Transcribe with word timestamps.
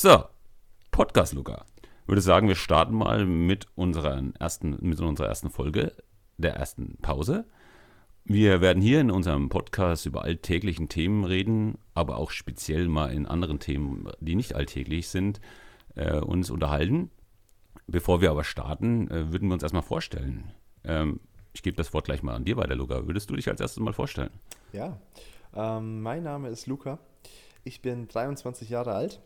So, 0.00 0.22
Podcast 0.92 1.32
Luca. 1.32 1.64
Ich 2.02 2.06
würde 2.08 2.20
sagen, 2.20 2.46
wir 2.46 2.54
starten 2.54 2.94
mal 2.94 3.26
mit, 3.26 3.66
unserer 3.74 4.22
ersten, 4.38 4.78
mit 4.80 5.00
unserer 5.00 5.26
ersten 5.26 5.50
Folge, 5.50 5.92
der 6.36 6.54
ersten 6.54 6.98
Pause. 7.02 7.46
Wir 8.22 8.60
werden 8.60 8.80
hier 8.80 9.00
in 9.00 9.10
unserem 9.10 9.48
Podcast 9.48 10.06
über 10.06 10.22
alltäglichen 10.22 10.88
Themen 10.88 11.24
reden, 11.24 11.78
aber 11.94 12.18
auch 12.18 12.30
speziell 12.30 12.86
mal 12.86 13.12
in 13.12 13.26
anderen 13.26 13.58
Themen, 13.58 14.08
die 14.20 14.36
nicht 14.36 14.54
alltäglich 14.54 15.08
sind, 15.08 15.40
äh, 15.96 16.20
uns 16.20 16.48
unterhalten. 16.50 17.10
Bevor 17.88 18.20
wir 18.20 18.30
aber 18.30 18.44
starten, 18.44 19.10
äh, 19.10 19.32
würden 19.32 19.48
wir 19.48 19.54
uns 19.54 19.64
erstmal 19.64 19.82
vorstellen. 19.82 20.52
Ähm, 20.84 21.18
ich 21.52 21.64
gebe 21.64 21.76
das 21.76 21.92
Wort 21.92 22.04
gleich 22.04 22.22
mal 22.22 22.36
an 22.36 22.44
dir 22.44 22.56
weiter, 22.56 22.76
Luca. 22.76 23.08
Würdest 23.08 23.30
du 23.30 23.34
dich 23.34 23.48
als 23.48 23.60
erstes 23.60 23.82
mal 23.82 23.92
vorstellen? 23.92 24.30
Ja, 24.72 24.96
ähm, 25.56 26.02
mein 26.02 26.22
Name 26.22 26.50
ist 26.50 26.68
Luca. 26.68 27.00
Ich 27.64 27.82
bin 27.82 28.06
23 28.06 28.70
Jahre 28.70 28.94
alt 28.94 29.20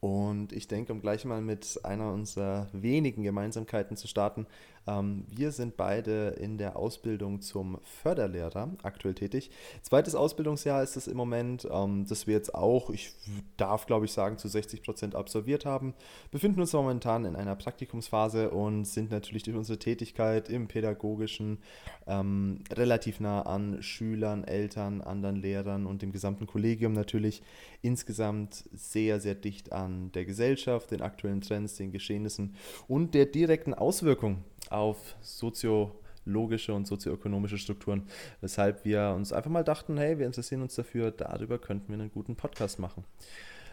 und 0.00 0.52
ich 0.52 0.68
denke, 0.68 0.92
um 0.92 1.00
gleich 1.00 1.24
mal 1.24 1.40
mit 1.40 1.80
einer 1.84 2.12
unserer 2.12 2.68
wenigen 2.72 3.22
Gemeinsamkeiten 3.22 3.96
zu 3.96 4.06
starten, 4.08 4.46
wir 4.86 5.50
sind 5.50 5.76
beide 5.76 6.28
in 6.38 6.58
der 6.58 6.76
Ausbildung 6.76 7.40
zum 7.40 7.78
Förderlehrer 7.82 8.70
aktuell 8.84 9.14
tätig. 9.14 9.50
Zweites 9.82 10.14
Ausbildungsjahr 10.14 10.82
ist 10.82 10.96
es 10.96 11.08
im 11.08 11.16
Moment, 11.16 11.66
ähm, 11.70 12.06
das 12.08 12.26
wir 12.28 12.34
jetzt 12.34 12.54
auch, 12.54 12.90
ich 12.90 13.12
darf 13.56 13.86
glaube 13.86 14.04
ich 14.04 14.12
sagen, 14.12 14.38
zu 14.38 14.46
60 14.46 14.82
Prozent 14.82 15.14
absolviert 15.16 15.64
haben. 15.64 15.94
Befinden 16.30 16.60
uns 16.60 16.72
momentan 16.72 17.24
in 17.24 17.34
einer 17.34 17.56
Praktikumsphase 17.56 18.50
und 18.50 18.84
sind 18.84 19.10
natürlich 19.10 19.42
durch 19.42 19.56
unsere 19.56 19.78
Tätigkeit 19.78 20.48
im 20.48 20.68
pädagogischen 20.68 21.58
ähm, 22.06 22.62
relativ 22.72 23.18
nah 23.18 23.42
an 23.42 23.82
Schülern, 23.82 24.44
Eltern, 24.44 25.00
anderen 25.00 25.36
Lehrern 25.36 25.86
und 25.86 26.02
dem 26.02 26.12
gesamten 26.12 26.46
Kollegium 26.46 26.92
natürlich 26.92 27.42
insgesamt 27.82 28.64
sehr, 28.72 29.20
sehr 29.20 29.34
dicht 29.34 29.72
an 29.72 30.12
der 30.12 30.24
Gesellschaft, 30.24 30.90
den 30.92 31.02
aktuellen 31.02 31.40
Trends, 31.40 31.76
den 31.76 31.90
Geschehnissen 31.90 32.54
und 32.86 33.14
der 33.14 33.26
direkten 33.26 33.74
Auswirkung 33.74 34.44
auf 34.70 35.16
soziologische 35.20 36.74
und 36.74 36.86
sozioökonomische 36.86 37.58
Strukturen, 37.58 38.06
weshalb 38.40 38.84
wir 38.84 39.12
uns 39.16 39.32
einfach 39.32 39.50
mal 39.50 39.64
dachten, 39.64 39.98
hey, 39.98 40.18
wir 40.18 40.26
interessieren 40.26 40.62
uns 40.62 40.74
dafür, 40.74 41.10
darüber 41.10 41.58
könnten 41.58 41.88
wir 41.88 41.98
einen 41.98 42.10
guten 42.10 42.36
Podcast 42.36 42.78
machen. 42.78 43.04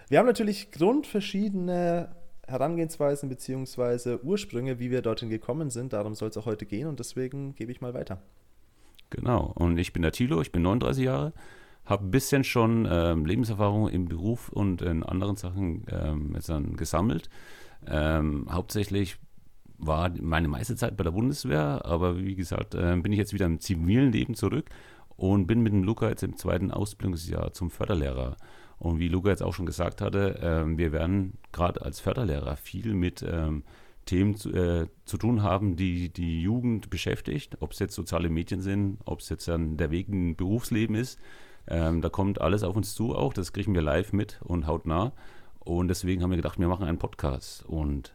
Wir 0.09 0.19
haben 0.19 0.27
natürlich 0.27 0.72
grundverschiedene 0.72 2.16
Herangehensweisen 2.47 3.30
bzw. 3.30 4.17
Ursprünge, 4.22 4.80
wie 4.80 4.91
wir 4.91 5.02
dorthin 5.02 5.30
gekommen 5.30 5.69
sind. 5.69 5.94
Darum 5.94 6.13
soll 6.13 6.30
es 6.30 6.38
auch 6.38 6.45
heute 6.45 6.66
gehen 6.66 6.88
und 6.88 7.00
deswegen 7.00 7.55
gebe 7.55 7.72
ich 7.72 7.81
mal 7.81 7.94
weiter. 7.94 8.22
Genau, 9.09 9.53
und 9.55 9.78
ich 9.78 9.94
bin 9.94 10.02
der 10.02 10.11
Thilo, 10.11 10.41
ich 10.41 10.52
bin 10.52 10.63
39 10.63 11.05
Jahre, 11.05 11.33
habe 11.85 12.05
ein 12.05 12.11
bisschen 12.11 12.44
schon 12.44 12.88
ähm, 12.89 13.25
Lebenserfahrung 13.25 13.88
im 13.89 14.05
Beruf 14.05 14.50
und 14.50 14.81
in 14.81 15.03
anderen 15.03 15.35
Sachen 15.35 15.85
ähm, 15.89 16.31
jetzt 16.33 16.50
dann 16.50 16.75
gesammelt. 16.75 17.30
Ähm, 17.88 18.47
hauptsächlich 18.50 19.17
war 19.77 20.11
meine 20.21 20.47
meiste 20.47 20.75
Zeit 20.75 20.97
bei 20.97 21.03
der 21.03 21.11
Bundeswehr, 21.11 21.85
aber 21.85 22.17
wie 22.19 22.35
gesagt, 22.35 22.75
äh, 22.75 22.95
bin 22.97 23.11
ich 23.11 23.17
jetzt 23.17 23.33
wieder 23.33 23.45
im 23.45 23.59
zivilen 23.59 24.11
Leben 24.11 24.35
zurück 24.35 24.69
und 25.16 25.47
bin 25.47 25.61
mit 25.61 25.73
dem 25.73 25.83
Luca 25.83 26.09
jetzt 26.09 26.23
im 26.23 26.38
zweiten 26.38 26.71
Ausbildungsjahr 26.71 27.53
zum 27.53 27.69
Förderlehrer. 27.69 28.38
Und 28.79 28.99
wie 28.99 29.07
Luca 29.07 29.29
jetzt 29.29 29.44
auch 29.44 29.53
schon 29.53 29.66
gesagt 29.66 30.01
hatte, 30.01 30.39
äh, 30.41 30.77
wir 30.77 30.91
werden 30.91 31.38
gerade 31.51 31.81
als 31.81 31.99
Förderlehrer 31.99 32.55
viel 32.55 32.94
mit 32.94 33.23
ähm, 33.27 33.63
Themen 34.05 34.35
zu, 34.35 34.51
äh, 34.51 34.88
zu, 35.05 35.17
tun 35.17 35.44
haben, 35.44 35.75
die 35.75 36.09
die 36.09 36.41
Jugend 36.41 36.89
beschäftigt, 36.89 37.57
ob 37.61 37.71
es 37.71 37.79
jetzt 37.79 37.95
soziale 37.95 38.29
Medien 38.29 38.61
sind, 38.61 38.97
ob 39.05 39.19
es 39.19 39.29
jetzt 39.29 39.47
dann 39.47 39.77
der 39.77 39.91
Weg 39.91 40.09
in 40.09 40.35
Berufsleben 40.35 40.95
ist. 40.95 41.19
Ähm, 41.67 42.01
da 42.01 42.09
kommt 42.09 42.41
alles 42.41 42.63
auf 42.63 42.75
uns 42.75 42.94
zu 42.94 43.16
auch, 43.16 43.33
das 43.33 43.53
kriegen 43.53 43.73
wir 43.73 43.81
live 43.81 44.11
mit 44.11 44.41
und 44.44 44.67
hautnah. 44.67 45.13
Und 45.59 45.88
deswegen 45.88 46.21
haben 46.21 46.31
wir 46.31 46.38
gedacht, 46.38 46.59
wir 46.59 46.67
machen 46.67 46.85
einen 46.85 46.97
Podcast. 46.97 47.66
Und 47.66 48.13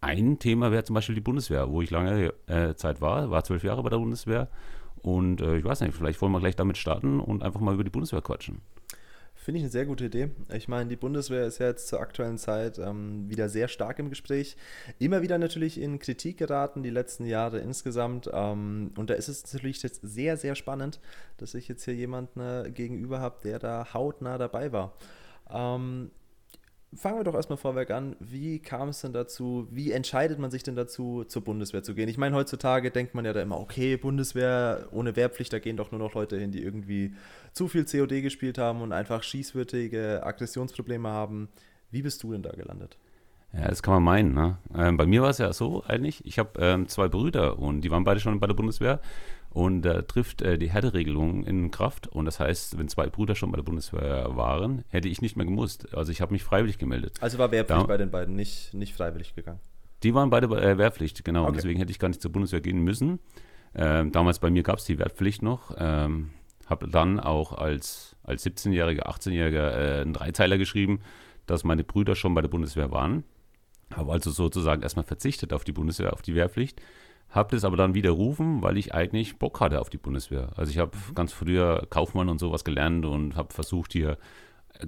ein 0.00 0.38
Thema 0.38 0.70
wäre 0.72 0.84
zum 0.84 0.94
Beispiel 0.94 1.14
die 1.14 1.20
Bundeswehr, 1.20 1.70
wo 1.70 1.82
ich 1.82 1.90
lange 1.90 2.32
äh, 2.46 2.74
Zeit 2.74 3.00
war, 3.00 3.30
war 3.30 3.44
zwölf 3.44 3.64
Jahre 3.64 3.82
bei 3.82 3.90
der 3.90 3.98
Bundeswehr. 3.98 4.48
Und 5.02 5.40
äh, 5.40 5.56
ich 5.56 5.64
weiß 5.64 5.80
nicht, 5.82 5.94
vielleicht 5.94 6.20
wollen 6.20 6.32
wir 6.32 6.40
gleich 6.40 6.56
damit 6.56 6.76
starten 6.76 7.20
und 7.20 7.42
einfach 7.42 7.60
mal 7.60 7.74
über 7.74 7.84
die 7.84 7.90
Bundeswehr 7.90 8.22
quatschen. 8.22 8.60
Finde 9.46 9.58
ich 9.58 9.64
eine 9.64 9.70
sehr 9.70 9.86
gute 9.86 10.06
Idee. 10.06 10.30
Ich 10.52 10.66
meine, 10.66 10.88
die 10.88 10.96
Bundeswehr 10.96 11.46
ist 11.46 11.58
ja 11.58 11.66
jetzt 11.66 11.86
zur 11.86 12.00
aktuellen 12.00 12.36
Zeit 12.36 12.78
ähm, 12.78 13.30
wieder 13.30 13.48
sehr 13.48 13.68
stark 13.68 14.00
im 14.00 14.08
Gespräch. 14.08 14.56
Immer 14.98 15.22
wieder 15.22 15.38
natürlich 15.38 15.80
in 15.80 16.00
Kritik 16.00 16.38
geraten, 16.38 16.82
die 16.82 16.90
letzten 16.90 17.26
Jahre 17.26 17.58
insgesamt. 17.60 18.28
Ähm, 18.32 18.90
und 18.96 19.08
da 19.08 19.14
ist 19.14 19.28
es 19.28 19.52
natürlich 19.52 19.80
jetzt 19.84 20.00
sehr, 20.02 20.36
sehr 20.36 20.56
spannend, 20.56 20.98
dass 21.36 21.54
ich 21.54 21.68
jetzt 21.68 21.84
hier 21.84 21.94
jemanden 21.94 22.40
äh, 22.40 22.72
gegenüber 22.72 23.20
habe, 23.20 23.36
der 23.44 23.60
da 23.60 23.94
hautnah 23.94 24.36
dabei 24.36 24.72
war. 24.72 24.94
Ähm, 25.48 26.10
fangen 26.96 27.18
wir 27.18 27.24
doch 27.24 27.34
erstmal 27.34 27.56
vorweg 27.56 27.90
an. 27.90 28.16
Wie 28.20 28.58
kam 28.58 28.88
es 28.88 29.00
denn 29.00 29.12
dazu? 29.12 29.68
Wie 29.70 29.92
entscheidet 29.92 30.38
man 30.38 30.50
sich 30.50 30.62
denn 30.62 30.76
dazu, 30.76 31.24
zur 31.24 31.42
Bundeswehr 31.42 31.82
zu 31.82 31.94
gehen? 31.94 32.08
Ich 32.08 32.18
meine, 32.18 32.36
heutzutage 32.36 32.90
denkt 32.90 33.14
man 33.14 33.24
ja 33.24 33.32
da 33.32 33.42
immer, 33.42 33.60
okay, 33.60 33.96
Bundeswehr 33.96 34.88
ohne 34.92 35.16
Wehrpflicht, 35.16 35.52
da 35.52 35.58
gehen 35.58 35.76
doch 35.76 35.90
nur 35.90 36.00
noch 36.00 36.14
Leute 36.14 36.38
hin, 36.38 36.52
die 36.52 36.62
irgendwie 36.62 37.14
zu 37.52 37.68
viel 37.68 37.84
COD 37.84 38.22
gespielt 38.22 38.58
haben 38.58 38.82
und 38.82 38.92
einfach 38.92 39.22
schießwürdige 39.22 40.22
Aggressionsprobleme 40.24 41.08
haben. 41.08 41.48
Wie 41.90 42.02
bist 42.02 42.22
du 42.22 42.32
denn 42.32 42.42
da 42.42 42.50
gelandet? 42.50 42.98
Ja, 43.58 43.68
das 43.68 43.82
kann 43.82 43.94
man 43.94 44.02
meinen. 44.02 44.34
Ne? 44.34 44.58
Ähm, 44.74 44.96
bei 44.96 45.06
mir 45.06 45.22
war 45.22 45.30
es 45.30 45.38
ja 45.38 45.52
so 45.52 45.82
eigentlich, 45.86 46.24
ich 46.26 46.38
habe 46.38 46.60
ähm, 46.60 46.88
zwei 46.88 47.08
Brüder 47.08 47.58
und 47.58 47.80
die 47.80 47.90
waren 47.90 48.04
beide 48.04 48.20
schon 48.20 48.38
bei 48.38 48.46
der 48.46 48.54
Bundeswehr 48.54 49.00
und 49.56 49.82
da 49.82 49.94
äh, 49.94 50.02
trifft 50.02 50.42
äh, 50.42 50.58
die 50.58 50.70
Härteregelung 50.70 51.44
in 51.44 51.70
Kraft. 51.70 52.06
Und 52.08 52.26
das 52.26 52.38
heißt, 52.38 52.78
wenn 52.78 52.88
zwei 52.88 53.06
Brüder 53.06 53.34
schon 53.34 53.50
bei 53.50 53.56
der 53.56 53.62
Bundeswehr 53.62 54.36
waren, 54.36 54.84
hätte 54.90 55.08
ich 55.08 55.22
nicht 55.22 55.36
mehr 55.36 55.46
gemusst. 55.46 55.94
Also 55.94 56.12
ich 56.12 56.20
habe 56.20 56.32
mich 56.32 56.44
freiwillig 56.44 56.76
gemeldet. 56.76 57.16
Also 57.22 57.38
war 57.38 57.50
Wehrpflicht 57.50 57.82
da, 57.82 57.86
bei 57.86 57.96
den 57.96 58.10
beiden 58.10 58.36
nicht, 58.36 58.74
nicht 58.74 58.94
freiwillig 58.94 59.34
gegangen? 59.34 59.60
Die 60.02 60.12
waren 60.14 60.28
beide 60.28 60.48
bei 60.48 60.60
äh, 60.60 60.76
Wehrpflicht, 60.76 61.24
genau. 61.24 61.40
Okay. 61.40 61.48
Und 61.48 61.56
deswegen 61.56 61.78
hätte 61.78 61.90
ich 61.90 61.98
gar 61.98 62.08
nicht 62.08 62.20
zur 62.20 62.32
Bundeswehr 62.32 62.60
gehen 62.60 62.80
müssen. 62.80 63.18
Ähm, 63.74 64.12
damals 64.12 64.40
bei 64.40 64.50
mir 64.50 64.62
gab 64.62 64.78
es 64.78 64.84
die 64.84 64.98
Wehrpflicht 64.98 65.42
noch. 65.42 65.74
Ähm, 65.78 66.32
habe 66.66 66.88
dann 66.88 67.18
auch 67.18 67.52
als, 67.52 68.14
als 68.24 68.44
17-Jähriger, 68.44 69.06
18-Jähriger 69.06 69.70
äh, 69.70 70.02
einen 70.02 70.12
Dreiteiler 70.12 70.58
geschrieben, 70.58 71.00
dass 71.46 71.64
meine 71.64 71.82
Brüder 71.82 72.14
schon 72.14 72.34
bei 72.34 72.42
der 72.42 72.48
Bundeswehr 72.48 72.90
waren. 72.90 73.24
Habe 73.94 74.12
also 74.12 74.30
sozusagen 74.30 74.82
erstmal 74.82 75.04
verzichtet 75.04 75.52
auf 75.52 75.64
die 75.64 75.72
Bundeswehr, 75.72 76.12
auf 76.12 76.22
die 76.22 76.34
Wehrpflicht 76.34 76.80
habe 77.30 77.54
das 77.54 77.64
aber 77.64 77.76
dann 77.76 77.94
widerrufen, 77.94 78.62
weil 78.62 78.76
ich 78.76 78.94
eigentlich 78.94 79.36
Bock 79.38 79.60
hatte 79.60 79.80
auf 79.80 79.90
die 79.90 79.98
Bundeswehr. 79.98 80.50
Also 80.56 80.70
ich 80.70 80.78
habe 80.78 80.96
ganz 81.14 81.32
früher 81.32 81.86
Kaufmann 81.90 82.28
und 82.28 82.38
sowas 82.38 82.64
gelernt 82.64 83.04
und 83.04 83.36
habe 83.36 83.52
versucht 83.52 83.92
hier 83.92 84.16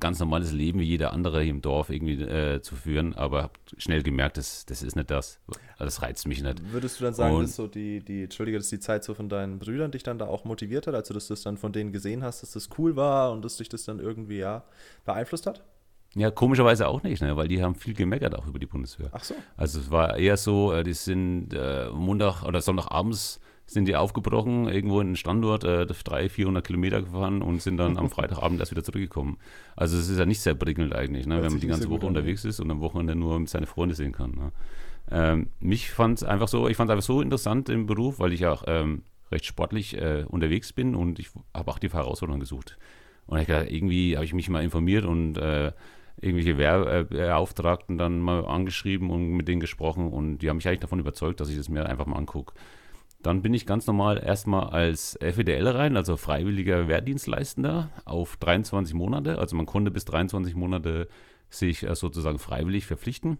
ganz 0.00 0.20
normales 0.20 0.52
Leben 0.52 0.80
wie 0.80 0.84
jeder 0.84 1.12
andere 1.12 1.40
hier 1.40 1.50
im 1.50 1.62
Dorf 1.62 1.88
irgendwie 1.88 2.22
äh, 2.22 2.60
zu 2.60 2.76
führen, 2.76 3.14
aber 3.14 3.44
habe 3.44 3.52
schnell 3.78 4.02
gemerkt, 4.02 4.36
das, 4.36 4.66
das 4.66 4.82
ist 4.82 4.96
nicht 4.96 5.10
das. 5.10 5.40
Das 5.78 6.02
reizt 6.02 6.26
mich 6.26 6.42
nicht. 6.42 6.72
Würdest 6.72 7.00
du 7.00 7.04
dann 7.04 7.14
sagen, 7.14 7.36
und, 7.36 7.44
dass 7.44 7.56
so 7.56 7.66
die, 7.66 8.00
die, 8.00 8.24
Entschuldige, 8.24 8.58
dass 8.58 8.68
die 8.68 8.80
Zeit 8.80 9.02
so 9.02 9.14
von 9.14 9.28
deinen 9.28 9.58
Brüdern 9.58 9.90
dich 9.90 10.02
dann 10.02 10.18
da 10.18 10.26
auch 10.26 10.44
motiviert 10.44 10.86
hat, 10.86 10.94
also 10.94 11.14
dass 11.14 11.28
du 11.28 11.32
das 11.32 11.42
dann 11.42 11.56
von 11.56 11.72
denen 11.72 11.92
gesehen 11.92 12.22
hast, 12.22 12.42
dass 12.42 12.52
das 12.52 12.68
cool 12.76 12.96
war 12.96 13.32
und 13.32 13.44
dass 13.44 13.56
dich 13.56 13.68
das 13.68 13.84
dann 13.84 13.98
irgendwie 13.98 14.38
ja 14.38 14.64
beeinflusst 15.04 15.46
hat? 15.46 15.62
Ja, 16.14 16.30
komischerweise 16.30 16.88
auch 16.88 17.02
nicht, 17.02 17.20
ne? 17.22 17.36
weil 17.36 17.48
die 17.48 17.62
haben 17.62 17.74
viel 17.74 17.94
gemeckert 17.94 18.34
auch 18.34 18.46
über 18.46 18.58
die 18.58 18.66
Bundeswehr. 18.66 19.10
Ach 19.12 19.22
so. 19.22 19.34
Also 19.56 19.80
es 19.80 19.90
war 19.90 20.16
eher 20.16 20.36
so, 20.36 20.72
äh, 20.72 20.82
die 20.82 20.94
sind 20.94 21.52
äh, 21.52 21.90
Montag 21.90 22.44
oder 22.44 22.60
Sonntagabends 22.60 23.40
sind 23.66 23.86
die 23.86 23.96
aufgebrochen, 23.96 24.66
irgendwo 24.66 25.00
in 25.02 25.08
den 25.08 25.16
Standort, 25.16 25.62
äh, 25.62 25.84
300, 25.84 26.32
400 26.32 26.66
Kilometer 26.66 27.02
gefahren 27.02 27.42
und 27.42 27.60
sind 27.60 27.76
dann 27.76 27.98
am 27.98 28.08
Freitagabend 28.10 28.60
erst 28.60 28.72
wieder 28.72 28.82
zurückgekommen. 28.82 29.36
Also 29.76 29.98
es 29.98 30.08
ist 30.08 30.18
ja 30.18 30.24
nicht 30.24 30.40
sehr 30.40 30.54
prickelnd 30.54 30.94
eigentlich, 30.94 31.26
ne? 31.26 31.42
wenn 31.42 31.52
man 31.52 31.60
die 31.60 31.66
ganze 31.66 31.90
Woche 31.90 32.06
unterwegs 32.06 32.46
ist 32.46 32.60
und 32.60 32.70
am 32.70 32.80
Wochenende 32.80 33.14
nur 33.14 33.38
mit 33.38 33.50
seinen 33.50 33.66
Freunden 33.66 33.94
sehen 33.94 34.12
kann. 34.12 34.30
Ne? 34.30 34.52
Ähm, 35.10 35.48
mich 35.60 35.90
fand 35.90 36.18
es 36.18 36.24
einfach 36.24 36.48
so, 36.48 36.66
ich 36.66 36.78
fand 36.78 36.88
es 36.88 36.92
einfach 36.92 37.06
so 37.06 37.20
interessant 37.20 37.68
im 37.68 37.84
Beruf, 37.84 38.18
weil 38.18 38.32
ich 38.32 38.46
auch 38.46 38.64
ähm, 38.66 39.02
recht 39.30 39.44
sportlich 39.44 39.96
äh, 39.96 40.24
unterwegs 40.26 40.72
bin 40.72 40.94
und 40.94 41.18
ich 41.18 41.28
habe 41.54 41.70
auch 41.70 41.78
die 41.78 41.90
Herausforderungen 41.90 42.40
gesucht. 42.40 42.78
Und 43.26 43.38
ich 43.38 43.46
gedacht, 43.46 43.70
irgendwie 43.70 44.16
habe 44.16 44.24
ich 44.24 44.32
mich 44.32 44.48
mal 44.48 44.64
informiert 44.64 45.04
und 45.04 45.36
äh, 45.36 45.72
irgendwelche 46.20 46.58
Wehrbeauftragten 46.58 47.98
dann 47.98 48.20
mal 48.20 48.44
angeschrieben 48.44 49.10
und 49.10 49.30
mit 49.30 49.48
denen 49.48 49.60
gesprochen 49.60 50.12
und 50.12 50.38
die 50.38 50.48
haben 50.48 50.56
mich 50.56 50.68
eigentlich 50.68 50.80
davon 50.80 51.00
überzeugt, 51.00 51.40
dass 51.40 51.48
ich 51.48 51.56
das 51.56 51.68
mir 51.68 51.86
einfach 51.86 52.06
mal 52.06 52.16
angucke. 52.16 52.54
Dann 53.22 53.42
bin 53.42 53.52
ich 53.52 53.66
ganz 53.66 53.86
normal 53.86 54.22
erstmal 54.24 54.68
als 54.68 55.18
FEDL 55.20 55.66
rein, 55.66 55.96
also 55.96 56.16
freiwilliger 56.16 56.86
Wehrdienstleistender, 56.86 57.90
auf 58.04 58.36
23 58.36 58.94
Monate. 58.94 59.38
Also 59.38 59.56
man 59.56 59.66
konnte 59.66 59.90
bis 59.90 60.04
23 60.04 60.54
Monate 60.54 61.08
sich 61.50 61.82
äh, 61.82 61.94
sozusagen 61.96 62.38
freiwillig 62.38 62.86
verpflichten 62.86 63.38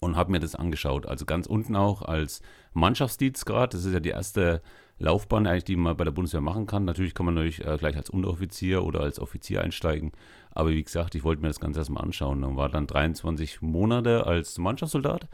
und 0.00 0.16
habe 0.16 0.32
mir 0.32 0.40
das 0.40 0.54
angeschaut. 0.54 1.06
Also 1.06 1.26
ganz 1.26 1.46
unten 1.46 1.76
auch 1.76 2.02
als 2.02 2.40
Mannschaftsdienstgrad. 2.72 3.74
Das 3.74 3.84
ist 3.84 3.92
ja 3.92 4.00
die 4.00 4.10
erste 4.10 4.62
Laufbahn 4.98 5.46
eigentlich, 5.46 5.64
die 5.64 5.76
man 5.76 5.96
bei 5.96 6.04
der 6.04 6.12
Bundeswehr 6.12 6.40
machen 6.40 6.66
kann. 6.66 6.84
Natürlich 6.84 7.14
kann 7.14 7.26
man 7.26 7.34
natürlich 7.34 7.64
äh, 7.64 7.76
gleich 7.76 7.96
als 7.96 8.10
Unteroffizier 8.10 8.84
oder 8.84 9.00
als 9.00 9.18
Offizier 9.18 9.62
einsteigen. 9.62 10.12
Aber 10.54 10.70
wie 10.70 10.82
gesagt, 10.82 11.14
ich 11.14 11.24
wollte 11.24 11.42
mir 11.42 11.48
das 11.48 11.60
Ganze 11.60 11.80
erstmal 11.80 12.04
anschauen. 12.04 12.44
Und 12.44 12.56
war 12.56 12.68
dann 12.68 12.86
23 12.86 13.60
Monate 13.60 14.26
als 14.26 14.58
Mannschaftssoldat 14.58 15.28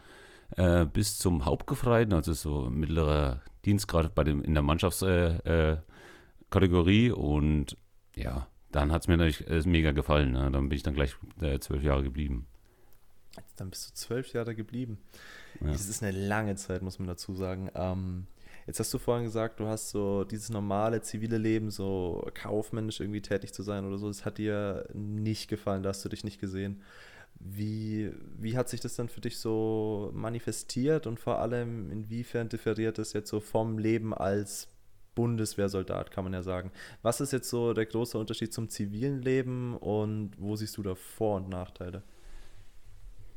äh, 0.56 0.86
bis 0.86 1.18
zum 1.18 1.44
Hauptgefreiten, 1.44 2.14
also 2.14 2.32
so 2.32 2.70
mittlerer 2.70 3.42
Dienstgrad 3.64 4.14
bei 4.14 4.24
dem, 4.24 4.42
in 4.42 4.54
der 4.54 4.62
Mannschaftskategorie. 4.62 7.06
Äh, 7.06 7.08
äh 7.08 7.12
und 7.12 7.76
ja, 8.16 8.46
dann 8.72 8.92
hat 8.92 9.02
es 9.02 9.08
mir 9.08 9.16
natürlich 9.16 9.46
äh, 9.48 9.68
mega 9.68 9.92
gefallen. 9.92 10.32
Ne? 10.32 10.50
Dann 10.50 10.68
bin 10.68 10.76
ich 10.76 10.82
dann 10.82 10.94
gleich 10.94 11.14
äh, 11.40 11.58
zwölf 11.58 11.82
Jahre 11.82 12.02
geblieben. 12.02 12.46
Dann 13.56 13.70
bist 13.70 13.90
du 13.90 13.94
zwölf 13.94 14.32
Jahre 14.32 14.54
geblieben. 14.54 14.98
Ja. 15.60 15.68
Das 15.68 15.88
ist 15.88 16.02
eine 16.02 16.12
lange 16.12 16.56
Zeit, 16.56 16.82
muss 16.82 16.98
man 16.98 17.08
dazu 17.08 17.34
sagen. 17.34 17.70
Ähm, 17.74 18.26
jetzt 18.70 18.78
hast 18.78 18.94
du 18.94 18.98
vorhin 18.98 19.24
gesagt, 19.24 19.58
du 19.58 19.66
hast 19.66 19.90
so 19.90 20.22
dieses 20.22 20.48
normale 20.48 21.02
zivile 21.02 21.38
Leben, 21.38 21.72
so 21.72 22.24
kaufmännisch 22.34 23.00
irgendwie 23.00 23.20
tätig 23.20 23.52
zu 23.52 23.64
sein 23.64 23.84
oder 23.84 23.98
so. 23.98 24.06
Das 24.06 24.24
hat 24.24 24.38
dir 24.38 24.88
nicht 24.94 25.48
gefallen, 25.48 25.82
da 25.82 25.88
hast 25.88 26.04
du 26.04 26.08
dich 26.08 26.22
nicht 26.22 26.40
gesehen. 26.40 26.80
Wie, 27.40 28.12
wie 28.38 28.56
hat 28.56 28.68
sich 28.68 28.80
das 28.80 28.94
dann 28.94 29.08
für 29.08 29.20
dich 29.20 29.38
so 29.38 30.12
manifestiert 30.14 31.08
und 31.08 31.18
vor 31.18 31.40
allem 31.40 31.90
inwiefern 31.90 32.48
differiert 32.48 33.00
es 33.00 33.12
jetzt 33.12 33.30
so 33.30 33.40
vom 33.40 33.76
Leben 33.76 34.14
als 34.14 34.68
Bundeswehrsoldat, 35.16 36.12
kann 36.12 36.22
man 36.22 36.32
ja 36.32 36.44
sagen. 36.44 36.70
Was 37.02 37.20
ist 37.20 37.32
jetzt 37.32 37.50
so 37.50 37.72
der 37.74 37.86
große 37.86 38.16
Unterschied 38.16 38.52
zum 38.54 38.68
zivilen 38.68 39.20
Leben 39.20 39.76
und 39.76 40.30
wo 40.38 40.54
siehst 40.54 40.76
du 40.76 40.84
da 40.84 40.94
Vor- 40.94 41.38
und 41.38 41.48
Nachteile? 41.48 42.04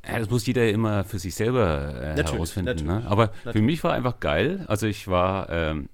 Ja, 0.05 0.19
das 0.19 0.29
muss 0.29 0.45
jeder 0.45 0.69
immer 0.69 1.03
für 1.03 1.19
sich 1.19 1.33
selber 1.33 1.95
äh, 1.95 2.07
natürlich, 2.09 2.33
herausfinden. 2.33 2.85
Ne? 2.85 2.85
Natürlich, 2.85 3.03
ne? 3.03 3.09
Aber 3.09 3.25
natürlich. 3.27 3.53
für 3.53 3.61
mich 3.61 3.83
war 3.83 3.93
einfach 3.93 4.19
geil. 4.19 4.65
Also 4.67 4.85
ich 4.85 5.07
war, 5.07 5.49
ähm, 5.49 5.89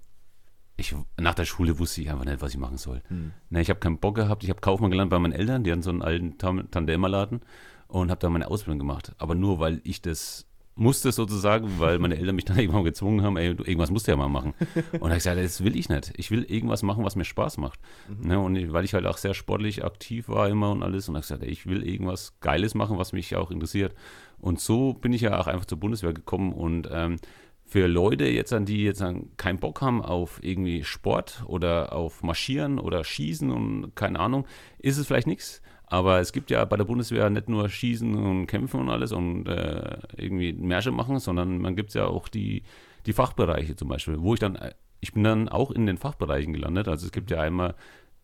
ich, 0.78 0.96
nach 1.18 1.36
der 1.36 1.46
Schule 1.46 1.78
wusste 1.78 2.02
ich 2.02 2.10
einfach 2.10 2.26
nicht, 2.26 2.42
was 2.42 2.52
ich 2.52 2.58
machen 2.58 2.78
soll. 2.78 3.02
Hm. 3.10 3.34
Ne, 3.50 3.62
ich 3.62 3.70
habe 3.70 3.80
keinen 3.80 4.00
Bock 4.00 4.16
gehabt. 4.16 4.44
Ich 4.44 4.50
habe 4.50 4.62
Kaufmann 4.62 4.90
gelernt 4.90 5.12
bei 5.12 5.20
meinen 5.20 5.34
Eltern. 5.34 5.64
Die 5.64 5.72
hatten 5.72 5.84
so 5.84 5.92
einen 5.92 6.02
alten 6.02 6.38
Tandemerladen 6.38 7.42
und 7.88 8.10
habe 8.10 8.20
da 8.20 8.30
meine 8.30 8.48
Ausbildung 8.48 8.80
gemacht. 8.80 9.14
Aber 9.18 9.36
nur, 9.36 9.60
weil 9.60 9.82
ich 9.84 10.02
das 10.02 10.49
musste 10.80 11.12
sozusagen, 11.12 11.80
weil 11.80 12.00
meine 12.00 12.18
Eltern 12.18 12.36
mich 12.36 12.46
dann 12.46 12.58
irgendwann 12.60 12.84
gezwungen 12.84 13.22
haben, 13.22 13.38
ey, 13.38 13.56
du, 13.56 13.64
irgendwas 13.64 13.92
musst 13.92 14.08
du 14.08 14.12
ja 14.12 14.18
mal 14.18 14.30
machen. 14.30 14.54
Und 14.76 14.94
da 14.94 15.00
habe 15.02 15.18
ich 15.18 15.24
gesagt, 15.24 15.40
das 15.40 15.64
will 15.64 15.76
ich 15.76 15.90
nicht. 15.90 16.14
Ich 16.18 16.31
will 16.31 16.44
irgendwas 16.44 16.84
machen, 16.84 17.04
was 17.04 17.16
mir 17.16 17.26
Spaß 17.26 17.58
macht. 17.58 17.80
Mhm. 18.08 18.28
Ne, 18.28 18.40
und 18.40 18.56
ich, 18.56 18.72
weil 18.72 18.86
ich 18.86 18.94
halt 18.94 19.06
auch 19.06 19.18
sehr 19.18 19.34
sportlich 19.34 19.84
aktiv 19.84 20.30
war 20.30 20.48
immer 20.48 20.72
und 20.72 20.84
alles 20.84 21.10
und 21.10 21.16
habe 21.16 21.22
gesagt, 21.22 21.44
ey, 21.44 21.50
ich 21.50 21.68
will 21.68 21.88
irgendwas 21.88 22.40
Geiles 22.40 22.76
machen, 22.76 22.98
was 22.98 23.14
mich 23.14 23.36
auch 23.36 23.52
interessiert. 23.52 23.94
Und 24.40 24.60
so 24.60 24.94
bin 24.94 25.14
ich 25.14 25.22
ja 25.22 25.40
auch 25.40 25.48
einfach 25.48 25.66
zur 25.66 25.80
Bundeswehr 25.80 26.14
gekommen 26.14 26.54
und 26.54 26.88
ähm, 26.92 27.18
für 27.66 27.88
Leute 27.88 28.26
jetzt, 28.26 28.52
an 28.52 28.66
die 28.66 28.84
jetzt 28.84 29.04
keinen 29.38 29.60
Bock 29.60 29.81
haben 29.81 30.02
auf 30.02 30.40
irgendwie 30.42 30.84
Sport 30.84 31.44
oder 31.46 31.94
auf 31.94 32.24
Marschieren 32.24 32.80
oder 32.80 33.04
Schießen 33.04 33.52
und 33.52 33.96
keine 33.96 34.20
Ahnung, 34.20 34.48
ist 34.80 34.98
es 34.98 35.06
vielleicht 35.06 35.28
nichts. 35.28 35.62
Aber 35.90 36.20
es 36.20 36.32
gibt 36.32 36.52
ja 36.52 36.64
bei 36.66 36.78
der 36.78 36.86
Bundeswehr 36.86 37.30
nicht 37.32 37.50
nur 37.50 37.68
Schießen 37.68 38.16
und 38.16 38.46
Kämpfen 38.46 38.80
und 38.80 38.90
alles 38.90 39.12
und 39.12 39.48
äh, 39.48 39.98
irgendwie 40.16 40.54
Märsche 40.54 40.92
machen, 40.92 41.20
sondern 41.20 41.58
man 41.60 41.76
gibt 41.76 41.94
ja 41.96 42.06
auch 42.06 42.28
die, 42.28 42.62
die 43.08 43.14
Fachbereiche 43.14 43.76
zum 43.76 43.88
Beispiel, 43.88 44.22
wo 44.22 44.36
ich 44.36 44.40
dann, 44.40 44.56
äh, 44.56 44.74
ich 45.00 45.14
bin 45.14 45.24
dann 45.24 45.50
auch 45.50 45.72
in 45.72 45.88
den 45.88 45.98
Fachbereichen 45.98 46.54
gelandet. 46.54 46.88
Also 46.88 47.08
es 47.08 47.12
gibt 47.12 47.32
ja 47.32 47.42
einmal 47.42 47.74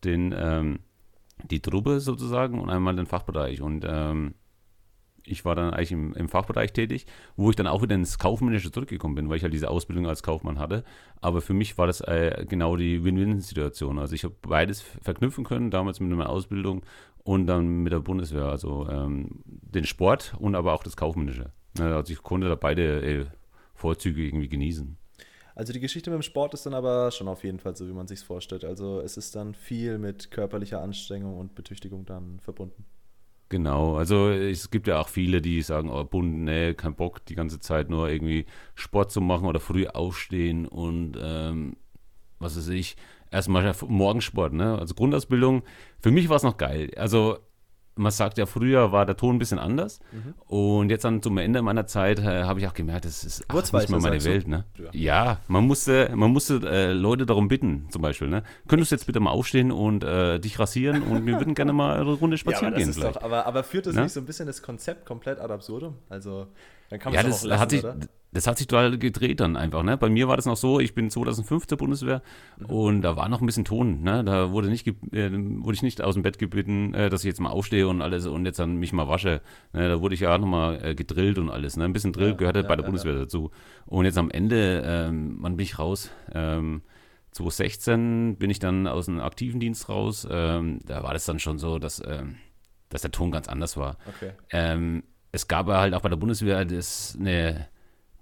den, 0.04 0.32
ähm, 0.36 0.78
die 1.42 1.60
Truppe 1.60 1.98
sozusagen 1.98 2.60
und 2.60 2.70
einmal 2.70 2.94
den 2.94 3.06
Fachbereich. 3.06 3.60
Und 3.60 3.84
ähm, 3.88 4.34
ich 5.24 5.44
war 5.44 5.56
dann 5.56 5.74
eigentlich 5.74 5.92
im, 5.92 6.14
im, 6.14 6.28
Fachbereich 6.28 6.72
tätig, 6.72 7.06
wo 7.36 7.50
ich 7.50 7.56
dann 7.56 7.66
auch 7.66 7.82
wieder 7.82 7.96
ins 7.96 8.18
Kaufmännische 8.18 8.70
zurückgekommen 8.70 9.16
bin, 9.16 9.28
weil 9.28 9.38
ich 9.38 9.42
halt 9.42 9.52
diese 9.52 9.70
Ausbildung 9.70 10.06
als 10.06 10.22
Kaufmann 10.22 10.60
hatte. 10.60 10.84
Aber 11.20 11.40
für 11.40 11.54
mich 11.54 11.76
war 11.78 11.88
das 11.88 12.00
äh, 12.00 12.46
genau 12.48 12.76
die 12.76 13.04
Win-Win-Situation. 13.04 13.98
Also 13.98 14.14
ich 14.14 14.22
habe 14.22 14.36
beides 14.42 14.80
verknüpfen 14.80 15.44
können, 15.44 15.72
damals 15.72 15.98
mit 15.98 16.10
meiner 16.10 16.30
Ausbildung 16.30 16.82
und 17.26 17.48
dann 17.48 17.82
mit 17.82 17.92
der 17.92 17.98
Bundeswehr. 17.98 18.44
Also 18.44 18.88
ähm, 18.88 19.42
den 19.44 19.84
Sport 19.84 20.34
und 20.38 20.54
aber 20.54 20.72
auch 20.72 20.84
das 20.84 20.96
Kaufmännische. 20.96 21.50
Also 21.78 22.12
ich 22.12 22.22
konnte 22.22 22.48
da 22.48 22.54
beide 22.54 23.02
äh, 23.02 23.26
Vorzüge 23.74 24.24
irgendwie 24.24 24.48
genießen. 24.48 24.96
Also 25.56 25.72
die 25.72 25.80
Geschichte 25.80 26.10
mit 26.10 26.20
dem 26.20 26.22
Sport 26.22 26.54
ist 26.54 26.66
dann 26.66 26.74
aber 26.74 27.10
schon 27.10 27.26
auf 27.26 27.42
jeden 27.42 27.58
Fall 27.58 27.74
so, 27.76 27.88
wie 27.88 27.92
man 27.92 28.06
sich 28.06 28.20
vorstellt. 28.20 28.64
Also 28.64 29.00
es 29.00 29.16
ist 29.16 29.34
dann 29.34 29.54
viel 29.54 29.98
mit 29.98 30.30
körperlicher 30.30 30.80
Anstrengung 30.80 31.36
und 31.38 31.56
Betüchtigung 31.56 32.06
dann 32.06 32.38
verbunden. 32.38 32.84
Genau, 33.48 33.96
also 33.96 34.30
es 34.30 34.70
gibt 34.70 34.86
ja 34.86 35.00
auch 35.00 35.08
viele, 35.08 35.40
die 35.40 35.62
sagen, 35.62 35.90
oh, 35.90 36.04
Bund, 36.04 36.44
nee, 36.44 36.74
kein 36.74 36.94
Bock, 36.94 37.24
die 37.26 37.34
ganze 37.34 37.58
Zeit 37.58 37.90
nur 37.90 38.08
irgendwie 38.08 38.46
Sport 38.74 39.10
zu 39.10 39.20
machen 39.20 39.46
oder 39.46 39.60
früh 39.60 39.86
aufstehen 39.86 40.66
und 40.66 41.16
ähm, 41.20 41.76
was 42.38 42.56
weiß 42.56 42.68
ich, 42.68 42.96
erstmal 43.36 43.72
Morgensport, 43.86 44.52
ne? 44.52 44.78
Also 44.78 44.94
Grundausbildung, 44.94 45.62
für 46.00 46.10
mich 46.10 46.28
war 46.28 46.36
es 46.36 46.42
noch 46.42 46.56
geil. 46.56 46.90
Also 46.96 47.38
man 47.98 48.12
sagt 48.12 48.36
ja, 48.36 48.44
früher 48.44 48.92
war 48.92 49.06
der 49.06 49.16
Ton 49.16 49.36
ein 49.36 49.38
bisschen 49.38 49.58
anders. 49.58 50.00
Mhm. 50.12 50.34
Und 50.46 50.90
jetzt 50.90 51.04
dann 51.04 51.22
zum 51.22 51.38
Ende 51.38 51.62
meiner 51.62 51.86
Zeit 51.86 52.18
äh, 52.18 52.44
habe 52.44 52.60
ich 52.60 52.68
auch 52.68 52.74
gemerkt, 52.74 53.06
das 53.06 53.24
ist 53.24 53.44
ach, 53.48 53.54
nicht 53.54 53.88
mehr 53.88 54.00
meine 54.00 54.22
Welt. 54.22 54.46
Ne? 54.46 54.64
Ja. 54.76 54.90
ja. 54.92 55.40
man 55.48 55.66
musste, 55.66 56.10
man 56.14 56.30
musste 56.30 56.60
äh, 56.68 56.92
Leute 56.92 57.24
darum 57.24 57.48
bitten, 57.48 57.86
zum 57.90 58.02
Beispiel. 58.02 58.28
Ne? 58.28 58.42
Könntest 58.68 58.92
du 58.92 58.96
jetzt 58.96 59.06
bitte 59.06 59.20
mal 59.20 59.30
aufstehen 59.30 59.72
und 59.72 60.04
äh, 60.04 60.38
dich 60.38 60.58
rasieren 60.58 61.02
und 61.02 61.24
wir 61.26 61.38
würden 61.38 61.54
gerne 61.54 61.72
mal 61.72 61.98
eine 61.98 62.12
Runde 62.12 62.36
spazieren 62.36 62.74
ja, 62.78 62.84
aber 62.84 62.92
gehen. 62.92 63.00
Doch, 63.00 63.22
aber, 63.22 63.46
aber, 63.46 63.64
führt 63.64 63.86
das 63.86 63.94
ne? 63.94 64.02
nicht 64.02 64.12
so 64.12 64.20
ein 64.20 64.26
bisschen 64.26 64.46
das 64.46 64.62
Konzept 64.62 65.06
komplett 65.06 65.40
ad 65.40 65.52
absurdum? 65.52 65.94
Also 66.10 66.48
dann 66.90 66.98
kann 66.98 67.12
man 67.12 67.22
ja, 67.22 67.28
das 67.28 67.42
auch 67.42 67.48
lassen, 67.48 67.60
hat 67.60 67.70
sich, 67.70 67.84
oder? 67.84 67.96
das 68.32 68.46
hat 68.46 68.58
sich 68.58 68.66
total 68.66 68.98
gedreht 68.98 69.40
dann 69.40 69.56
einfach. 69.56 69.82
Ne? 69.82 69.96
Bei 69.96 70.08
mir 70.08 70.28
war 70.28 70.36
das 70.36 70.46
noch 70.46 70.56
so, 70.56 70.78
ich 70.78 70.94
bin 70.94 71.10
2005 71.10 71.66
zur 71.66 71.78
Bundeswehr 71.78 72.22
mhm. 72.58 72.66
und 72.66 73.02
da 73.02 73.16
war 73.16 73.28
noch 73.28 73.40
ein 73.40 73.46
bisschen 73.46 73.64
Ton. 73.64 74.02
Ne? 74.02 74.22
Da 74.24 74.52
wurde, 74.52 74.68
nicht, 74.68 74.86
äh, 74.86 75.30
wurde 75.32 75.74
ich 75.74 75.82
nicht 75.82 76.02
aus 76.02 76.14
dem 76.14 76.22
Bett 76.22 76.38
gebeten, 76.38 76.94
äh, 76.94 77.08
dass 77.08 77.22
ich 77.22 77.28
jetzt 77.28 77.40
mal 77.40 77.50
aufstehe 77.50 77.88
und 77.88 78.02
alles 78.02 78.26
und 78.26 78.44
jetzt 78.44 78.58
dann 78.58 78.76
mich 78.76 78.92
mal 78.92 79.08
wasche. 79.08 79.40
Ne? 79.72 79.88
Da 79.88 80.00
wurde 80.00 80.14
ich 80.14 80.20
ja 80.20 80.36
nochmal 80.38 80.84
äh, 80.84 80.94
gedrillt 80.94 81.38
und 81.38 81.50
alles. 81.50 81.76
Ne? 81.76 81.84
Ein 81.84 81.92
bisschen 81.92 82.12
Drill 82.12 82.30
ja, 82.30 82.34
gehörte 82.34 82.60
ja, 82.60 82.68
bei 82.68 82.76
der 82.76 82.84
ja, 82.84 82.90
Bundeswehr 82.90 83.14
dazu. 83.14 83.50
Und 83.86 84.04
jetzt 84.04 84.18
am 84.18 84.30
Ende, 84.30 84.82
ähm, 84.84 85.38
wann 85.40 85.56
bin 85.56 85.64
ich 85.64 85.78
raus? 85.78 86.10
Ähm, 86.32 86.82
2016 87.32 88.36
bin 88.38 88.50
ich 88.50 88.58
dann 88.58 88.86
aus 88.86 89.06
dem 89.06 89.20
aktiven 89.20 89.60
Dienst 89.60 89.88
raus. 89.88 90.26
Ähm, 90.30 90.80
da 90.84 91.02
war 91.02 91.12
das 91.12 91.24
dann 91.24 91.38
schon 91.38 91.58
so, 91.58 91.78
dass, 91.78 92.02
ähm, 92.06 92.36
dass 92.88 93.02
der 93.02 93.10
Ton 93.10 93.30
ganz 93.30 93.48
anders 93.48 93.76
war. 93.76 93.98
Okay. 94.08 94.32
Ähm, 94.50 95.02
es 95.36 95.48
gab 95.48 95.68
halt 95.68 95.94
auch 95.94 96.00
bei 96.00 96.08
der 96.08 96.16
Bundeswehr 96.16 96.64
das 96.64 97.16
eine 97.18 97.68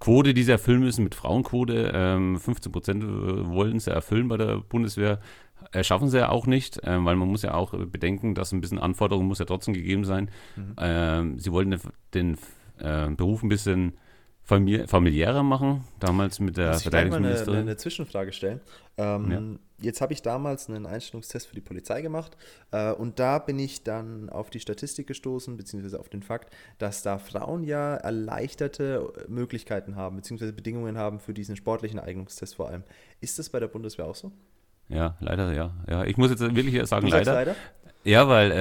Quote, 0.00 0.34
die 0.34 0.42
sie 0.42 0.50
erfüllen 0.50 0.80
müssen 0.80 1.04
mit 1.04 1.14
Frauenquote. 1.14 1.92
Ähm, 1.94 2.38
15 2.38 2.72
Prozent 2.72 3.04
äh, 3.04 3.06
wollen 3.06 3.78
sie 3.78 3.90
erfüllen 3.90 4.28
bei 4.28 4.36
der 4.36 4.58
Bundeswehr. 4.58 5.20
Äh, 5.72 5.84
schaffen 5.84 6.10
sie 6.10 6.18
ja 6.18 6.28
auch 6.28 6.46
nicht, 6.46 6.82
äh, 6.82 7.02
weil 7.04 7.16
man 7.16 7.28
muss 7.28 7.42
ja 7.42 7.54
auch 7.54 7.72
bedenken, 7.86 8.34
dass 8.34 8.52
ein 8.52 8.60
bisschen 8.60 8.78
Anforderungen 8.78 9.28
muss 9.28 9.38
ja 9.38 9.44
trotzdem 9.44 9.74
gegeben 9.74 10.04
sein. 10.04 10.28
Mhm. 10.56 10.74
Ähm, 10.78 11.38
sie 11.38 11.52
wollten 11.52 11.70
den, 11.70 11.80
den 12.12 12.38
äh, 12.78 13.08
Beruf 13.14 13.42
ein 13.42 13.48
bisschen 13.48 13.94
familiärer 14.44 15.42
machen, 15.42 15.84
damals 16.00 16.38
mit 16.38 16.58
der 16.58 16.74
Verteidigungsministerin. 16.74 17.54
Ich 17.54 17.60
eine, 17.60 17.70
eine 17.70 17.76
Zwischenfrage 17.78 18.32
stellen. 18.32 18.60
Ähm, 18.98 19.30
ja. 19.30 19.86
Jetzt 19.86 20.00
habe 20.00 20.12
ich 20.12 20.22
damals 20.22 20.68
einen 20.68 20.86
Einstellungstest 20.86 21.46
für 21.46 21.54
die 21.54 21.60
Polizei 21.60 22.02
gemacht 22.02 22.36
äh, 22.70 22.92
und 22.92 23.18
da 23.18 23.38
bin 23.38 23.58
ich 23.58 23.82
dann 23.84 24.28
auf 24.28 24.50
die 24.50 24.60
Statistik 24.60 25.06
gestoßen, 25.06 25.56
beziehungsweise 25.56 25.98
auf 25.98 26.08
den 26.08 26.22
Fakt, 26.22 26.54
dass 26.78 27.02
da 27.02 27.18
Frauen 27.18 27.64
ja 27.64 27.96
erleichterte 27.96 29.12
Möglichkeiten 29.28 29.96
haben, 29.96 30.16
beziehungsweise 30.16 30.52
Bedingungen 30.52 30.98
haben 30.98 31.20
für 31.20 31.34
diesen 31.34 31.56
sportlichen 31.56 31.98
Eignungstest 31.98 32.54
vor 32.54 32.68
allem. 32.68 32.84
Ist 33.20 33.38
das 33.38 33.48
bei 33.48 33.60
der 33.60 33.68
Bundeswehr 33.68 34.06
auch 34.06 34.14
so? 34.14 34.30
Ja, 34.88 35.16
leider, 35.20 35.52
ja. 35.54 35.72
ja 35.88 36.04
ich 36.04 36.18
muss 36.18 36.30
jetzt 36.30 36.40
wirklich 36.40 36.86
sagen, 36.86 37.08
leider. 37.08 37.32
leider. 37.32 37.56
Ja, 38.04 38.28
weil 38.28 38.52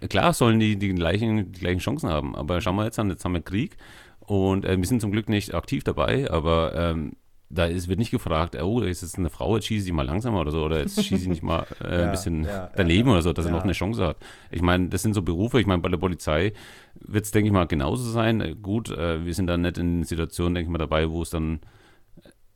äh, 0.00 0.06
klar 0.06 0.32
sollen 0.32 0.60
die 0.60 0.76
die 0.76 0.94
gleichen, 0.94 1.50
die 1.50 1.60
gleichen 1.60 1.80
Chancen 1.80 2.08
haben, 2.08 2.36
aber 2.36 2.60
schauen 2.60 2.76
wir 2.76 2.84
jetzt 2.84 2.98
an, 3.00 3.10
jetzt 3.10 3.24
haben 3.24 3.34
wir 3.34 3.42
Krieg 3.42 3.76
und 4.26 4.64
äh, 4.64 4.76
wir 4.76 4.86
sind 4.86 5.00
zum 5.00 5.12
Glück 5.12 5.28
nicht 5.28 5.54
aktiv 5.54 5.84
dabei, 5.84 6.30
aber 6.30 6.74
ähm, 6.74 7.16
da 7.52 7.66
ist, 7.66 7.88
wird 7.88 7.98
nicht 7.98 8.10
gefragt, 8.10 8.60
oh, 8.60 8.80
ist 8.80 9.02
jetzt 9.02 9.18
eine 9.18 9.28
Frau, 9.28 9.56
jetzt 9.56 9.66
schieße 9.66 9.86
ich 9.86 9.92
mal 9.92 10.06
langsamer 10.06 10.40
oder 10.40 10.50
so, 10.50 10.64
oder 10.64 10.80
jetzt 10.80 11.04
schieße 11.04 11.22
ich 11.22 11.28
nicht 11.28 11.42
mal 11.42 11.66
äh, 11.84 11.84
ja, 11.98 12.04
ein 12.04 12.10
bisschen 12.10 12.44
ja, 12.44 12.70
daneben 12.74 13.08
ja, 13.08 13.14
oder 13.14 13.22
so, 13.22 13.32
dass 13.32 13.44
er 13.44 13.52
noch 13.52 13.64
eine 13.64 13.72
Chance 13.72 14.06
hat. 14.06 14.16
Ich 14.50 14.62
meine, 14.62 14.88
das 14.88 15.02
sind 15.02 15.12
so 15.12 15.22
Berufe, 15.22 15.60
ich 15.60 15.66
meine, 15.66 15.82
bei 15.82 15.90
der 15.90 15.98
Polizei 15.98 16.54
wird 16.94 17.26
es, 17.26 17.30
denke 17.30 17.48
ich 17.48 17.52
mal, 17.52 17.66
genauso 17.66 18.10
sein. 18.10 18.40
Äh, 18.40 18.54
gut, 18.54 18.90
äh, 18.90 19.24
wir 19.24 19.34
sind 19.34 19.48
da 19.48 19.58
nicht 19.58 19.76
in 19.76 20.02
Situationen, 20.04 20.54
denke 20.54 20.68
ich 20.68 20.72
mal, 20.72 20.78
dabei, 20.78 21.10
wo 21.10 21.20
es 21.20 21.30
dann 21.30 21.60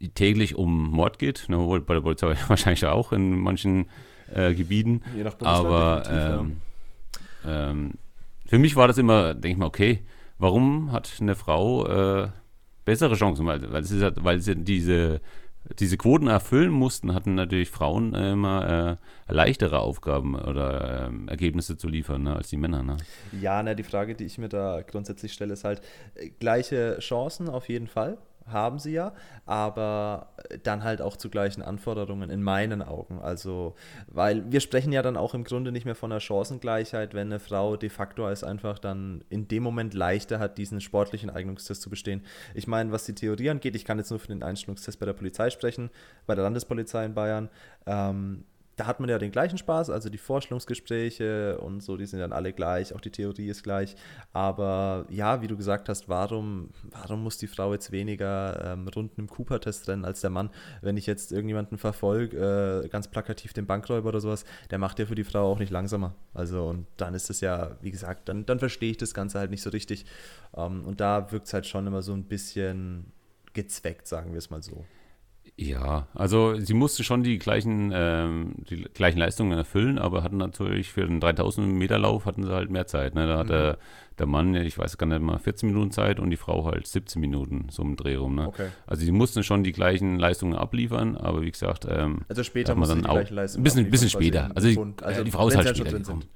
äh, 0.00 0.08
täglich 0.08 0.54
um 0.54 0.90
Mord 0.90 1.18
geht, 1.18 1.46
ne, 1.48 1.58
bei 1.86 1.94
der 1.94 2.00
Polizei 2.00 2.34
wahrscheinlich 2.48 2.86
auch 2.86 3.12
in 3.12 3.38
manchen 3.38 3.90
äh, 4.34 4.54
Gebieten. 4.54 5.02
Je 5.14 5.24
nach 5.24 5.34
Aber 5.40 6.04
ähm, 6.10 6.56
ähm, 7.46 7.92
für 8.46 8.58
mich 8.58 8.76
war 8.76 8.88
das 8.88 8.96
immer, 8.96 9.34
denke 9.34 9.48
ich 9.48 9.56
mal, 9.58 9.66
okay, 9.66 10.00
warum 10.38 10.92
hat 10.92 11.10
eine 11.20 11.34
Frau 11.34 11.86
äh, 11.86 12.28
bessere 12.84 13.14
Chancen? 13.14 13.46
Weil, 13.46 13.72
weil, 13.72 13.82
es 13.82 13.92
weil 14.16 14.40
sie 14.40 14.56
diese, 14.56 15.20
diese 15.78 15.96
Quoten 15.96 16.28
erfüllen 16.28 16.70
mussten, 16.70 17.14
hatten 17.14 17.34
natürlich 17.34 17.70
Frauen 17.70 18.14
immer 18.14 18.98
äh, 19.28 19.32
leichtere 19.32 19.80
Aufgaben 19.80 20.34
oder 20.34 21.10
äh, 21.10 21.30
Ergebnisse 21.30 21.76
zu 21.76 21.88
liefern 21.88 22.22
ne, 22.24 22.36
als 22.36 22.48
die 22.48 22.56
Männer. 22.56 22.82
Ne? 22.82 22.96
Ja, 23.40 23.62
na, 23.62 23.74
die 23.74 23.82
Frage, 23.82 24.14
die 24.14 24.24
ich 24.24 24.38
mir 24.38 24.48
da 24.48 24.82
grundsätzlich 24.82 25.32
stelle, 25.32 25.54
ist 25.54 25.64
halt 25.64 25.80
äh, 26.14 26.30
gleiche 26.38 26.98
Chancen 27.00 27.48
auf 27.48 27.68
jeden 27.68 27.88
Fall 27.88 28.18
haben 28.46 28.78
sie 28.78 28.92
ja, 28.92 29.12
aber 29.44 30.28
dann 30.62 30.84
halt 30.84 31.02
auch 31.02 31.16
zu 31.16 31.30
gleichen 31.30 31.62
Anforderungen 31.62 32.30
in 32.30 32.42
meinen 32.42 32.82
Augen. 32.82 33.18
Also, 33.20 33.74
weil 34.06 34.50
wir 34.50 34.60
sprechen 34.60 34.92
ja 34.92 35.02
dann 35.02 35.16
auch 35.16 35.34
im 35.34 35.44
Grunde 35.44 35.72
nicht 35.72 35.84
mehr 35.84 35.94
von 35.94 36.12
einer 36.12 36.20
Chancengleichheit, 36.20 37.14
wenn 37.14 37.28
eine 37.28 37.40
Frau 37.40 37.76
de 37.76 37.88
facto 37.88 38.26
als 38.26 38.44
einfach 38.44 38.78
dann 38.78 39.24
in 39.28 39.48
dem 39.48 39.62
Moment 39.62 39.94
leichter 39.94 40.38
hat, 40.38 40.58
diesen 40.58 40.80
sportlichen 40.80 41.30
Eignungstest 41.30 41.82
zu 41.82 41.90
bestehen. 41.90 42.22
Ich 42.54 42.66
meine, 42.66 42.92
was 42.92 43.04
die 43.04 43.14
Theorie 43.14 43.50
angeht, 43.50 43.74
ich 43.74 43.84
kann 43.84 43.98
jetzt 43.98 44.10
nur 44.10 44.20
für 44.20 44.28
den 44.28 44.42
Einstellungstest 44.42 44.98
bei 44.98 45.06
der 45.06 45.12
Polizei 45.12 45.50
sprechen, 45.50 45.90
bei 46.26 46.34
der 46.34 46.44
Landespolizei 46.44 47.04
in 47.04 47.14
Bayern. 47.14 47.48
Ähm, 47.86 48.44
da 48.76 48.86
hat 48.86 49.00
man 49.00 49.08
ja 49.08 49.18
den 49.18 49.32
gleichen 49.32 49.56
Spaß, 49.56 49.88
also 49.88 50.10
die 50.10 50.18
Vorstellungsgespräche 50.18 51.58
und 51.58 51.82
so, 51.82 51.96
die 51.96 52.04
sind 52.04 52.20
dann 52.20 52.32
alle 52.32 52.52
gleich, 52.52 52.94
auch 52.94 53.00
die 53.00 53.10
Theorie 53.10 53.48
ist 53.48 53.62
gleich. 53.62 53.96
Aber 54.34 55.06
ja, 55.08 55.40
wie 55.40 55.46
du 55.46 55.56
gesagt 55.56 55.88
hast, 55.88 56.10
warum, 56.10 56.68
warum 56.90 57.22
muss 57.22 57.38
die 57.38 57.46
Frau 57.46 57.72
jetzt 57.72 57.90
weniger 57.90 58.72
ähm, 58.72 58.86
Runden 58.88 59.22
im 59.22 59.28
Cooper-Test 59.28 59.88
rennen 59.88 60.04
als 60.04 60.20
der 60.20 60.28
Mann? 60.28 60.50
Wenn 60.82 60.98
ich 60.98 61.06
jetzt 61.06 61.32
irgendjemanden 61.32 61.78
verfolge, 61.78 62.84
äh, 62.84 62.88
ganz 62.88 63.08
plakativ 63.08 63.54
den 63.54 63.66
Bankräuber 63.66 64.10
oder 64.10 64.20
sowas, 64.20 64.44
der 64.70 64.78
macht 64.78 64.98
ja 64.98 65.06
für 65.06 65.14
die 65.14 65.24
Frau 65.24 65.50
auch 65.50 65.58
nicht 65.58 65.70
langsamer. 65.70 66.14
Also 66.34 66.66
und 66.66 66.86
dann 66.98 67.14
ist 67.14 67.30
es 67.30 67.40
ja, 67.40 67.76
wie 67.80 67.90
gesagt, 67.90 68.28
dann, 68.28 68.44
dann 68.44 68.58
verstehe 68.58 68.90
ich 68.90 68.98
das 68.98 69.14
Ganze 69.14 69.38
halt 69.38 69.50
nicht 69.50 69.62
so 69.62 69.70
richtig. 69.70 70.04
Ähm, 70.54 70.84
und 70.84 71.00
da 71.00 71.32
wirkt 71.32 71.46
es 71.46 71.54
halt 71.54 71.64
schon 71.64 71.86
immer 71.86 72.02
so 72.02 72.12
ein 72.12 72.24
bisschen 72.24 73.10
gezweckt, 73.54 74.06
sagen 74.06 74.32
wir 74.32 74.38
es 74.38 74.50
mal 74.50 74.62
so. 74.62 74.84
Ja, 75.58 76.06
also 76.12 76.60
sie 76.60 76.74
musste 76.74 77.02
schon 77.02 77.22
die 77.22 77.38
gleichen, 77.38 77.90
ähm, 77.94 78.56
die 78.68 78.82
gleichen 78.82 79.18
Leistungen 79.18 79.56
erfüllen, 79.56 79.98
aber 79.98 80.22
hatten 80.22 80.36
natürlich 80.36 80.92
für 80.92 81.06
den 81.06 81.18
3000 81.18 81.66
Meter 81.66 81.98
Lauf 81.98 82.26
hatten 82.26 82.44
sie 82.44 82.52
halt 82.52 82.70
mehr 82.70 82.86
Zeit. 82.86 83.14
Ne? 83.14 83.26
Da 83.26 83.38
hat 83.38 83.46
mhm. 83.46 83.50
der, 83.50 83.78
der 84.18 84.26
Mann, 84.26 84.54
ich 84.54 84.76
weiß 84.76 84.98
gar 84.98 85.06
nicht 85.06 85.22
mal, 85.22 85.38
14 85.38 85.70
Minuten 85.70 85.92
Zeit 85.92 86.20
und 86.20 86.28
die 86.28 86.36
Frau 86.36 86.66
halt 86.66 86.86
17 86.86 87.18
Minuten, 87.20 87.68
so 87.70 87.82
im 87.82 87.96
Dreh 87.96 88.16
rum. 88.16 88.34
Ne? 88.34 88.48
Okay. 88.48 88.68
Also 88.86 89.02
sie 89.02 89.12
mussten 89.12 89.42
schon 89.44 89.64
die 89.64 89.72
gleichen 89.72 90.18
Leistungen 90.18 90.54
abliefern, 90.54 91.16
aber 91.16 91.40
wie 91.40 91.50
gesagt, 91.50 91.86
ähm, 91.88 92.20
also 92.28 92.42
später 92.42 92.74
muss 92.74 92.90
man 92.90 93.02
dann 93.02 93.10
auch, 93.10 93.16
ein 93.16 93.62
bisschen, 93.62 93.90
bisschen 93.90 94.10
später. 94.10 94.50
Also, 94.54 94.68
die, 94.68 95.02
also 95.02 95.24
die 95.24 95.30
Frau 95.30 95.48
ist 95.48 95.56
halt 95.56 95.68
später 95.68 95.98
gekommen. 95.98 96.04
Sind. 96.04 96.28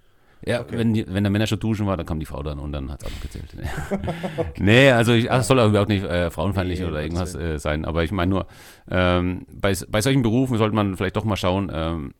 Ja, 0.44 0.60
okay. 0.60 0.78
wenn, 0.78 0.94
die, 0.94 1.06
wenn 1.06 1.22
der 1.22 1.30
Männer 1.30 1.46
schon 1.46 1.60
duschen 1.60 1.86
war, 1.86 1.96
dann 1.96 2.06
kam 2.06 2.18
die 2.18 2.26
Frau 2.26 2.42
dann 2.42 2.58
und 2.58 2.72
dann 2.72 2.90
hat 2.90 3.02
es 3.02 3.06
auch 3.06 3.12
noch 3.12 3.20
gezählt. 3.20 3.54
nee, 4.58 4.90
also 4.90 5.12
ich, 5.12 5.30
ach, 5.30 5.42
soll 5.42 5.60
auch 5.60 5.68
überhaupt 5.68 5.90
nicht 5.90 6.04
äh, 6.04 6.30
frauenfeindlich 6.30 6.80
nee, 6.80 6.86
oder 6.86 7.02
irgendwas 7.02 7.34
äh, 7.34 7.58
sein, 7.58 7.84
aber 7.84 8.04
ich 8.04 8.12
meine 8.12 8.30
nur, 8.30 8.46
ähm, 8.90 9.46
bei, 9.52 9.74
bei 9.88 10.00
solchen 10.00 10.22
Berufen 10.22 10.56
sollte 10.56 10.74
man 10.74 10.96
vielleicht 10.96 11.16
doch 11.16 11.24
mal 11.24 11.36
schauen, 11.36 11.70
ähm, 11.72 12.14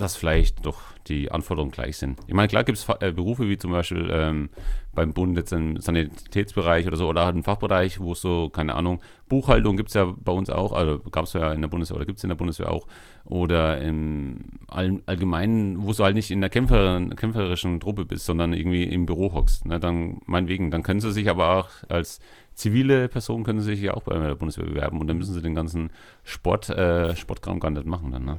dass 0.00 0.16
vielleicht 0.16 0.64
doch 0.64 0.80
die 1.06 1.30
Anforderungen 1.30 1.72
gleich 1.72 1.96
sind. 1.96 2.18
Ich 2.26 2.34
meine, 2.34 2.48
klar 2.48 2.64
gibt 2.64 2.78
es 2.78 2.88
äh, 3.00 3.12
Berufe 3.12 3.48
wie 3.48 3.58
zum 3.58 3.72
Beispiel 3.72 4.08
ähm, 4.12 4.50
beim 4.92 5.12
Bund 5.12 5.36
jetzt 5.36 5.52
im 5.52 5.80
Sanitätsbereich 5.80 6.86
oder 6.86 6.96
so 6.96 7.08
oder 7.08 7.24
halt 7.24 7.36
im 7.36 7.44
Fachbereich, 7.44 8.00
wo 8.00 8.12
es 8.12 8.20
so, 8.20 8.48
keine 8.48 8.74
Ahnung, 8.74 9.00
Buchhaltung 9.28 9.76
gibt 9.76 9.90
es 9.90 9.94
ja 9.94 10.12
bei 10.16 10.32
uns 10.32 10.50
auch, 10.50 10.72
also 10.72 10.98
gab 11.10 11.24
es 11.24 11.32
ja 11.32 11.52
in 11.52 11.60
der 11.60 11.68
Bundeswehr 11.68 11.96
oder 11.96 12.06
gibt 12.06 12.18
es 12.18 12.24
in 12.24 12.28
der 12.28 12.36
Bundeswehr 12.36 12.70
auch 12.70 12.86
oder 13.24 13.80
im 13.80 14.44
All 14.66 15.00
Allgemeinen, 15.06 15.82
wo 15.82 15.92
du 15.92 16.04
halt 16.04 16.14
nicht 16.14 16.30
in 16.30 16.40
der 16.40 16.50
Kämpfer 16.50 17.00
kämpferischen 17.16 17.80
Truppe 17.80 18.04
bist, 18.04 18.26
sondern 18.26 18.52
irgendwie 18.52 18.84
im 18.84 19.06
Büro 19.06 19.32
hockst. 19.32 19.66
Ne, 19.66 19.78
dann, 19.78 20.20
meinetwegen, 20.26 20.70
dann 20.70 20.82
können 20.82 21.00
sie 21.00 21.12
sich 21.12 21.28
aber 21.28 21.56
auch 21.58 21.68
als 21.88 22.20
zivile 22.54 23.08
Person 23.08 23.44
können 23.44 23.60
sie 23.60 23.70
sich 23.74 23.80
ja 23.80 23.94
auch 23.94 24.02
bei 24.02 24.18
der 24.18 24.34
Bundeswehr 24.34 24.66
bewerben 24.66 25.00
und 25.00 25.06
dann 25.06 25.18
müssen 25.18 25.34
sie 25.34 25.42
den 25.42 25.54
ganzen 25.54 25.90
Sport, 26.24 26.68
äh, 26.68 27.16
Sportkram 27.16 27.60
gar 27.60 27.70
nicht 27.70 27.86
machen 27.86 28.12
dann, 28.12 28.24
ne? 28.24 28.38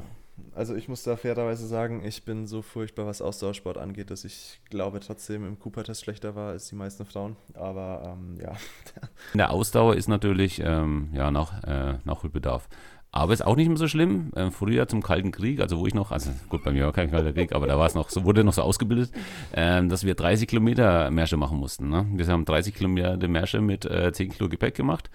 Also 0.54 0.76
ich 0.76 0.88
muss 0.88 1.04
da 1.04 1.16
fairerweise 1.16 1.66
sagen, 1.66 2.04
ich 2.06 2.24
bin 2.24 2.46
so 2.46 2.62
furchtbar, 2.62 3.06
was 3.06 3.22
Ausdauersport 3.22 3.78
angeht, 3.78 4.12
dass 4.12 4.26
ich 4.26 4.60
glaube 4.70 5.00
trotzdem 5.00 5.46
im 5.46 5.58
Cooper-Test 5.60 6.04
schlechter 6.04 6.36
war 6.36 6.50
als 6.50 6.68
die 6.68 6.76
meisten 6.76 7.06
Frauen. 7.06 7.36
Aber 7.54 8.18
ähm, 8.18 8.38
ja. 8.42 8.52
In 9.34 9.38
der 9.38 9.52
Ausdauer 9.52 9.96
ist 9.96 10.08
natürlich 10.08 10.62
ähm, 10.64 11.10
ja, 11.14 11.32
nach, 11.32 11.64
äh, 11.64 12.00
Nachholbedarf. 12.04 12.68
Aber 13.14 13.34
ist 13.34 13.46
auch 13.46 13.58
nicht 13.58 13.68
mehr 13.68 13.78
so 13.78 13.90
schlimm. 13.90 14.32
Ähm, 14.38 14.52
früher 14.52 14.88
zum 14.88 15.02
Kalten 15.02 15.32
Krieg, 15.32 15.60
also 15.60 15.80
wo 15.80 15.86
ich 15.86 15.94
noch, 15.94 16.12
also 16.12 16.32
gut, 16.48 16.64
bei 16.64 16.72
mir 16.72 16.86
war 16.86 16.94
kein 16.94 17.12
Kalter 17.12 17.34
Krieg, 17.34 17.54
aber 17.54 17.68
da 17.68 17.78
war 17.78 17.86
es 17.86 17.94
noch, 17.94 18.10
so 18.10 18.24
wurde 18.24 18.46
noch 18.46 18.54
so 18.54 18.62
ausgebildet, 18.62 19.12
ähm, 19.54 19.90
dass 19.90 20.06
wir 20.06 20.16
30 20.16 20.48
Kilometer 20.48 21.12
Märsche 21.12 21.36
machen 21.36 21.58
mussten. 21.58 21.90
Ne? 21.90 22.08
Wir 22.14 22.26
haben 22.28 22.46
30 22.46 22.74
Kilometer 22.74 23.18
Märsche 23.28 23.60
mit 23.60 23.86
äh, 23.86 24.14
10 24.14 24.30
Kilo 24.30 24.48
Gepäck 24.48 24.76
gemacht, 24.76 25.10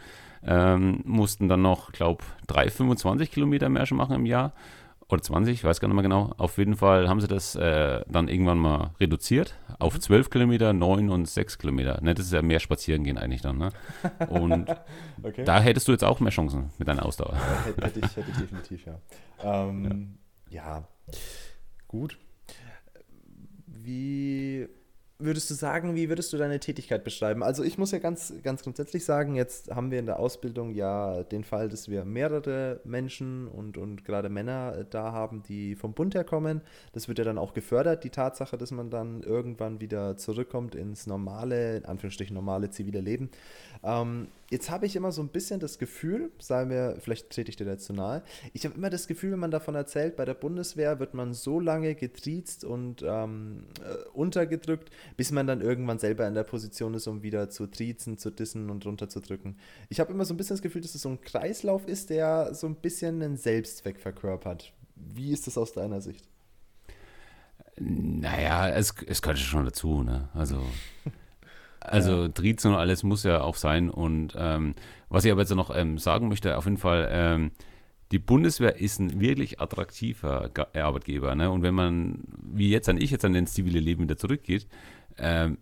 ähm, 0.44 1.00
mussten 1.04 1.48
dann 1.48 1.62
noch, 1.62 1.92
glaube 1.92 2.22
ich, 2.22 2.46
3, 2.48 2.68
25 2.68 3.30
Kilometer 3.30 3.70
Märsche 3.70 3.94
machen 3.94 4.14
im 4.14 4.26
Jahr 4.26 4.52
oder 5.08 5.22
20, 5.22 5.54
ich 5.54 5.64
weiß 5.64 5.80
gar 5.80 5.88
nicht 5.88 5.94
mehr 5.94 6.02
genau. 6.02 6.32
Auf 6.36 6.58
jeden 6.58 6.76
Fall 6.76 7.08
haben 7.08 7.20
sie 7.20 7.28
das 7.28 7.54
äh, 7.54 8.02
dann 8.08 8.28
irgendwann 8.28 8.58
mal 8.58 8.90
reduziert 8.98 9.54
auf 9.78 9.98
12 9.98 10.26
mhm. 10.26 10.30
Kilometer, 10.30 10.72
9 10.72 11.10
und 11.10 11.28
6 11.28 11.58
Kilometer. 11.58 12.00
Ne, 12.02 12.14
das 12.14 12.26
ist 12.26 12.32
ja 12.32 12.42
mehr 12.42 12.60
spazieren 12.60 13.04
gehen 13.04 13.18
eigentlich 13.18 13.42
dann. 13.42 13.58
Ne? 13.58 13.70
Und 14.28 14.68
okay. 15.22 15.44
da 15.44 15.60
hättest 15.60 15.86
du 15.88 15.92
jetzt 15.92 16.04
auch 16.04 16.20
mehr 16.20 16.32
Chancen 16.32 16.70
mit 16.78 16.88
deiner 16.88 17.06
Ausdauer. 17.06 17.36
Hätte, 17.80 18.00
ich, 18.00 18.16
hätte 18.16 18.30
ich 18.30 18.36
definitiv, 18.36 18.86
ja. 18.86 18.98
Ähm, 19.42 20.18
ja. 20.50 20.62
ja, 20.78 20.88
gut. 21.86 22.18
Wie 23.66 24.68
würdest 25.18 25.49
du 25.50 25.54
sagen, 25.54 25.94
wie 25.94 26.08
würdest 26.08 26.32
du 26.32 26.37
deine 26.37 26.61
Tätigkeit 26.61 27.02
beschreiben? 27.02 27.42
Also 27.42 27.62
ich 27.62 27.78
muss 27.78 27.90
ja 27.90 27.99
ganz, 27.99 28.35
ganz 28.42 28.62
grundsätzlich 28.62 29.04
sagen, 29.04 29.35
jetzt 29.35 29.75
haben 29.75 29.90
wir 29.90 29.99
in 29.99 30.06
der 30.06 30.18
Ausbildung 30.18 30.70
ja 30.70 31.23
den 31.23 31.42
Fall, 31.42 31.68
dass 31.68 31.88
wir 31.88 32.04
mehrere 32.04 32.80
Menschen 32.85 33.49
und, 33.49 33.78
und 33.78 34.04
gerade 34.04 34.28
Männer 34.28 34.76
äh, 34.78 34.85
da 34.88 35.12
haben, 35.12 35.42
die 35.42 35.75
vom 35.75 35.94
Bund 35.94 36.14
herkommen. 36.14 36.61
Das 36.92 37.08
wird 37.08 37.18
ja 37.18 37.25
dann 37.25 37.38
auch 37.38 37.54
gefördert, 37.54 38.04
die 38.04 38.11
Tatsache, 38.11 38.58
dass 38.58 38.70
man 38.70 38.90
dann 38.90 39.23
irgendwann 39.23 39.80
wieder 39.80 40.16
zurückkommt 40.18 40.75
ins 40.75 41.06
normale, 41.06 41.78
in 41.78 41.85
Anführungsstrichen 41.87 42.35
normale 42.35 42.70
zivile 42.70 43.00
Leben. 43.00 43.30
Ähm, 43.82 44.28
jetzt 44.50 44.70
habe 44.70 44.86
ich 44.86 44.96
immer 44.96 45.12
so 45.12 45.22
ein 45.22 45.28
bisschen 45.28 45.60
das 45.60 45.78
Gefühl, 45.78 46.30
sagen 46.38 46.70
wir, 46.70 46.96
vielleicht 47.00 47.30
trete 47.30 47.50
ich 47.50 47.56
dir 47.56 47.64
dazu 47.64 47.92
nahe, 47.92 48.22
ich 48.52 48.64
habe 48.64 48.74
immer 48.74 48.90
das 48.90 49.06
Gefühl, 49.06 49.32
wenn 49.32 49.38
man 49.38 49.50
davon 49.50 49.74
erzählt, 49.74 50.16
bei 50.16 50.24
der 50.24 50.34
Bundeswehr 50.34 50.98
wird 50.98 51.14
man 51.14 51.34
so 51.34 51.60
lange 51.60 51.94
getriezt 51.94 52.64
und 52.64 53.04
ähm, 53.06 53.64
äh, 53.82 54.08
untergedrückt, 54.12 54.90
bis 55.16 55.32
man 55.32 55.46
dann 55.46 55.60
irgendwann 55.60 55.98
selber 55.98 56.26
in 56.26 56.34
der 56.34 56.44
Position 56.44 56.94
ist, 56.94 57.06
um 57.06 57.22
wieder 57.22 57.50
zu 57.50 57.66
triezen, 57.66 58.18
zu 58.18 58.30
dissen 58.30 58.70
und 58.70 58.86
runterzudrücken. 58.86 59.58
Ich 59.88 60.00
habe 60.00 60.12
immer 60.12 60.24
so 60.24 60.34
ein 60.34 60.36
bisschen 60.36 60.54
das 60.54 60.62
Gefühl, 60.62 60.82
dass 60.82 60.94
es 60.94 61.02
so 61.02 61.08
ein 61.08 61.20
Kreislauf 61.20 61.86
ist, 61.86 62.10
der 62.10 62.54
so 62.54 62.66
ein 62.66 62.76
bisschen 62.76 63.22
einen 63.22 63.36
Selbstzweck 63.36 63.98
verkörpert. 63.98 64.72
Wie 64.94 65.32
ist 65.32 65.46
das 65.46 65.58
aus 65.58 65.72
deiner 65.72 66.00
Sicht? 66.00 66.26
Naja, 67.78 68.70
es, 68.70 68.94
es 69.06 69.20
gehört 69.20 69.38
schon 69.38 69.66
dazu, 69.66 70.02
ne? 70.02 70.30
Also 70.32 70.62
Also. 71.80 72.28
Trizen 72.28 72.73
und 72.73 72.78
alles 72.78 73.02
muss 73.02 73.23
ja 73.23 73.40
auch 73.40 73.56
sein. 73.56 73.90
Und 73.90 74.35
ähm, 74.37 74.75
was 75.09 75.25
ich 75.25 75.33
aber 75.33 75.42
jetzt 75.42 75.54
noch 75.54 75.75
ähm, 75.75 75.99
sagen 75.99 76.28
möchte, 76.28 76.56
auf 76.56 76.64
jeden 76.64 76.78
Fall, 76.78 77.09
ähm, 77.11 77.50
die 78.12 78.18
Bundeswehr 78.18 78.78
ist 78.78 79.00
ein 79.00 79.21
wirklich 79.21 79.61
attraktiver 79.61 80.50
äh, 80.73 80.80
Arbeitgeber. 80.80 81.35
Ne? 81.35 81.50
Und 81.50 81.62
wenn 81.62 81.75
man, 81.75 82.25
wie 82.40 82.71
jetzt 82.71 82.88
an 82.88 83.00
ich, 83.00 83.11
jetzt 83.11 83.25
an 83.25 83.35
ins 83.35 83.52
zivile 83.52 83.80
Leben 83.80 84.04
wieder 84.04 84.16
zurückgeht, 84.16 84.68
ähm, 85.18 85.59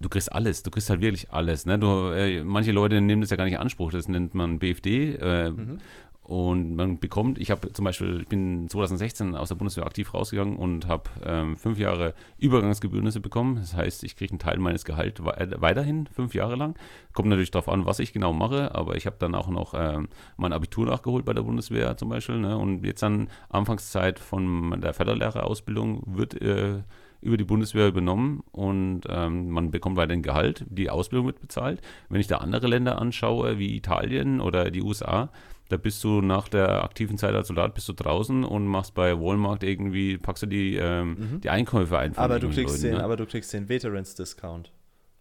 du 0.00 0.08
kriegst 0.08 0.32
alles, 0.32 0.62
du 0.62 0.70
kriegst 0.70 0.90
halt 0.90 1.00
wirklich 1.00 1.30
alles. 1.30 1.66
Ne? 1.66 1.78
Du, 1.78 2.10
äh, 2.10 2.44
manche 2.44 2.72
Leute 2.72 3.00
nehmen 3.00 3.22
das 3.22 3.30
ja 3.30 3.36
gar 3.36 3.44
nicht 3.44 3.54
in 3.54 3.60
Anspruch, 3.60 3.90
das 3.90 4.08
nennt 4.08 4.34
man 4.34 4.58
BFD. 4.58 5.14
Äh, 5.14 5.50
mhm. 5.50 5.78
Und 6.26 6.74
man 6.74 6.98
bekommt, 6.98 7.38
ich 7.38 7.52
habe 7.52 7.72
zum 7.72 7.84
Beispiel, 7.84 8.22
ich 8.22 8.26
bin 8.26 8.68
2016 8.68 9.36
aus 9.36 9.50
der 9.50 9.54
Bundeswehr 9.54 9.86
aktiv 9.86 10.12
rausgegangen 10.12 10.56
und 10.56 10.88
habe 10.88 11.04
ähm, 11.24 11.56
fünf 11.56 11.78
Jahre 11.78 12.14
Übergangsgebührnisse 12.38 13.20
bekommen. 13.20 13.54
Das 13.54 13.76
heißt, 13.76 14.02
ich 14.02 14.16
kriege 14.16 14.32
einen 14.32 14.40
Teil 14.40 14.58
meines 14.58 14.84
Gehalts 14.84 15.22
weiterhin, 15.22 16.08
fünf 16.08 16.34
Jahre 16.34 16.56
lang. 16.56 16.74
Kommt 17.12 17.28
natürlich 17.28 17.52
darauf 17.52 17.68
an, 17.68 17.86
was 17.86 18.00
ich 18.00 18.12
genau 18.12 18.32
mache, 18.32 18.74
aber 18.74 18.96
ich 18.96 19.06
habe 19.06 19.14
dann 19.20 19.36
auch 19.36 19.46
noch 19.46 19.72
ähm, 19.76 20.08
mein 20.36 20.52
Abitur 20.52 20.84
nachgeholt 20.86 21.24
bei 21.24 21.32
der 21.32 21.42
Bundeswehr 21.42 21.96
zum 21.96 22.08
Beispiel. 22.08 22.38
Ne? 22.38 22.58
Und 22.58 22.84
jetzt 22.84 23.04
an 23.04 23.28
Anfangszeit 23.48 24.18
von 24.18 24.80
der 24.80 24.94
Förderlehrerausbildung 24.94 26.02
wird 26.06 26.42
äh, 26.42 26.82
über 27.20 27.36
die 27.36 27.44
Bundeswehr 27.44 27.86
übernommen 27.86 28.42
und 28.50 29.02
ähm, 29.08 29.50
man 29.50 29.70
bekommt 29.70 29.96
weiterhin 29.96 30.22
Gehalt, 30.22 30.64
die 30.68 30.90
Ausbildung 30.90 31.26
wird 31.26 31.40
bezahlt. 31.40 31.80
Wenn 32.08 32.20
ich 32.20 32.26
da 32.26 32.38
andere 32.38 32.66
Länder 32.66 33.00
anschaue, 33.00 33.58
wie 33.58 33.76
Italien 33.76 34.40
oder 34.40 34.70
die 34.72 34.82
USA, 34.82 35.30
da 35.68 35.76
bist 35.76 36.02
du 36.04 36.20
nach 36.20 36.48
der 36.48 36.84
aktiven 36.84 37.18
Zeit 37.18 37.34
als 37.34 37.48
Soldat 37.48 37.74
bist 37.74 37.88
du 37.88 37.92
draußen 37.92 38.44
und 38.44 38.66
machst 38.66 38.94
bei 38.94 39.18
Walmart 39.18 39.62
irgendwie, 39.62 40.18
packst 40.18 40.44
du 40.44 40.46
die, 40.46 40.76
ähm, 40.76 41.16
mhm. 41.18 41.40
die 41.40 41.50
Einkäufe 41.50 41.98
ein. 41.98 42.16
Aber 42.16 42.38
du, 42.38 42.48
kriegst 42.48 42.76
Leuten, 42.76 42.82
den, 42.82 42.94
ne? 42.98 43.04
aber 43.04 43.16
du 43.16 43.26
kriegst 43.26 43.52
den 43.52 43.68
Veterans-Discount. 43.68 44.72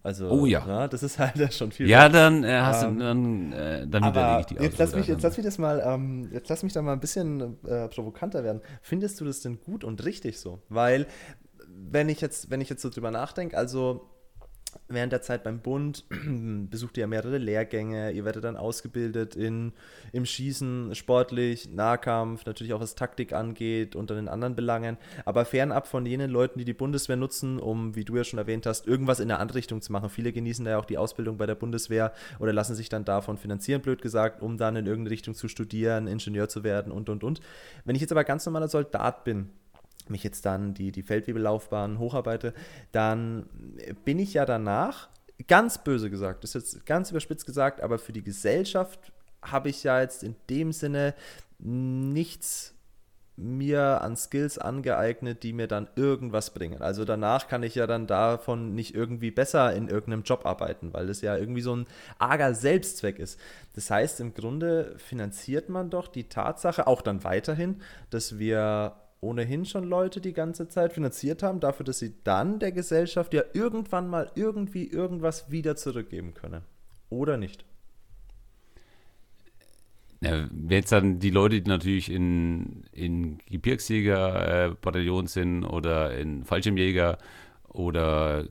Also, 0.04 0.30
oh 0.30 0.46
ja. 0.46 0.64
Na, 0.68 0.88
das 0.88 1.02
ist 1.02 1.18
halt 1.18 1.52
schon 1.54 1.72
viel. 1.72 1.90
Ja, 1.90 2.10
dann 2.10 2.44
äh, 2.44 2.60
hast 2.60 2.84
ähm, 2.84 3.00
du, 3.00 3.04
dann, 3.04 3.54
äh, 3.54 3.88
dann 3.88 4.04
aber 4.04 4.42
ich 4.42 4.46
die 4.46 4.56
jetzt 4.64 4.78
lass, 4.78 4.94
mich, 4.94 5.08
jetzt 5.08 5.24
lass 5.24 5.36
mich 5.36 5.44
das 5.44 5.58
mal, 5.58 5.82
ähm, 5.84 6.30
jetzt 6.32 6.48
lass 6.48 6.62
mich 6.62 6.74
da 6.74 6.84
mal 6.84 6.94
ein 6.94 7.00
bisschen 7.00 7.58
äh, 7.66 7.88
provokanter 7.88 8.44
werden. 8.44 8.62
Findest 8.84 9.20
du 9.20 9.25
das 9.25 9.42
denn 9.42 9.60
gut 9.60 9.84
und 9.84 10.06
richtig 10.06 10.40
so? 10.40 10.62
Weil, 10.70 11.08
wenn 11.68 12.08
ich 12.08 12.22
jetzt, 12.22 12.52
wenn 12.52 12.62
ich 12.62 12.70
jetzt 12.70 12.84
so 12.84 12.92
drüber 12.92 13.10
nachdenke, 13.10 13.58
also 13.58 14.08
während 14.88 15.12
der 15.12 15.22
Zeit 15.22 15.44
beim 15.44 15.60
Bund 15.60 16.05
besucht 16.70 16.98
ihr 16.98 17.01
ja 17.01 17.08
mehrere 17.08 17.38
Lehrgänge, 17.38 18.12
ihr 18.12 18.25
werdet 18.25 18.44
dann 18.44 18.58
ausgebildet 18.58 19.36
in, 19.36 19.74
im 20.12 20.25
Schießen, 20.25 20.96
sportlich, 20.96 21.70
Nahkampf, 21.72 22.46
natürlich 22.46 22.74
auch 22.74 22.79
was 22.79 22.96
Taktik 22.96 23.34
angeht 23.34 23.96
und 23.96 24.10
dann 24.10 24.17
in 24.17 24.27
anderen 24.27 24.55
Belangen, 24.55 24.98
aber 25.25 25.46
fernab 25.46 25.88
von 25.88 26.05
jenen 26.05 26.29
Leuten, 26.29 26.60
die 26.60 26.65
die 26.65 26.74
Bundeswehr 26.74 27.15
nutzen, 27.15 27.60
um, 27.60 27.96
wie 27.96 28.05
du 28.05 28.15
ja 28.15 28.24
schon 28.24 28.39
erwähnt 28.39 28.65
hast, 28.65 28.88
irgendwas 28.88 29.20
in 29.20 29.27
der 29.27 29.39
Anrichtung 29.39 29.82
zu 29.82 29.91
machen. 29.91 30.10
Viele 30.10 30.32
genießen 30.32 30.65
da 30.65 30.72
ja 30.72 30.79
auch 30.79 30.86
die 30.86 30.98
Ausbildung 30.98 31.38
bei 31.38 31.46
der 31.46 31.55
Bundeswehr 31.55 32.13
oder 32.39 32.53
lassen 32.53 32.75
sich 32.75 32.89
dann 32.89 33.05
davon 33.05 33.38
finanzieren, 33.38 33.82
blöd 33.82 34.01
gesagt, 34.01 34.41
um 34.41 34.58
dann 34.58 34.75
in 34.75 34.86
irgendeine 34.86 35.12
Richtung 35.12 35.34
zu 35.34 35.48
studieren, 35.48 36.08
Ingenieur 36.08 36.50
zu 36.50 36.63
werden 36.63 36.91
und, 36.91 37.10
und, 37.10 37.24
und. 37.24 37.41
Wenn 37.84 37.96
ich 37.96 38.01
jetzt 38.01 38.12
aber 38.12 38.24
ganz 38.24 38.46
normaler 38.46 38.67
Soldat 38.67 39.24
bin, 39.24 39.50
mich 40.10 40.24
jetzt 40.24 40.46
dann 40.46 40.74
die, 40.74 40.92
die 40.92 41.04
Feldwebellaufbahn 41.04 42.00
hocharbeite, 42.00 42.54
dann 42.92 43.48
bin 44.04 44.20
ich 44.20 44.34
ja 44.34 44.46
danach, 44.46 45.10
ganz 45.48 45.84
böse 45.84 46.10
gesagt, 46.10 46.44
das 46.44 46.56
ist 46.56 46.74
jetzt 46.74 46.86
ganz 46.86 47.12
überspitzt 47.12 47.46
gesagt, 47.46 47.82
aber 47.82 48.00
für 48.00 48.14
die 48.14 48.24
Gesellschaft 48.24 49.12
habe 49.42 49.70
ich 49.70 49.84
ja 49.84 50.02
jetzt 50.02 50.24
in 50.24 50.36
dem 50.50 50.72
Sinne 50.72 51.14
nichts 51.60 52.76
mir 53.38 54.02
an 54.02 54.16
Skills 54.16 54.58
angeeignet, 54.58 55.44
die 55.44 55.52
mir 55.52 55.68
dann 55.68 55.90
irgendwas 55.96 56.54
bringen. 56.54 56.82
Also 56.82 57.04
danach 57.04 57.48
kann 57.48 57.64
ich 57.64 57.76
ja 57.76 57.86
dann 57.86 58.08
davon 58.08 58.74
nicht 58.76 58.96
irgendwie 58.96 59.32
besser 59.32 59.74
in 59.76 59.90
irgendeinem 59.90 60.24
Job 60.24 60.46
arbeiten, 60.46 60.94
weil 60.94 61.08
das 61.08 61.22
ja 61.22 61.36
irgendwie 61.36 61.62
so 61.62 61.76
ein 61.76 61.86
arger 62.18 62.54
Selbstzweck 62.54 63.20
ist. 63.20 63.40
Das 63.74 63.92
heißt, 63.92 64.22
im 64.22 64.34
Grunde 64.34 64.96
finanziert 64.98 65.68
man 65.68 65.90
doch 65.90 66.08
die 66.08 66.30
Tatsache 66.30 66.88
auch 66.88 67.02
dann 67.02 67.26
weiterhin, 67.26 67.82
dass 68.10 68.40
wir 68.40 68.94
ohnehin 69.25 69.65
schon 69.65 69.84
Leute 69.84 70.22
die 70.22 70.34
ganze 70.34 70.67
Zeit 70.67 70.94
finanziert 70.94 71.44
haben, 71.44 71.60
dafür, 71.60 71.86
dass 71.86 72.00
sie 72.00 72.13
dann 72.24 72.60
der 72.60 72.72
Gesellschaft 72.72 73.34
ja 73.34 73.44
irgendwann 73.53 74.08
mal 74.08 74.32
irgendwie 74.36 74.88
irgendwas 74.88 75.51
wieder 75.51 75.75
zurückgeben 75.75 76.34
können. 76.34 76.62
Oder 77.10 77.38
nicht? 77.38 77.65
Ja, 80.22 80.48
jetzt 80.70 80.91
dann 80.91 81.20
die 81.20 81.29
Leute, 81.29 81.62
die 81.62 81.70
natürlich 81.70 82.12
in, 82.12 82.84
in 82.91 83.39
Gebirgsjäger-Bataillon 83.50 85.27
sind 85.27 85.65
oder 85.65 86.17
in 86.17 86.46
Fallschirmjäger 86.46 87.17
oder 87.67 88.46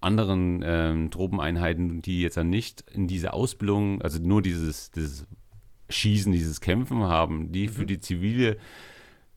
anderen 0.00 0.62
ähm, 0.64 1.10
Tropeneinheiten, 1.10 2.02
die 2.02 2.22
jetzt 2.22 2.36
dann 2.36 2.50
nicht 2.50 2.84
in 2.92 3.06
diese 3.06 3.32
Ausbildung, 3.32 4.02
also 4.02 4.20
nur 4.20 4.42
dieses, 4.42 4.90
dieses 4.90 5.26
Schießen, 5.88 6.32
dieses 6.32 6.60
Kämpfen 6.60 7.04
haben, 7.04 7.52
die 7.52 7.68
mhm. 7.68 7.72
für 7.72 7.86
die 7.86 8.00
zivile 8.00 8.56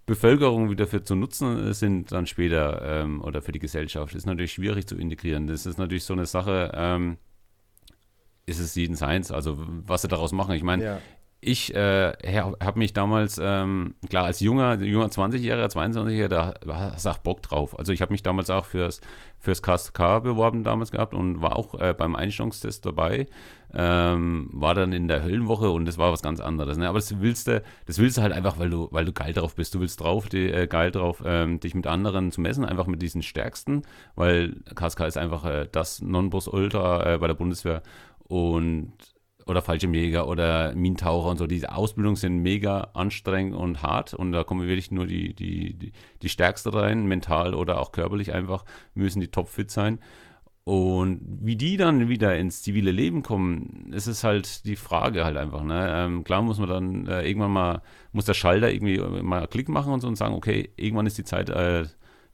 Bevölkerung 0.08 0.72
wieder 0.72 0.88
für 0.88 1.04
zu 1.04 1.16
nutzen 1.16 1.74
sind, 1.74 2.12
dann 2.12 2.26
später 2.26 2.82
ähm, 2.82 3.22
oder 3.22 3.44
für 3.44 3.52
die 3.52 3.60
Gesellschaft, 3.60 4.16
ist 4.16 4.26
natürlich 4.26 4.54
schwierig 4.54 4.88
zu 4.88 4.96
integrieren. 4.96 5.46
Das 5.46 5.68
ist 5.68 5.78
natürlich 5.78 6.06
so 6.06 6.14
eine 6.14 6.26
Sache, 6.26 6.72
ähm, 6.74 7.18
ist 8.48 8.60
es 8.60 8.74
jeden 8.76 8.96
Seins, 8.96 9.32
also 9.32 9.58
was 9.60 10.02
sie 10.02 10.08
daraus 10.08 10.32
machen. 10.32 10.56
Ich 10.56 10.64
meine, 10.64 10.84
ja 10.84 11.02
ich 11.40 11.74
äh, 11.76 12.14
habe 12.42 12.80
mich 12.80 12.94
damals, 12.94 13.40
ähm, 13.42 13.94
klar, 14.10 14.26
als 14.26 14.40
junger, 14.40 14.82
junger 14.82 15.08
20-Jähriger, 15.08 15.68
22-Jähriger, 15.68 16.28
da 16.28 16.54
du 16.54 17.10
auch 17.10 17.18
Bock 17.20 17.44
drauf. 17.44 17.78
Also 17.78 17.94
ich 17.94 18.02
habe 18.02 18.12
mich 18.12 18.24
damals 18.24 18.50
auch 18.50 18.66
fürs, 18.66 19.02
fürs 19.38 19.62
KSK 19.62 20.24
beworben 20.24 20.64
damals 20.64 20.90
gehabt 20.90 21.14
und 21.14 21.42
war 21.42 21.56
auch 21.56 21.80
äh, 21.80 21.94
beim 21.96 22.16
Einstellungstest 22.16 22.86
dabei. 22.86 23.28
Ähm, 23.72 24.50
war 24.52 24.74
dann 24.74 24.94
in 24.94 25.08
der 25.08 25.24
Höllenwoche 25.24 25.70
und 25.70 25.86
das 25.86 26.00
war 26.00 26.12
was 26.12 26.24
ganz 26.24 26.40
anderes. 26.40 26.78
Ne? 26.78 26.90
Aber 26.90 26.98
das 26.98 27.20
willst 27.20 27.48
du, 27.48 27.62
das 27.86 28.00
willst 28.00 28.18
du 28.18 28.24
halt 28.24 28.34
einfach, 28.34 28.58
weil 28.58 28.72
du, 28.72 28.88
weil 28.92 29.06
du 29.06 29.14
geil 29.14 29.34
drauf 29.34 29.54
bist. 29.54 29.76
Du 29.76 29.80
willst 29.80 30.02
drauf, 30.02 30.30
die, 30.30 30.50
äh, 30.50 30.66
geil 30.66 30.90
drauf, 30.90 31.22
ähm, 31.24 31.60
dich 31.60 31.76
mit 31.76 31.86
anderen 31.86 32.32
zu 32.32 32.42
messen, 32.42 32.66
einfach 32.66 32.88
mit 32.88 33.02
diesen 33.02 33.22
Stärksten, 33.22 33.84
weil 34.16 34.56
KSK 34.74 35.02
ist 35.02 35.18
einfach 35.18 35.46
äh, 35.46 35.68
das 35.72 36.02
Nonplusultra 36.02 37.14
äh, 37.14 37.18
bei 37.20 37.28
der 37.28 37.36
Bundeswehr 37.36 37.84
und 38.24 38.94
oder 39.50 39.62
Fallschirmjäger 39.62 40.28
oder 40.28 40.74
Minentaucher 40.76 41.30
und 41.30 41.38
so. 41.38 41.48
Diese 41.48 41.74
Ausbildungen 41.76 42.16
sind 42.16 42.40
mega 42.40 42.90
anstrengend 42.94 43.56
und 43.56 43.82
hart 43.84 44.14
und 44.14 44.32
da 44.32 44.44
kommen 44.44 44.68
wirklich 44.68 44.92
nur 44.92 45.08
die, 45.08 45.34
die, 45.34 45.74
die, 45.74 45.92
die 46.22 46.30
Stärkste 46.30 46.74
rein, 46.74 47.06
mental 47.06 47.54
oder 47.54 47.80
auch 47.80 47.92
körperlich 47.92 48.34
einfach, 48.34 48.66
müssen 48.94 49.20
die 49.20 49.30
topfit 49.30 49.72
sein. 49.72 50.00
Und 50.68 51.22
wie 51.24 51.56
die 51.56 51.78
dann 51.78 52.10
wieder 52.10 52.38
ins 52.38 52.62
zivile 52.62 52.92
Leben 52.92 53.24
kommen, 53.24 53.90
ist 53.94 54.08
es 54.08 54.26
halt 54.26 54.66
die 54.66 54.76
Frage 54.76 55.24
halt 55.24 55.38
einfach. 55.38 55.64
Ne? 55.64 55.90
Ähm, 55.90 56.26
klar 56.26 56.42
muss 56.42 56.60
man 56.60 56.68
dann 56.68 57.08
äh, 57.08 57.26
irgendwann 57.26 57.52
mal, 57.52 57.82
muss 58.12 58.26
der 58.26 58.34
Schalter 58.34 58.70
irgendwie 58.70 59.00
mal 59.00 59.48
Klick 59.48 59.70
machen 59.70 59.94
und 59.94 60.02
so 60.02 60.10
und 60.10 60.18
sagen, 60.18 60.36
okay, 60.36 60.70
irgendwann 60.76 61.06
ist 61.06 61.18
die 61.18 61.24
Zeit 61.24 61.50
äh, 61.50 61.86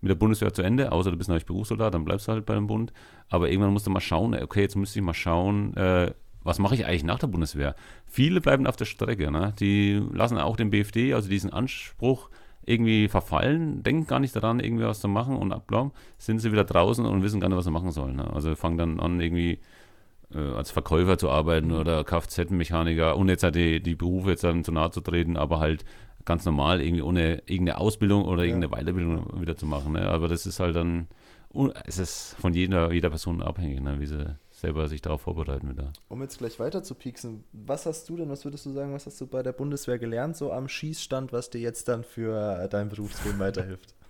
mit 0.01 0.09
der 0.09 0.15
Bundeswehr 0.15 0.51
zu 0.51 0.63
Ende, 0.63 0.91
außer 0.91 1.11
du 1.11 1.17
bist 1.17 1.29
natürlich 1.29 1.45
Berufssoldat, 1.45 1.93
dann 1.93 2.05
bleibst 2.05 2.27
du 2.27 2.31
halt 2.31 2.47
bei 2.47 2.55
dem 2.55 2.65
Bund. 2.65 2.91
Aber 3.29 3.51
irgendwann 3.51 3.71
musst 3.71 3.85
du 3.85 3.91
mal 3.91 4.01
schauen, 4.01 4.33
okay, 4.33 4.61
jetzt 4.61 4.75
müsste 4.75 4.97
ich 4.97 5.05
mal 5.05 5.13
schauen, 5.13 5.77
äh, 5.77 6.11
was 6.43 6.59
mache 6.59 6.75
ich 6.75 6.85
eigentlich 6.85 7.03
nach 7.03 7.19
der 7.19 7.27
Bundeswehr? 7.27 7.75
Viele 8.05 8.41
bleiben 8.41 8.67
auf 8.67 8.75
der 8.75 8.85
Strecke. 8.85 9.31
Ne? 9.31 9.53
Die 9.59 10.01
lassen 10.11 10.37
auch 10.37 10.55
den 10.55 10.69
BFD, 10.69 11.13
also 11.13 11.29
diesen 11.29 11.51
Anspruch, 11.51 12.29
irgendwie 12.65 13.07
verfallen, 13.07 13.83
denken 13.83 14.07
gar 14.07 14.19
nicht 14.19 14.35
daran, 14.35 14.59
irgendwie 14.59 14.85
was 14.85 15.01
zu 15.01 15.07
machen 15.07 15.35
und 15.35 15.51
ablaum, 15.51 15.91
sind 16.17 16.39
sie 16.39 16.51
wieder 16.51 16.63
draußen 16.63 17.05
und 17.05 17.21
wissen 17.21 17.39
gar 17.39 17.49
nicht, 17.49 17.57
was 17.57 17.65
sie 17.65 17.71
machen 17.71 17.91
sollen. 17.91 18.15
Ne? 18.15 18.33
Also 18.33 18.55
fangen 18.55 18.77
dann 18.77 18.99
an, 18.99 19.19
irgendwie 19.19 19.59
äh, 20.33 20.37
als 20.37 20.71
Verkäufer 20.71 21.17
zu 21.17 21.29
arbeiten 21.29 21.71
oder 21.71 22.03
Kfz-Mechaniker, 22.03 23.17
ohne 23.17 23.33
jetzt 23.33 23.43
halt 23.43 23.55
die, 23.55 23.81
die 23.81 23.95
Berufe 23.95 24.31
jetzt 24.31 24.43
dann 24.43 24.63
zu 24.63 24.71
nahe 24.71 24.91
zu 24.91 25.01
treten, 25.01 25.37
aber 25.37 25.59
halt 25.59 25.83
ganz 26.25 26.45
normal, 26.45 26.81
irgendwie 26.81 27.01
ohne 27.01 27.43
irgendeine 27.45 27.79
Ausbildung 27.79 28.23
oder 28.25 28.43
irgendeine 28.43 28.73
ja. 28.73 28.81
Weiterbildung 28.81 29.41
wieder 29.41 29.57
zu 29.57 29.65
machen. 29.65 29.93
Ne? 29.93 30.07
Aber 30.07 30.27
das 30.27 30.45
ist 30.45 30.59
halt 30.59 30.75
dann, 30.75 31.07
es 31.85 31.97
ist 31.97 32.35
von 32.39 32.53
jeder, 32.53 32.91
jeder 32.91 33.09
Person 33.09 33.41
abhängig, 33.41 33.81
ne? 33.81 33.99
wie 33.99 34.05
sie 34.05 34.37
selber 34.63 34.87
sich 34.87 35.01
darauf 35.01 35.21
vorbereiten 35.21 35.67
will. 35.67 35.89
Um 36.07 36.21
jetzt 36.21 36.37
gleich 36.37 36.57
weiter 36.57 36.83
zu 36.83 36.95
pieksen, 36.95 37.43
was 37.51 37.85
hast 37.85 38.07
du 38.07 38.15
denn, 38.15 38.29
was 38.29 38.45
würdest 38.45 38.65
du 38.65 38.71
sagen, 38.71 38.93
was 38.93 39.05
hast 39.05 39.19
du 39.19 39.27
bei 39.27 39.43
der 39.43 39.51
Bundeswehr 39.51 39.99
gelernt, 39.99 40.37
so 40.37 40.53
am 40.53 40.69
Schießstand, 40.69 41.33
was 41.33 41.49
dir 41.49 41.59
jetzt 41.59 41.89
dann 41.89 42.05
für 42.05 42.67
dein 42.69 42.89
Berufsleben 42.89 43.39
weiterhilft? 43.39 43.93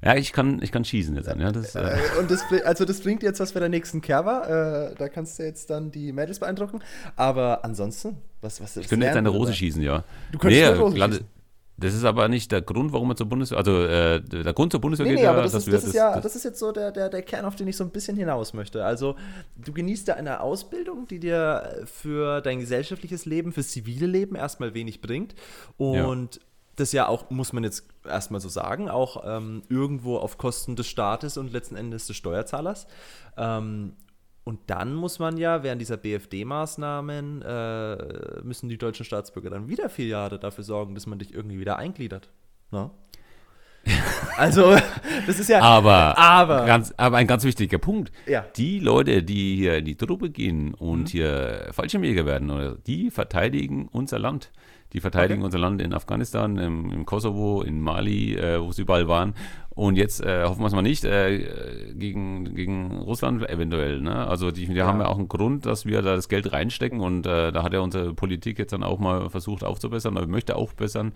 Ja, 0.00 0.14
ich 0.14 0.32
kann, 0.32 0.62
ich 0.62 0.70
kann 0.70 0.84
schießen 0.84 1.16
jetzt. 1.16 1.26
Ja, 1.26 1.50
das, 1.50 1.74
äh. 1.74 1.80
äh 1.80 2.18
und 2.20 2.30
das, 2.30 2.44
also 2.64 2.84
das 2.84 3.00
bringt 3.00 3.24
jetzt 3.24 3.40
was 3.40 3.50
für 3.50 3.58
den 3.58 3.72
nächsten 3.72 4.00
Kerber. 4.00 4.92
Äh, 4.92 4.94
da 4.96 5.08
kannst 5.08 5.40
du 5.40 5.42
jetzt 5.42 5.70
dann 5.70 5.90
die 5.90 6.12
Mädels 6.12 6.38
beeindrucken. 6.38 6.78
Aber 7.16 7.64
ansonsten, 7.64 8.16
was, 8.40 8.60
was 8.60 8.76
Ich 8.76 8.86
könnte 8.86 9.06
jetzt 9.06 9.16
eine 9.16 9.28
Rose 9.28 9.52
schießen, 9.52 9.82
ja. 9.82 10.04
Du 10.30 10.38
könntest 10.38 10.62
nee, 10.62 10.68
eine 10.68 10.78
Rose 10.78 10.96
schießen. 10.96 11.26
Das 11.80 11.94
ist 11.94 12.04
aber 12.04 12.28
nicht 12.28 12.52
der 12.52 12.60
Grund, 12.60 12.92
warum 12.92 13.08
man 13.08 13.16
zur 13.16 13.26
Bundeswehr, 13.26 13.56
also 13.56 13.82
äh, 13.84 14.20
der 14.20 14.52
Grund 14.52 14.70
zur 14.70 14.82
Bundeswehr 14.82 15.06
nee, 15.06 15.12
geht 15.12 15.20
nee, 15.20 15.24
ja, 15.24 15.30
aber 15.30 15.42
das, 15.42 15.54
ist, 15.54 15.72
das, 15.72 15.84
ist 15.84 15.94
ja, 15.94 16.14
das, 16.14 16.24
das 16.24 16.36
ist 16.36 16.44
jetzt 16.44 16.58
so 16.58 16.72
der, 16.72 16.92
der, 16.92 17.08
der 17.08 17.22
Kern, 17.22 17.46
auf 17.46 17.56
den 17.56 17.66
ich 17.68 17.76
so 17.76 17.84
ein 17.84 17.90
bisschen 17.90 18.18
hinaus 18.18 18.52
möchte. 18.52 18.84
Also 18.84 19.16
du 19.56 19.72
genießt 19.72 20.08
ja 20.08 20.14
eine 20.14 20.40
Ausbildung, 20.40 21.08
die 21.08 21.18
dir 21.18 21.86
für 21.86 22.42
dein 22.42 22.60
gesellschaftliches 22.60 23.24
Leben, 23.24 23.52
fürs 23.52 23.68
zivile 23.68 24.06
Leben 24.06 24.36
erstmal 24.36 24.74
wenig 24.74 25.00
bringt 25.00 25.34
und 25.78 26.36
ja. 26.36 26.42
das 26.76 26.92
ja 26.92 27.08
auch, 27.08 27.30
muss 27.30 27.54
man 27.54 27.64
jetzt 27.64 27.86
erstmal 28.04 28.42
so 28.42 28.50
sagen, 28.50 28.90
auch 28.90 29.22
ähm, 29.26 29.62
irgendwo 29.70 30.18
auf 30.18 30.36
Kosten 30.36 30.76
des 30.76 30.86
Staates 30.86 31.38
und 31.38 31.50
letzten 31.50 31.76
Endes 31.76 32.06
des 32.06 32.16
Steuerzahlers. 32.16 32.88
Ähm, 33.38 33.94
und 34.50 34.58
dann 34.66 34.96
muss 34.96 35.20
man 35.20 35.36
ja 35.36 35.62
während 35.62 35.80
dieser 35.80 35.96
BFD-Maßnahmen, 35.96 37.40
äh, 37.40 38.42
müssen 38.42 38.68
die 38.68 38.78
deutschen 38.78 39.04
Staatsbürger 39.04 39.48
dann 39.48 39.68
wieder 39.68 39.88
vier 39.88 40.08
Jahre 40.08 40.40
dafür 40.40 40.64
sorgen, 40.64 40.96
dass 40.96 41.06
man 41.06 41.20
dich 41.20 41.32
irgendwie 41.32 41.60
wieder 41.60 41.76
eingliedert. 41.76 42.30
No? 42.72 42.90
Ne? 43.84 43.92
also, 44.36 44.76
das 45.24 45.38
ist 45.38 45.50
ja. 45.50 45.60
Aber, 45.60 46.18
aber, 46.18 46.66
ganz, 46.66 46.92
aber 46.96 47.18
ein 47.18 47.28
ganz 47.28 47.44
wichtiger 47.44 47.78
Punkt. 47.78 48.10
Ja. 48.26 48.44
Die 48.56 48.80
Leute, 48.80 49.22
die 49.22 49.54
hier 49.54 49.76
in 49.76 49.84
die 49.84 49.94
Truppe 49.94 50.30
gehen 50.30 50.74
und 50.74 51.02
mhm. 51.02 51.06
hier 51.06 51.68
Fallschirmjäger 51.70 52.26
werden, 52.26 52.76
die 52.88 53.12
verteidigen 53.12 53.86
unser 53.92 54.18
Land. 54.18 54.50
Die 54.92 55.00
verteidigen 55.00 55.40
okay. 55.40 55.46
unser 55.46 55.58
Land 55.58 55.80
in 55.80 55.94
Afghanistan, 55.94 56.58
im, 56.58 56.90
im 56.90 57.06
Kosovo, 57.06 57.62
in 57.62 57.80
Mali, 57.80 58.34
äh, 58.34 58.60
wo 58.60 58.72
sie 58.72 58.82
überall 58.82 59.08
waren. 59.08 59.34
Und 59.70 59.96
jetzt 59.96 60.20
äh, 60.20 60.44
hoffen 60.44 60.60
wir 60.60 60.66
es 60.66 60.72
mal 60.72 60.82
nicht, 60.82 61.04
äh, 61.04 61.94
gegen, 61.94 62.54
gegen 62.54 62.98
Russland 62.98 63.48
eventuell. 63.48 64.00
Ne? 64.00 64.26
Also 64.26 64.50
die, 64.50 64.66
die 64.66 64.74
ja. 64.74 64.86
haben 64.86 65.00
ja 65.00 65.06
auch 65.06 65.16
einen 65.16 65.28
Grund, 65.28 65.64
dass 65.64 65.86
wir 65.86 66.02
da 66.02 66.16
das 66.16 66.28
Geld 66.28 66.52
reinstecken 66.52 67.00
und 67.00 67.24
äh, 67.24 67.52
da 67.52 67.62
hat 67.62 67.72
ja 67.72 67.80
unsere 67.80 68.12
Politik 68.12 68.58
jetzt 68.58 68.72
dann 68.72 68.82
auch 68.82 68.98
mal 68.98 69.30
versucht 69.30 69.62
aufzubessern, 69.64 70.16
aber 70.16 70.26
möchte 70.26 70.56
auch 70.56 70.72
bessern, 70.72 71.12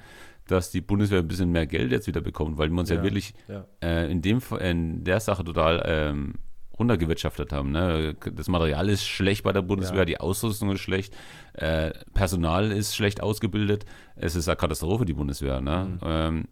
dass 0.46 0.70
die 0.70 0.80
Bundeswehr 0.80 1.18
ein 1.18 1.28
bisschen 1.28 1.50
mehr 1.50 1.66
Geld 1.66 1.90
jetzt 1.90 2.06
wieder 2.06 2.20
bekommt, 2.20 2.56
weil 2.56 2.70
wir 2.70 2.78
uns 2.78 2.90
ja, 2.90 2.96
ja 2.96 3.02
wirklich 3.02 3.34
ja. 3.48 3.66
Äh, 3.82 4.10
in, 4.10 4.22
dem, 4.22 4.40
in 4.60 5.04
der 5.04 5.20
Sache 5.20 5.44
total 5.44 5.82
ähm, 5.86 6.34
runtergewirtschaftet 6.78 7.52
haben. 7.52 7.72
Ne? 7.72 8.16
Das 8.34 8.48
Material 8.48 8.88
ist 8.88 9.06
schlecht 9.06 9.44
bei 9.44 9.52
der 9.52 9.62
Bundeswehr, 9.62 10.00
ja. 10.00 10.04
die 10.04 10.20
Ausrüstung 10.20 10.72
ist 10.72 10.80
schlecht, 10.80 11.14
äh, 11.54 11.92
Personal 12.12 12.72
ist 12.72 12.94
schlecht 12.96 13.22
ausgebildet. 13.22 13.84
Es 14.16 14.36
ist 14.36 14.48
eine 14.48 14.56
Katastrophe, 14.56 15.04
die 15.04 15.14
Bundeswehr. 15.14 15.60
Ne? 15.60 15.86
Mhm. 15.86 15.98
Ähm, 16.04 16.48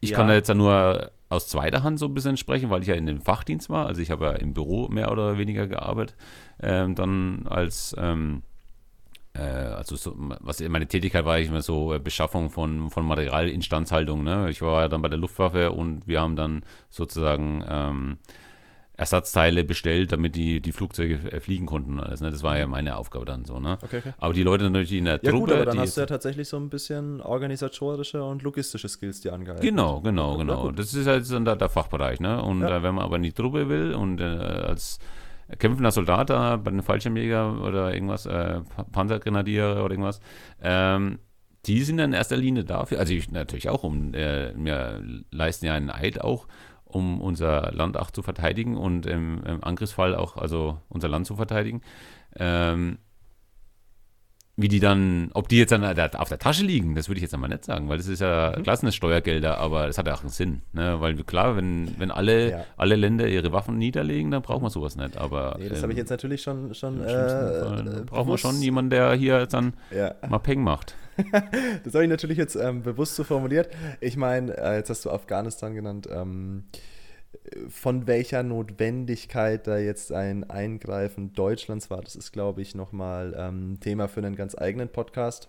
ich 0.00 0.10
ja. 0.10 0.16
kann 0.16 0.28
da 0.28 0.34
jetzt 0.34 0.48
ja 0.48 0.54
nur 0.54 1.10
aus 1.28 1.48
zweiter 1.48 1.82
Hand 1.82 1.98
so 1.98 2.06
ein 2.06 2.14
bisschen 2.14 2.36
sprechen, 2.36 2.70
weil 2.70 2.82
ich 2.82 2.88
ja 2.88 2.94
in 2.94 3.06
dem 3.06 3.20
Fachdienst 3.20 3.70
war. 3.70 3.86
Also 3.86 4.00
ich 4.00 4.10
habe 4.10 4.26
ja 4.26 4.32
im 4.32 4.54
Büro 4.54 4.88
mehr 4.88 5.10
oder 5.10 5.38
weniger 5.38 5.66
gearbeitet. 5.66 6.16
Ähm, 6.62 6.94
dann 6.94 7.46
als 7.46 7.94
ähm, 7.98 8.42
äh, 9.34 9.40
also 9.40 9.96
so, 9.96 10.14
was 10.16 10.60
meine 10.60 10.86
Tätigkeit 10.86 11.24
war 11.24 11.38
ich 11.38 11.48
immer 11.48 11.62
so 11.62 11.92
äh, 11.92 11.98
Beschaffung 11.98 12.50
von, 12.50 12.90
von 12.90 13.04
Material, 13.04 13.48
Instandhaltung. 13.48 14.22
Ne? 14.22 14.48
Ich 14.50 14.62
war 14.62 14.82
ja 14.82 14.88
dann 14.88 15.02
bei 15.02 15.08
der 15.08 15.18
Luftwaffe 15.18 15.72
und 15.72 16.06
wir 16.06 16.20
haben 16.20 16.36
dann 16.36 16.64
sozusagen 16.88 17.64
ähm, 17.68 18.18
Ersatzteile 18.96 19.64
bestellt, 19.64 20.12
damit 20.12 20.36
die, 20.36 20.60
die 20.60 20.70
Flugzeuge 20.70 21.18
fliegen 21.40 21.66
konnten. 21.66 21.98
Alles, 21.98 22.20
ne? 22.20 22.30
Das 22.30 22.44
war 22.44 22.56
ja 22.56 22.66
meine 22.68 22.96
Aufgabe 22.96 23.24
dann 23.24 23.44
so. 23.44 23.58
Ne? 23.58 23.76
Okay, 23.82 23.98
okay. 23.98 24.12
Aber 24.18 24.32
die 24.32 24.44
Leute 24.44 24.64
natürlich 24.64 24.92
in 24.92 25.06
der 25.06 25.20
ja, 25.20 25.30
Truppe. 25.30 25.46
Gut, 25.46 25.52
aber 25.52 25.64
dann 25.64 25.80
hast 25.80 25.96
du 25.96 26.02
ja 26.02 26.06
tatsächlich 26.06 26.48
so 26.48 26.56
ein 26.56 26.70
bisschen 26.70 27.20
organisatorische 27.20 28.22
und 28.22 28.42
logistische 28.42 28.88
Skills, 28.88 29.20
die 29.20 29.30
angehalten 29.30 29.66
Genau, 29.66 30.00
genau, 30.00 30.36
genau. 30.36 30.70
Das 30.70 30.94
ist 30.94 31.06
halt 31.08 31.28
dann 31.30 31.44
der, 31.44 31.56
der 31.56 31.68
Fachbereich. 31.68 32.20
Ne? 32.20 32.40
Und 32.40 32.60
ja. 32.60 32.76
äh, 32.76 32.82
wenn 32.84 32.94
man 32.94 33.04
aber 33.04 33.16
in 33.16 33.22
die 33.22 33.32
Truppe 33.32 33.68
will 33.68 33.94
und 33.94 34.20
äh, 34.20 34.24
als 34.24 35.00
kämpfender 35.58 35.90
Soldat 35.90 36.30
da 36.30 36.56
bei 36.56 36.70
den 36.70 36.82
Fallschirmjäger 36.82 37.62
oder 37.62 37.92
irgendwas, 37.92 38.26
äh, 38.26 38.60
Panzergrenadier 38.92 39.82
oder 39.82 39.90
irgendwas, 39.90 40.20
ähm, 40.62 41.18
die 41.66 41.82
sind 41.82 41.98
in 41.98 42.12
erster 42.12 42.36
Linie 42.36 42.64
dafür, 42.64 42.98
also 42.98 43.12
ich 43.12 43.30
natürlich 43.30 43.68
auch, 43.68 43.84
um, 43.84 44.14
äh, 44.14 44.52
wir 44.56 45.02
leisten 45.30 45.66
ja 45.66 45.74
einen 45.74 45.90
Eid 45.90 46.20
auch, 46.20 46.46
um 46.94 47.20
unser 47.20 47.72
Land 47.72 47.96
auch 47.96 48.10
zu 48.10 48.22
verteidigen 48.22 48.76
und 48.76 49.06
im, 49.06 49.42
im 49.44 49.64
Angriffsfall 49.64 50.14
auch 50.14 50.36
also 50.36 50.78
unser 50.88 51.08
Land 51.08 51.26
zu 51.26 51.36
verteidigen. 51.36 51.82
Ähm, 52.36 52.98
wie 54.56 54.68
die 54.68 54.78
dann, 54.78 55.30
ob 55.34 55.48
die 55.48 55.58
jetzt 55.58 55.72
dann 55.72 55.84
auf 55.84 56.28
der 56.28 56.38
Tasche 56.38 56.64
liegen, 56.64 56.94
das 56.94 57.08
würde 57.08 57.18
ich 57.18 57.22
jetzt 57.22 57.34
einmal 57.34 57.50
nicht 57.50 57.64
sagen, 57.64 57.88
weil 57.88 57.96
das 57.96 58.06
ist 58.06 58.20
ja, 58.20 58.54
mhm. 58.56 58.62
klar 58.62 58.76
sind 58.76 58.86
das 58.86 58.94
Steuergelder, 58.94 59.58
aber 59.58 59.88
das 59.88 59.98
hat 59.98 60.06
ja 60.06 60.14
auch 60.14 60.20
einen 60.20 60.28
Sinn. 60.28 60.62
Ne? 60.72 61.00
Weil 61.00 61.16
klar, 61.24 61.56
wenn, 61.56 61.98
wenn 61.98 62.12
alle, 62.12 62.50
ja. 62.50 62.64
alle 62.76 62.94
Länder 62.94 63.26
ihre 63.26 63.50
Waffen 63.50 63.78
niederlegen, 63.78 64.30
dann 64.30 64.42
braucht 64.42 64.62
man 64.62 64.70
sowas 64.70 64.94
nicht. 64.94 65.16
Aber, 65.16 65.56
nee, 65.58 65.68
das 65.68 65.78
ähm, 65.78 65.82
habe 65.82 65.92
ich 65.92 65.98
jetzt 65.98 66.10
natürlich 66.10 66.42
schon. 66.42 66.72
schon 66.72 67.02
äh, 67.02 68.02
äh, 68.02 68.04
braucht 68.06 68.28
man 68.28 68.38
schon 68.38 68.62
jemanden, 68.62 68.90
der 68.90 69.14
hier 69.14 69.40
jetzt 69.40 69.54
dann 69.54 69.74
ja. 69.90 70.14
mal 70.28 70.38
Peng 70.38 70.62
macht. 70.62 70.94
das 71.84 71.94
habe 71.94 72.04
ich 72.04 72.10
natürlich 72.10 72.38
jetzt 72.38 72.56
ähm, 72.56 72.82
bewusst 72.82 73.14
so 73.14 73.24
formuliert. 73.24 73.68
Ich 74.00 74.16
meine, 74.16 74.56
äh, 74.56 74.76
jetzt 74.76 74.90
hast 74.90 75.04
du 75.04 75.10
Afghanistan 75.10 75.74
genannt. 75.74 76.08
Ähm, 76.10 76.64
von 77.68 78.06
welcher 78.06 78.42
Notwendigkeit 78.42 79.66
da 79.66 79.78
jetzt 79.78 80.12
ein 80.12 80.48
Eingreifen 80.48 81.32
Deutschlands 81.32 81.90
war, 81.90 82.00
das 82.00 82.16
ist, 82.16 82.32
glaube 82.32 82.62
ich, 82.62 82.74
nochmal 82.74 83.34
ähm, 83.36 83.78
Thema 83.80 84.08
für 84.08 84.20
einen 84.20 84.36
ganz 84.36 84.56
eigenen 84.56 84.88
Podcast. 84.88 85.48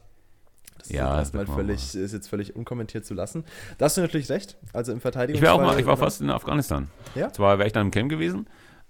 Das 0.77 0.89
ja, 0.89 1.13
ist, 1.13 1.33
erstmal 1.33 1.47
völlig, 1.47 1.95
ist 1.95 2.13
jetzt 2.13 2.27
völlig 2.27 2.55
unkommentiert 2.55 3.05
zu 3.05 3.13
lassen. 3.13 3.45
Da 3.77 3.85
hast 3.85 3.97
du 3.97 4.01
natürlich 4.01 4.29
recht. 4.29 4.57
Also 4.73 4.91
im 4.91 4.99
Verteidigungs 4.99 5.41
Ich 5.41 5.47
war 5.47 5.55
auch 5.55 5.61
mal, 5.61 5.79
ich 5.79 5.85
war 5.85 5.97
fast 5.97 6.21
in 6.21 6.29
Afghanistan. 6.29 6.89
Ja? 7.15 7.31
Zwar 7.31 7.57
wäre 7.57 7.67
ich 7.67 7.73
dann 7.73 7.87
im 7.87 7.91
Camp 7.91 8.09
gewesen, 8.09 8.47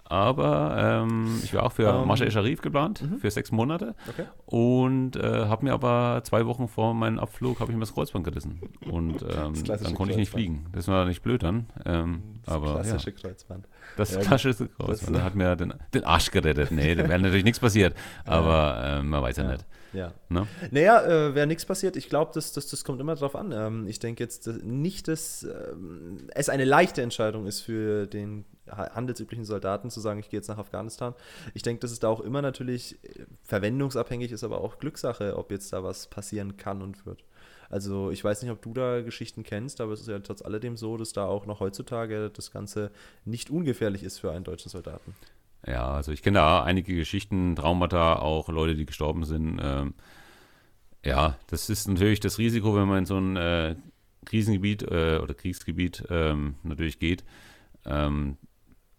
aber 0.07 1.03
ähm, 1.03 1.39
ich 1.43 1.53
war 1.53 1.63
auch 1.63 1.71
für 1.71 1.91
um, 1.91 2.03
ähm, 2.03 2.07
Mascha 2.07 2.29
Sharif 2.29 2.61
geplant, 2.61 3.01
-hmm. 3.01 3.17
für 3.17 3.31
sechs 3.31 3.51
Monate. 3.51 3.95
Okay. 4.07 4.25
Und 4.45 5.15
äh, 5.15 5.45
habe 5.47 5.65
mir 5.65 5.73
aber 5.73 6.21
zwei 6.23 6.45
Wochen 6.45 6.67
vor 6.67 6.93
meinem 6.93 7.17
Abflug, 7.17 7.59
habe 7.59 7.71
ich 7.71 7.75
mir 7.75 7.81
das 7.81 7.93
Kreuzband 7.93 8.23
gerissen. 8.23 8.61
Und 8.89 9.23
ähm, 9.23 9.53
dann 9.65 9.95
konnte 9.95 10.11
ich 10.11 10.17
nicht 10.17 10.29
fliegen. 10.29 10.67
Das 10.73 10.87
war 10.87 11.05
nicht 11.05 11.23
blöd 11.23 11.41
dann. 11.41 11.67
Ähm, 11.85 12.21
das 12.45 12.53
aber, 12.53 12.73
klassische 12.73 13.09
ja. 13.09 13.15
Kreuzband. 13.15 13.67
Das 13.97 14.13
ja, 14.13 14.21
klassische 14.21 14.67
Kreuzband. 14.67 15.15
Das 15.15 15.23
hat 15.23 15.35
mir 15.35 15.55
den, 15.55 15.73
den 15.93 16.03
Arsch 16.03 16.29
gerettet. 16.29 16.71
Nee, 16.71 16.93
da 16.93 17.09
wäre 17.09 17.19
natürlich 17.19 17.43
nichts 17.43 17.59
passiert. 17.59 17.95
Aber 18.25 18.83
äh, 18.83 19.03
man 19.03 19.21
weiß 19.21 19.37
ja, 19.37 19.43
ja 19.43 19.51
nicht. 19.53 19.65
Ja. 19.93 20.13
Ne? 20.29 20.47
Naja, 20.71 21.03
äh, 21.05 21.35
wäre 21.35 21.47
nichts 21.47 21.65
passiert. 21.65 21.95
Ich 21.95 22.09
glaube, 22.09 22.31
das, 22.33 22.53
das, 22.53 22.67
das 22.67 22.83
kommt 22.83 22.99
immer 22.99 23.15
drauf 23.15 23.35
an. 23.35 23.51
Ähm, 23.51 23.87
ich 23.87 23.99
denke 23.99 24.23
jetzt 24.23 24.47
dass 24.47 24.61
nicht, 24.61 25.07
dass 25.07 25.43
ähm, 25.43 26.27
es 26.33 26.49
eine 26.49 26.65
leichte 26.65 27.01
Entscheidung 27.01 27.47
ist 27.47 27.61
für 27.61 28.07
den 28.07 28.45
handelsüblichen 28.67 29.45
Soldaten 29.45 29.89
zu 29.89 29.99
sagen, 29.99 30.19
ich 30.19 30.29
gehe 30.29 30.39
jetzt 30.39 30.47
nach 30.47 30.57
Afghanistan. 30.57 31.13
Ich 31.53 31.61
denke, 31.61 31.81
dass 31.81 31.91
es 31.91 31.99
da 31.99 32.09
auch 32.09 32.21
immer 32.21 32.41
natürlich 32.41 32.97
äh, 33.03 33.25
verwendungsabhängig 33.43 34.31
ist, 34.31 34.43
aber 34.43 34.61
auch 34.61 34.79
Glückssache, 34.79 35.37
ob 35.37 35.51
jetzt 35.51 35.71
da 35.71 35.83
was 35.83 36.07
passieren 36.07 36.57
kann 36.57 36.81
und 36.81 37.05
wird. 37.05 37.23
Also 37.69 38.11
ich 38.11 38.23
weiß 38.23 38.41
nicht, 38.41 38.51
ob 38.51 38.61
du 38.61 38.73
da 38.73 39.01
Geschichten 39.01 39.43
kennst, 39.43 39.81
aber 39.81 39.93
es 39.93 40.01
ist 40.01 40.07
ja 40.07 40.19
trotz 40.19 40.41
alledem 40.41 40.77
so, 40.77 40.97
dass 40.97 41.13
da 41.13 41.25
auch 41.25 41.45
noch 41.45 41.59
heutzutage 41.59 42.29
das 42.29 42.51
Ganze 42.51 42.91
nicht 43.23 43.49
ungefährlich 43.49 44.03
ist 44.03 44.19
für 44.19 44.31
einen 44.31 44.43
deutschen 44.43 44.69
Soldaten. 44.69 45.15
Ja, 45.67 45.91
also 45.91 46.11
ich 46.11 46.21
kenne 46.21 46.39
da 46.39 46.63
einige 46.63 46.95
Geschichten, 46.95 47.55
Traumata, 47.55 48.17
auch 48.17 48.49
Leute, 48.49 48.75
die 48.75 48.85
gestorben 48.85 49.25
sind. 49.25 49.59
Ähm, 49.61 49.93
ja, 51.03 51.37
das 51.47 51.69
ist 51.69 51.87
natürlich 51.87 52.19
das 52.19 52.37
Risiko, 52.37 52.75
wenn 52.75 52.87
man 52.87 52.99
in 52.99 53.05
so 53.05 53.17
ein 53.17 53.35
äh, 53.35 53.75
Krisengebiet 54.25 54.83
äh, 54.83 55.19
oder 55.21 55.33
Kriegsgebiet 55.33 56.03
ähm, 56.09 56.55
natürlich 56.63 56.99
geht. 56.99 57.23
Ähm, 57.85 58.37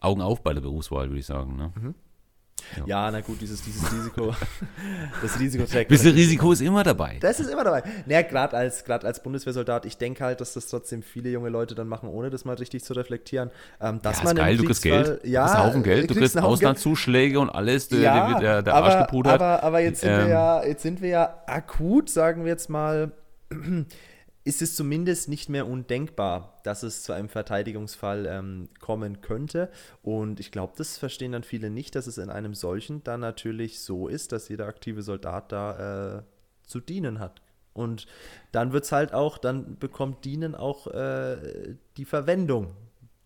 Augen 0.00 0.22
auf 0.22 0.42
bei 0.42 0.55
der 0.55 0.61
Berufswahl, 0.61 1.09
würde 1.09 1.20
ich 1.20 1.26
sagen. 1.26 1.57
Ne? 1.57 1.72
Mhm. 1.74 1.94
Ja. 2.87 3.11
na 3.11 3.20
gut, 3.20 3.40
dieses, 3.40 3.62
dieses 3.62 3.92
Risiko, 3.92 4.35
das 5.22 5.38
Risiko 5.38 5.64
trägt. 5.64 5.88
Bisschen 5.88 6.12
Risiko 6.12 6.52
ist 6.52 6.61
immer 6.61 6.83
dabei. 6.83 7.18
Das 7.20 7.40
ist 7.40 7.50
immer 7.50 7.64
dabei. 7.64 7.83
Naja, 8.07 8.22
gerade 8.22 8.57
als, 8.57 8.88
als 8.88 9.22
Bundeswehrsoldat, 9.22 9.85
ich 9.87 9.98
denke 9.98 10.24
halt, 10.24 10.40
dass 10.40 10.55
das 10.55 10.66
trotzdem 10.66 11.02
viele 11.02 11.31
junge 11.31 11.48
Leute 11.48 11.74
dann 11.74 11.88
machen, 11.88 12.09
ohne 12.09 12.31
das 12.31 12.44
mal 12.44 12.57
richtig 12.57 12.85
zu 12.85 12.92
reflektieren. 12.92 13.50
Ähm, 13.81 14.00
dass 14.02 14.18
ja, 14.18 14.24
man 14.24 14.37
ist 14.37 14.42
geil, 14.42 14.57
du 14.57 14.64
kriegst 14.64 14.83
Geld. 14.83 15.24
Ja, 15.24 15.40
du 15.40 15.46
kriegst 15.46 15.57
einen 15.57 15.66
Haufen 15.66 15.83
Geld, 15.83 16.11
du 16.11 16.14
kriegst 16.14 16.38
Auslandszuschläge 16.38 17.40
und 17.40 17.50
alles, 17.50 17.88
der, 17.88 18.00
ja, 18.00 18.38
der, 18.38 18.62
der 18.62 18.74
aber, 18.74 18.87
Arsch 18.87 19.07
gepudert. 19.07 19.35
Aber, 19.35 19.62
aber 19.62 19.81
jetzt, 19.81 20.00
sind 20.00 20.11
ähm, 20.11 20.18
wir 20.18 20.29
ja, 20.29 20.64
jetzt 20.64 20.83
sind 20.83 21.00
wir 21.02 21.09
ja 21.09 21.42
akut, 21.46 22.11
sagen 22.11 22.44
wir 22.44 22.52
jetzt 22.52 22.68
mal, 22.68 23.12
ist 24.46 24.62
es 24.62 24.76
zumindest 24.76 25.28
nicht 25.28 25.48
mehr 25.48 25.66
undenkbar, 25.66 26.61
dass 26.62 26.85
es 26.85 27.02
zu 27.02 27.12
einem 27.12 27.28
Verteidigungsfall 27.28 28.26
ähm, 28.26 28.68
kommen 28.78 29.20
könnte. 29.20 29.70
Und 30.02 30.38
ich 30.38 30.52
glaube, 30.52 30.74
das 30.76 30.98
verstehen 30.98 31.32
dann 31.32 31.42
viele 31.42 31.68
nicht, 31.68 31.96
dass 31.96 32.06
es 32.06 32.16
in 32.16 32.30
einem 32.30 32.54
solchen 32.54 33.02
dann 33.02 33.20
natürlich 33.20 33.80
so 33.80 34.06
ist, 34.06 34.30
dass 34.30 34.48
jeder 34.48 34.66
aktive 34.66 35.02
Soldat 35.02 35.50
da 35.50 36.18
äh, 36.18 36.22
zu 36.62 36.78
dienen 36.78 37.18
hat. 37.18 37.42
Und 37.72 38.06
dann 38.52 38.72
wird 38.72 38.85
es 38.85 38.92
halt 38.92 39.12
auch, 39.12 39.37
dann 39.37 39.78
bekommt 39.78 40.24
Dienen 40.24 40.54
auch 40.54 40.87
äh, 40.87 41.74
die 41.96 42.04
Verwendung, 42.04 42.76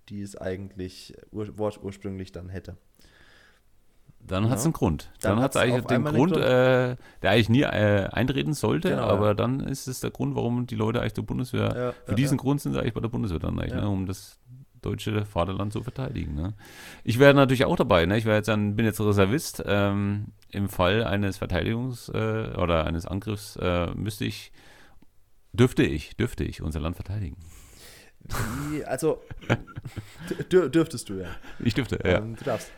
die 0.08 0.22
es 0.22 0.36
eigentlich 0.36 1.14
ur 1.32 1.50
ursprünglich 1.58 2.32
dann 2.32 2.48
hätte. 2.48 2.78
Dann 4.26 4.48
hat 4.48 4.58
es 4.58 4.64
einen 4.64 4.72
Grund. 4.72 5.10
Dann, 5.20 5.36
dann 5.36 5.42
hat 5.42 5.54
es 5.54 5.60
eigentlich 5.60 5.84
den 5.86 6.04
Grund, 6.04 6.36
äh, 6.36 6.96
der 7.22 7.30
eigentlich 7.30 7.48
nie 7.48 7.62
äh, 7.62 8.08
eintreten 8.12 8.54
sollte, 8.54 8.90
genau, 8.90 9.02
aber 9.02 9.28
ja. 9.28 9.34
dann 9.34 9.60
ist 9.60 9.88
es 9.88 10.00
der 10.00 10.10
Grund, 10.10 10.36
warum 10.36 10.66
die 10.66 10.76
Leute 10.76 11.00
eigentlich 11.00 11.14
zur 11.14 11.26
Bundeswehr, 11.26 11.74
ja, 11.74 11.92
für 12.04 12.10
ja, 12.10 12.14
diesen 12.14 12.38
Grund 12.38 12.60
sind 12.60 12.72
sie 12.72 12.78
eigentlich 12.78 12.94
bei 12.94 13.00
der 13.00 13.08
Bundeswehr 13.08 13.40
dann 13.40 13.58
eigentlich, 13.58 13.74
ne, 13.74 13.88
um 13.88 14.06
das 14.06 14.40
deutsche 14.82 15.24
Vaterland 15.24 15.72
zu 15.72 15.82
verteidigen. 15.82 16.34
Ne. 16.34 16.54
Ich 17.04 17.18
wäre 17.18 17.34
natürlich 17.34 17.64
auch 17.64 17.76
dabei, 17.76 18.06
ne? 18.06 18.16
ich 18.16 18.24
jetzt 18.24 18.48
dann, 18.48 18.76
bin 18.76 18.86
jetzt 18.86 19.00
Reservist. 19.00 19.62
Ähm, 19.66 20.28
Im 20.50 20.68
Fall 20.68 21.04
eines 21.04 21.40
Verteidigungs- 21.40 22.12
äh, 22.12 22.56
oder 22.56 22.86
eines 22.86 23.06
Angriffs 23.06 23.56
äh, 23.56 23.88
müsste 23.94 24.24
ich, 24.24 24.52
dürfte 25.52 25.82
ich, 25.82 26.16
dürfte 26.16 26.44
ich 26.44 26.62
unser 26.62 26.80
Land 26.80 26.96
verteidigen. 26.96 27.36
Also 28.86 29.22
dürftest 30.50 31.08
du 31.08 31.14
ja. 31.14 31.28
Ich 31.58 31.74
dürfte, 31.74 31.98
ja. 32.04 32.18
Ähm, 32.18 32.36
du 32.36 32.44
darfst. 32.44 32.70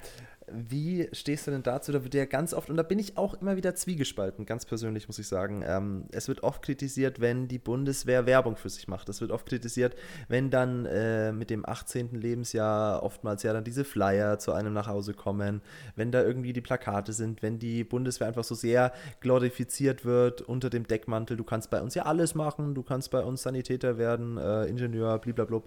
Wie 0.54 1.08
stehst 1.12 1.46
du 1.46 1.50
denn 1.50 1.62
dazu? 1.62 1.92
Da 1.92 2.02
wird 2.02 2.14
ja 2.14 2.24
ganz 2.24 2.52
oft, 2.52 2.68
und 2.68 2.76
da 2.76 2.82
bin 2.82 2.98
ich 2.98 3.16
auch 3.16 3.34
immer 3.34 3.56
wieder 3.56 3.74
zwiegespalten, 3.74 4.44
ganz 4.46 4.66
persönlich 4.66 5.06
muss 5.06 5.18
ich 5.18 5.26
sagen. 5.26 5.64
Ähm, 5.66 6.04
es 6.12 6.28
wird 6.28 6.42
oft 6.42 6.62
kritisiert, 6.62 7.20
wenn 7.20 7.48
die 7.48 7.58
Bundeswehr 7.58 8.26
Werbung 8.26 8.56
für 8.56 8.68
sich 8.68 8.88
macht. 8.88 9.08
Es 9.08 9.20
wird 9.20 9.30
oft 9.30 9.46
kritisiert, 9.46 9.96
wenn 10.28 10.50
dann 10.50 10.86
äh, 10.86 11.32
mit 11.32 11.50
dem 11.50 11.66
18. 11.66 12.14
Lebensjahr 12.20 13.02
oftmals 13.02 13.42
ja 13.42 13.52
dann 13.52 13.64
diese 13.64 13.84
Flyer 13.84 14.38
zu 14.38 14.52
einem 14.52 14.72
nach 14.72 14.88
Hause 14.88 15.14
kommen, 15.14 15.62
wenn 15.96 16.12
da 16.12 16.22
irgendwie 16.22 16.52
die 16.52 16.60
Plakate 16.60 17.12
sind, 17.12 17.42
wenn 17.42 17.58
die 17.58 17.84
Bundeswehr 17.84 18.28
einfach 18.28 18.44
so 18.44 18.54
sehr 18.54 18.92
glorifiziert 19.20 20.04
wird 20.04 20.42
unter 20.42 20.70
dem 20.70 20.86
Deckmantel, 20.86 21.36
du 21.36 21.44
kannst 21.44 21.70
bei 21.70 21.80
uns 21.80 21.94
ja 21.94 22.04
alles 22.04 22.34
machen, 22.34 22.74
du 22.74 22.82
kannst 22.82 23.10
bei 23.10 23.22
uns 23.22 23.42
Sanitäter 23.42 23.98
werden, 23.98 24.36
äh, 24.36 24.66
Ingenieur, 24.66 25.18
blablabla. 25.18 25.62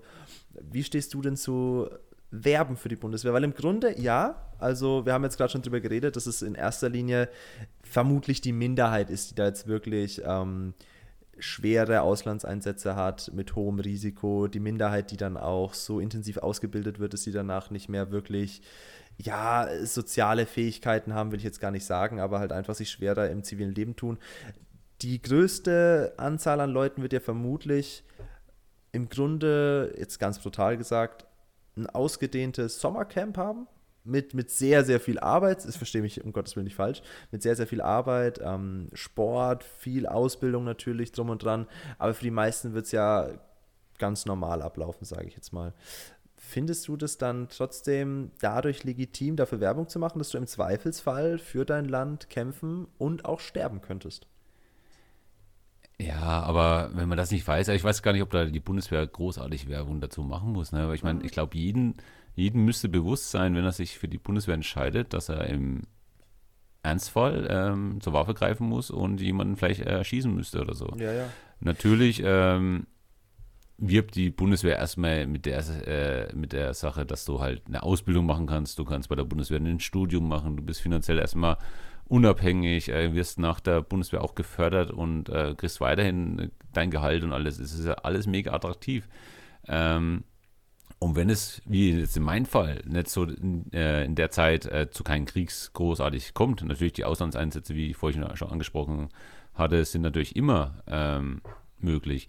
Wie 0.71 0.83
stehst 0.83 1.13
du 1.13 1.21
denn 1.21 1.35
zu 1.35 1.89
werben 2.43 2.75
für 2.77 2.89
die 2.89 2.95
Bundeswehr, 2.95 3.33
weil 3.33 3.43
im 3.43 3.53
Grunde 3.53 3.99
ja, 3.99 4.51
also 4.59 5.05
wir 5.05 5.13
haben 5.13 5.23
jetzt 5.23 5.37
gerade 5.37 5.51
schon 5.51 5.61
drüber 5.61 5.79
geredet, 5.79 6.15
dass 6.15 6.25
es 6.25 6.41
in 6.41 6.55
erster 6.55 6.89
Linie 6.89 7.29
vermutlich 7.83 8.41
die 8.41 8.51
Minderheit 8.51 9.09
ist, 9.09 9.31
die 9.31 9.35
da 9.35 9.45
jetzt 9.45 9.67
wirklich 9.67 10.21
ähm, 10.25 10.73
schwere 11.37 12.01
Auslandseinsätze 12.01 12.95
hat 12.95 13.31
mit 13.33 13.55
hohem 13.55 13.79
Risiko, 13.79 14.47
die 14.47 14.59
Minderheit, 14.59 15.11
die 15.11 15.17
dann 15.17 15.37
auch 15.37 15.73
so 15.73 15.99
intensiv 15.99 16.37
ausgebildet 16.37 16.99
wird, 16.99 17.13
dass 17.13 17.23
sie 17.23 17.31
danach 17.31 17.69
nicht 17.69 17.89
mehr 17.89 18.11
wirklich 18.11 18.61
ja, 19.17 19.67
soziale 19.85 20.45
Fähigkeiten 20.45 21.13
haben, 21.13 21.31
will 21.31 21.39
ich 21.39 21.45
jetzt 21.45 21.61
gar 21.61 21.71
nicht 21.71 21.85
sagen, 21.85 22.19
aber 22.19 22.39
halt 22.39 22.51
einfach 22.51 22.75
sich 22.75 22.89
schwerer 22.89 23.29
im 23.29 23.43
zivilen 23.43 23.73
Leben 23.73 23.95
tun. 23.95 24.17
Die 25.01 25.21
größte 25.21 26.13
Anzahl 26.17 26.59
an 26.59 26.71
Leuten 26.71 27.01
wird 27.01 27.13
ja 27.13 27.19
vermutlich 27.19 28.03
im 28.91 29.09
Grunde, 29.09 29.93
jetzt 29.97 30.19
ganz 30.19 30.39
brutal 30.39 30.77
gesagt, 30.77 31.25
ein 31.75 31.87
ausgedehntes 31.87 32.79
Sommercamp 32.79 33.37
haben 33.37 33.67
mit, 34.05 34.33
mit 34.33 34.51
sehr, 34.51 34.85
sehr 34.85 34.99
viel 34.99 35.19
Arbeit, 35.19 35.65
das 35.65 35.75
verstehe 35.75 36.01
mich 36.01 36.23
um 36.23 36.31
Gottes 36.31 36.55
Willen 36.55 36.65
nicht 36.65 36.75
falsch, 36.75 37.01
mit 37.31 37.41
sehr, 37.41 37.55
sehr 37.55 37.67
viel 37.67 37.81
Arbeit, 37.81 38.39
ähm, 38.43 38.89
Sport, 38.93 39.63
viel 39.63 40.05
Ausbildung 40.07 40.63
natürlich 40.63 41.11
drum 41.11 41.29
und 41.29 41.43
dran, 41.43 41.67
aber 41.97 42.13
für 42.13 42.23
die 42.23 42.31
meisten 42.31 42.73
wird 42.73 42.85
es 42.85 42.91
ja 42.91 43.29
ganz 43.97 44.25
normal 44.25 44.61
ablaufen, 44.61 45.05
sage 45.05 45.27
ich 45.27 45.35
jetzt 45.35 45.53
mal. 45.53 45.73
Findest 46.37 46.87
du 46.87 46.95
das 46.95 47.17
dann 47.17 47.49
trotzdem 47.49 48.31
dadurch 48.39 48.83
legitim, 48.83 49.35
dafür 49.35 49.59
Werbung 49.59 49.87
zu 49.87 49.97
machen, 49.97 50.19
dass 50.19 50.29
du 50.29 50.37
im 50.37 50.45
Zweifelsfall 50.45 51.39
für 51.39 51.65
dein 51.65 51.85
Land 51.85 52.29
kämpfen 52.29 52.87
und 52.99 53.25
auch 53.25 53.39
sterben 53.39 53.81
könntest? 53.81 54.27
Ja, 55.99 56.41
aber 56.41 56.91
wenn 56.93 57.07
man 57.07 57.17
das 57.17 57.31
nicht 57.31 57.47
weiß, 57.47 57.69
ich 57.69 57.83
weiß 57.83 58.01
gar 58.01 58.11
nicht, 58.11 58.21
ob 58.21 58.29
da 58.31 58.45
die 58.45 58.59
Bundeswehr 58.59 59.05
großartig 59.05 59.69
Werbung 59.69 60.01
dazu 60.01 60.23
machen 60.23 60.51
muss. 60.51 60.71
Ne? 60.71 60.81
Aber 60.81 60.93
ich 60.93 61.03
meine, 61.03 61.23
ich 61.23 61.31
glaube, 61.31 61.57
jeden, 61.57 61.95
jeden 62.35 62.65
müsste 62.65 62.89
bewusst 62.89 63.31
sein, 63.31 63.55
wenn 63.55 63.63
er 63.63 63.71
sich 63.71 63.97
für 63.97 64.09
die 64.09 64.17
Bundeswehr 64.17 64.55
entscheidet, 64.55 65.13
dass 65.13 65.29
er 65.29 65.45
im 65.47 65.83
Ernstfall 66.83 67.47
ähm, 67.49 68.01
zur 68.01 68.13
Waffe 68.13 68.33
greifen 68.33 68.67
muss 68.67 68.91
und 68.91 69.21
jemanden 69.21 69.55
vielleicht 69.55 69.81
erschießen 69.81 70.33
müsste 70.33 70.61
oder 70.61 70.75
so. 70.75 70.93
Ja, 70.97 71.13
ja. 71.13 71.29
Natürlich 71.61 72.21
ähm, 72.23 72.87
wirbt 73.77 74.15
die 74.15 74.29
Bundeswehr 74.29 74.77
erstmal 74.77 75.27
mit 75.27 75.45
der, 75.45 75.59
äh, 75.87 76.35
mit 76.35 76.53
der 76.53 76.73
Sache, 76.73 77.05
dass 77.05 77.25
du 77.25 77.39
halt 77.39 77.63
eine 77.67 77.83
Ausbildung 77.83 78.25
machen 78.25 78.47
kannst. 78.47 78.79
Du 78.79 78.85
kannst 78.85 79.09
bei 79.09 79.15
der 79.15 79.23
Bundeswehr 79.23 79.59
ein 79.59 79.79
Studium 79.79 80.27
machen. 80.27 80.57
Du 80.57 80.63
bist 80.63 80.81
finanziell 80.81 81.19
erstmal 81.19 81.57
unabhängig, 82.07 82.89
äh, 82.89 83.13
wirst 83.13 83.39
nach 83.39 83.59
der 83.59 83.81
Bundeswehr 83.81 84.23
auch 84.23 84.35
gefördert 84.35 84.91
und 84.91 85.29
äh, 85.29 85.55
kriegst 85.55 85.81
weiterhin 85.81 86.51
dein 86.73 86.91
Gehalt 86.91 87.23
und 87.23 87.33
alles. 87.33 87.59
Es 87.59 87.73
ist 87.73 87.85
ja 87.85 87.93
alles 87.93 88.27
mega 88.27 88.53
attraktiv. 88.53 89.07
Ähm, 89.67 90.23
Und 90.99 91.15
wenn 91.15 91.29
es, 91.29 91.61
wie 91.65 91.91
jetzt 91.91 92.15
in 92.15 92.23
meinem 92.23 92.45
Fall, 92.45 92.81
nicht 92.85 93.09
so 93.09 93.23
in, 93.25 93.71
äh, 93.73 94.05
in 94.05 94.15
der 94.15 94.29
Zeit 94.31 94.65
äh, 94.65 94.89
zu 94.89 95.03
keinem 95.03 95.25
Kriegs 95.25 95.71
großartig 95.73 96.33
kommt, 96.33 96.63
natürlich 96.63 96.93
die 96.93 97.05
Auslandseinsätze, 97.05 97.75
wie 97.75 97.89
ich 97.91 97.97
vorhin 97.97 98.25
schon 98.35 98.49
angesprochen 98.49 99.09
hatte, 99.53 99.83
sind 99.83 100.01
natürlich 100.03 100.35
immer 100.35 100.83
ähm, 100.87 101.41
möglich. 101.79 102.27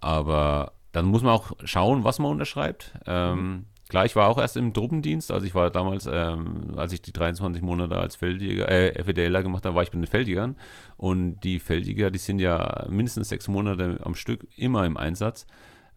Aber 0.00 0.72
dann 0.92 1.06
muss 1.06 1.22
man 1.22 1.32
auch 1.32 1.52
schauen, 1.64 2.02
was 2.04 2.18
man 2.18 2.30
unterschreibt. 2.32 2.92
Ähm. 3.06 3.66
Klar, 3.88 4.04
ich 4.04 4.14
war 4.16 4.28
auch 4.28 4.38
erst 4.38 4.56
im 4.58 4.74
Truppendienst, 4.74 5.30
also 5.32 5.46
ich 5.46 5.54
war 5.54 5.70
damals, 5.70 6.06
ähm, 6.10 6.74
als 6.76 6.92
ich 6.92 7.00
die 7.00 7.12
23 7.12 7.62
Monate 7.62 7.96
als 7.96 8.16
Feldjäger, 8.16 8.68
äh, 8.70 9.02
FEDLer 9.02 9.42
gemacht 9.42 9.64
habe, 9.64 9.74
war 9.74 9.82
ich 9.82 9.90
bei 9.90 9.98
den 9.98 10.06
Feldjägern. 10.06 10.56
Und 10.98 11.40
die 11.40 11.58
Feldjäger, 11.58 12.10
die 12.10 12.18
sind 12.18 12.38
ja 12.38 12.86
mindestens 12.90 13.30
sechs 13.30 13.48
Monate 13.48 13.98
am 14.02 14.14
Stück 14.14 14.46
immer 14.56 14.84
im 14.84 14.98
Einsatz. 14.98 15.46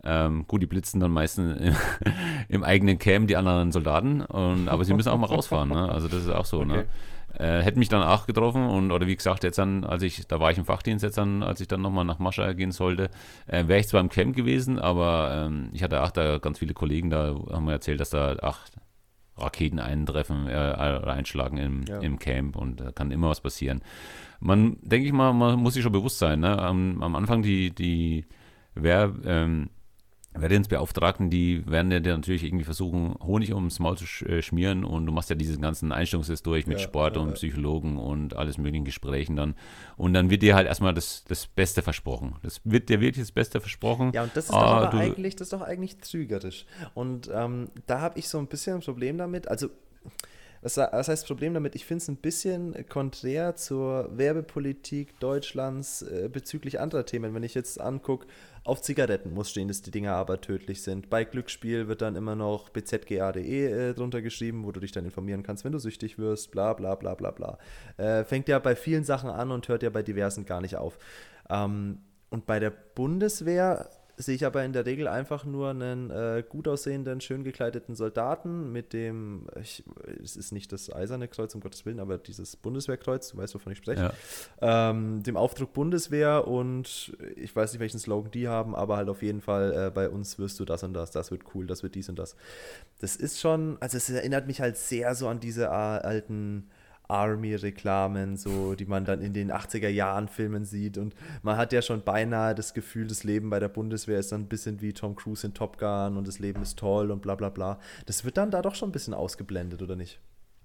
Ähm, 0.03 0.45
gut, 0.47 0.61
die 0.61 0.67
blitzen 0.67 0.99
dann 0.99 1.11
meistens 1.11 1.59
im, 1.59 1.75
im, 2.47 2.63
eigenen 2.63 2.97
Camp 2.97 3.27
die 3.27 3.35
anderen 3.35 3.71
Soldaten, 3.71 4.21
und, 4.21 4.69
aber 4.69 4.85
sie 4.85 4.93
müssen 4.93 5.09
auch 5.09 5.17
mal 5.17 5.27
rausfahren. 5.27 5.69
Ne? 5.69 5.89
Also 5.89 6.07
das 6.07 6.23
ist 6.23 6.29
auch 6.29 6.45
so. 6.45 6.63
Ne? 6.63 6.73
Okay. 6.73 6.83
Ne? 6.83 6.87
Äh, 7.33 7.61
hätte 7.61 7.79
mich 7.79 7.89
dann 7.89 8.03
auch 8.03 8.27
getroffen 8.27 8.65
und 8.65 8.91
oder 8.91 9.07
wie 9.07 9.15
gesagt, 9.15 9.43
jetzt 9.43 9.57
dann, 9.57 9.85
als 9.85 10.03
ich, 10.03 10.27
da 10.27 10.39
war 10.39 10.51
ich 10.51 10.57
im 10.57 10.65
Fachdienst 10.65 11.03
jetzt 11.03 11.17
dann, 11.17 11.43
als 11.43 11.61
ich 11.61 11.67
dann 11.67 11.81
nochmal 11.81 12.03
nach 12.03 12.19
Mascha 12.19 12.51
gehen 12.53 12.71
sollte, 12.71 13.09
äh, 13.47 13.67
wäre 13.67 13.79
ich 13.79 13.87
zwar 13.87 14.01
im 14.01 14.09
Camp 14.09 14.35
gewesen, 14.35 14.79
aber 14.79 15.45
ähm, 15.45 15.69
ich 15.71 15.81
hatte 15.81 16.03
auch 16.03 16.11
da 16.11 16.39
ganz 16.39 16.59
viele 16.59 16.73
Kollegen, 16.73 17.09
da 17.09 17.33
haben 17.51 17.65
wir 17.65 17.73
erzählt, 17.73 18.01
dass 18.01 18.09
da 18.09 18.35
acht 18.41 18.73
Raketen 19.37 19.79
eintreffen 19.79 20.47
äh, 20.47 20.99
oder 21.01 21.13
einschlagen 21.13 21.57
im, 21.57 21.83
ja. 21.83 21.99
im 21.99 22.19
Camp 22.19 22.57
und 22.57 22.81
da 22.81 22.91
kann 22.91 23.11
immer 23.11 23.29
was 23.29 23.41
passieren. 23.41 23.81
Man, 24.41 24.77
denke 24.81 25.07
ich 25.07 25.13
mal, 25.13 25.33
man 25.33 25.59
muss 25.59 25.75
sich 25.75 25.83
schon 25.83 25.91
bewusst 25.91 26.19
sein, 26.19 26.41
ne? 26.41 26.59
am, 26.59 27.01
am 27.01 27.15
Anfang 27.15 27.43
die, 27.43 27.73
die 27.73 28.25
wer 28.75 29.13
ähm, 29.25 29.69
Wehrdienstbeauftragten, 30.33 31.29
die 31.29 31.69
werden 31.69 31.91
ja 31.91 31.99
dir 31.99 32.15
natürlich 32.15 32.43
irgendwie 32.43 32.63
versuchen, 32.63 33.15
Honig 33.21 33.53
ums 33.53 33.79
Maul 33.79 33.97
zu 33.97 34.05
äh, 34.25 34.41
schmieren 34.41 34.85
und 34.85 35.05
du 35.05 35.11
machst 35.11 35.29
ja 35.29 35.35
diesen 35.35 35.61
ganzen 35.61 35.91
Einstellungstest 35.91 36.45
durch 36.45 36.67
mit 36.67 36.79
ja, 36.79 36.83
Sport 36.83 37.17
ja, 37.17 37.21
und 37.21 37.33
Psychologen 37.33 37.97
und 37.97 38.35
alles 38.35 38.57
möglichen 38.57 38.85
Gesprächen 38.85 39.35
dann. 39.35 39.55
Und 39.97 40.13
dann 40.13 40.29
wird 40.29 40.41
dir 40.41 40.55
halt 40.55 40.67
erstmal 40.67 40.93
das, 40.93 41.25
das 41.27 41.47
Beste 41.47 41.81
versprochen. 41.81 42.35
Das 42.43 42.61
wird 42.63 42.87
dir 42.89 43.01
wirklich 43.01 43.23
das 43.23 43.33
Beste 43.33 43.59
versprochen. 43.59 44.11
Ja, 44.13 44.23
und 44.23 44.35
das 44.35 44.45
ist 44.45 44.51
ah, 44.51 44.81
doch 44.81 44.87
aber 44.87 44.99
eigentlich, 44.99 45.35
das 45.35 45.47
ist 45.47 45.53
doch 45.53 45.61
eigentlich 45.61 45.97
trügerisch. 45.97 46.65
Und 46.93 47.29
ähm, 47.33 47.69
da 47.87 47.99
habe 47.99 48.17
ich 48.17 48.29
so 48.29 48.37
ein 48.37 48.47
bisschen 48.47 48.75
ein 48.75 48.81
Problem 48.81 49.17
damit. 49.17 49.49
Also 49.49 49.69
was, 50.61 50.77
was 50.77 51.07
heißt 51.07 51.25
Problem 51.25 51.55
damit? 51.55 51.75
Ich 51.75 51.85
finde 51.85 52.03
es 52.03 52.07
ein 52.07 52.17
bisschen 52.17 52.85
konträr 52.87 53.55
zur 53.55 54.15
Werbepolitik 54.15 55.19
Deutschlands 55.19 56.03
äh, 56.03 56.29
bezüglich 56.31 56.79
anderer 56.79 57.05
Themen. 57.05 57.33
Wenn 57.33 57.43
ich 57.43 57.55
jetzt 57.55 57.81
angucke, 57.81 58.27
auf 58.63 58.81
Zigaretten 58.81 59.33
muss 59.33 59.49
stehen, 59.49 59.67
dass 59.67 59.81
die 59.81 59.91
Dinger 59.91 60.13
aber 60.13 60.39
tödlich 60.39 60.83
sind. 60.83 61.09
Bei 61.09 61.23
Glücksspiel 61.23 61.87
wird 61.87 62.01
dann 62.01 62.15
immer 62.15 62.35
noch 62.35 62.69
bzga.de 62.69 63.65
äh, 63.65 63.93
drunter 63.93 64.21
geschrieben, 64.21 64.65
wo 64.65 64.71
du 64.71 64.79
dich 64.79 64.91
dann 64.91 65.05
informieren 65.05 65.41
kannst, 65.41 65.65
wenn 65.65 65.71
du 65.71 65.79
süchtig 65.79 66.19
wirst, 66.19 66.51
bla 66.51 66.73
bla 66.73 66.95
bla 66.95 67.15
bla 67.15 67.31
bla. 67.31 67.57
Äh, 67.97 68.23
fängt 68.23 68.47
ja 68.47 68.59
bei 68.59 68.75
vielen 68.75 69.03
Sachen 69.03 69.29
an 69.29 69.51
und 69.51 69.67
hört 69.67 69.81
ja 69.81 69.89
bei 69.89 70.03
diversen 70.03 70.45
gar 70.45 70.61
nicht 70.61 70.75
auf. 70.75 70.99
Ähm, 71.49 71.99
und 72.29 72.45
bei 72.45 72.59
der 72.59 72.69
Bundeswehr 72.69 73.89
sehe 74.17 74.35
ich 74.35 74.45
aber 74.45 74.63
in 74.63 74.73
der 74.73 74.85
Regel 74.85 75.07
einfach 75.07 75.45
nur 75.45 75.69
einen 75.69 76.09
äh, 76.09 76.43
gut 76.47 76.67
aussehenden, 76.67 77.21
schön 77.21 77.43
gekleideten 77.43 77.95
Soldaten 77.95 78.71
mit 78.71 78.93
dem, 78.93 79.47
ich, 79.59 79.83
es 80.23 80.35
ist 80.35 80.51
nicht 80.51 80.71
das 80.71 80.91
eiserne 80.91 81.27
Kreuz, 81.27 81.55
um 81.55 81.61
Gottes 81.61 81.85
Willen, 81.85 81.99
aber 81.99 82.17
dieses 82.17 82.55
Bundeswehrkreuz, 82.55 83.31
du 83.31 83.37
weißt, 83.37 83.55
wovon 83.55 83.73
ich 83.73 83.77
spreche, 83.79 84.13
ja. 84.61 84.89
ähm, 84.89 85.23
dem 85.23 85.37
Aufdruck 85.37 85.73
Bundeswehr 85.73 86.47
und 86.47 87.15
ich 87.35 87.55
weiß 87.55 87.73
nicht, 87.73 87.79
welchen 87.79 87.99
Slogan 87.99 88.31
die 88.31 88.47
haben, 88.47 88.75
aber 88.75 88.97
halt 88.97 89.09
auf 89.09 89.21
jeden 89.21 89.41
Fall, 89.41 89.87
äh, 89.87 89.91
bei 89.91 90.09
uns 90.09 90.39
wirst 90.39 90.59
du 90.59 90.65
das 90.65 90.83
und 90.83 90.93
das, 90.93 91.11
das 91.11 91.31
wird 91.31 91.43
cool, 91.55 91.67
das 91.67 91.83
wird 91.83 91.95
dies 91.95 92.09
und 92.09 92.19
das. 92.19 92.35
Das 92.99 93.15
ist 93.15 93.39
schon, 93.39 93.77
also 93.79 93.97
es 93.97 94.09
erinnert 94.09 94.47
mich 94.47 94.61
halt 94.61 94.77
sehr 94.77 95.15
so 95.15 95.27
an 95.27 95.39
diese 95.39 95.71
alten 95.71 96.69
Army-Reklamen, 97.11 98.37
so, 98.37 98.75
die 98.75 98.85
man 98.85 99.05
dann 99.05 99.21
in 99.21 99.33
den 99.33 99.51
80er 99.51 99.89
Jahren 99.89 100.27
Filmen 100.27 100.65
sieht. 100.65 100.97
Und 100.97 101.13
man 101.43 101.57
hat 101.57 101.73
ja 101.73 101.81
schon 101.81 102.03
beinahe 102.03 102.55
das 102.55 102.73
Gefühl, 102.73 103.07
das 103.07 103.23
Leben 103.23 103.49
bei 103.49 103.59
der 103.59 103.67
Bundeswehr 103.67 104.19
ist 104.19 104.31
dann 104.31 104.41
ein 104.41 104.47
bisschen 104.47 104.81
wie 104.81 104.93
Tom 104.93 105.15
Cruise 105.15 105.45
in 105.45 105.53
Top 105.53 105.77
Gun 105.77 106.17
und 106.17 106.27
das 106.27 106.39
Leben 106.39 106.61
ist 106.61 106.79
toll 106.79 107.11
und 107.11 107.21
bla 107.21 107.35
bla 107.35 107.49
bla. 107.49 107.79
Das 108.05 108.25
wird 108.25 108.37
dann 108.37 108.51
da 108.51 108.61
doch 108.61 108.75
schon 108.75 108.89
ein 108.89 108.93
bisschen 108.93 109.13
ausgeblendet, 109.13 109.81
oder 109.81 109.95
nicht? 109.95 110.19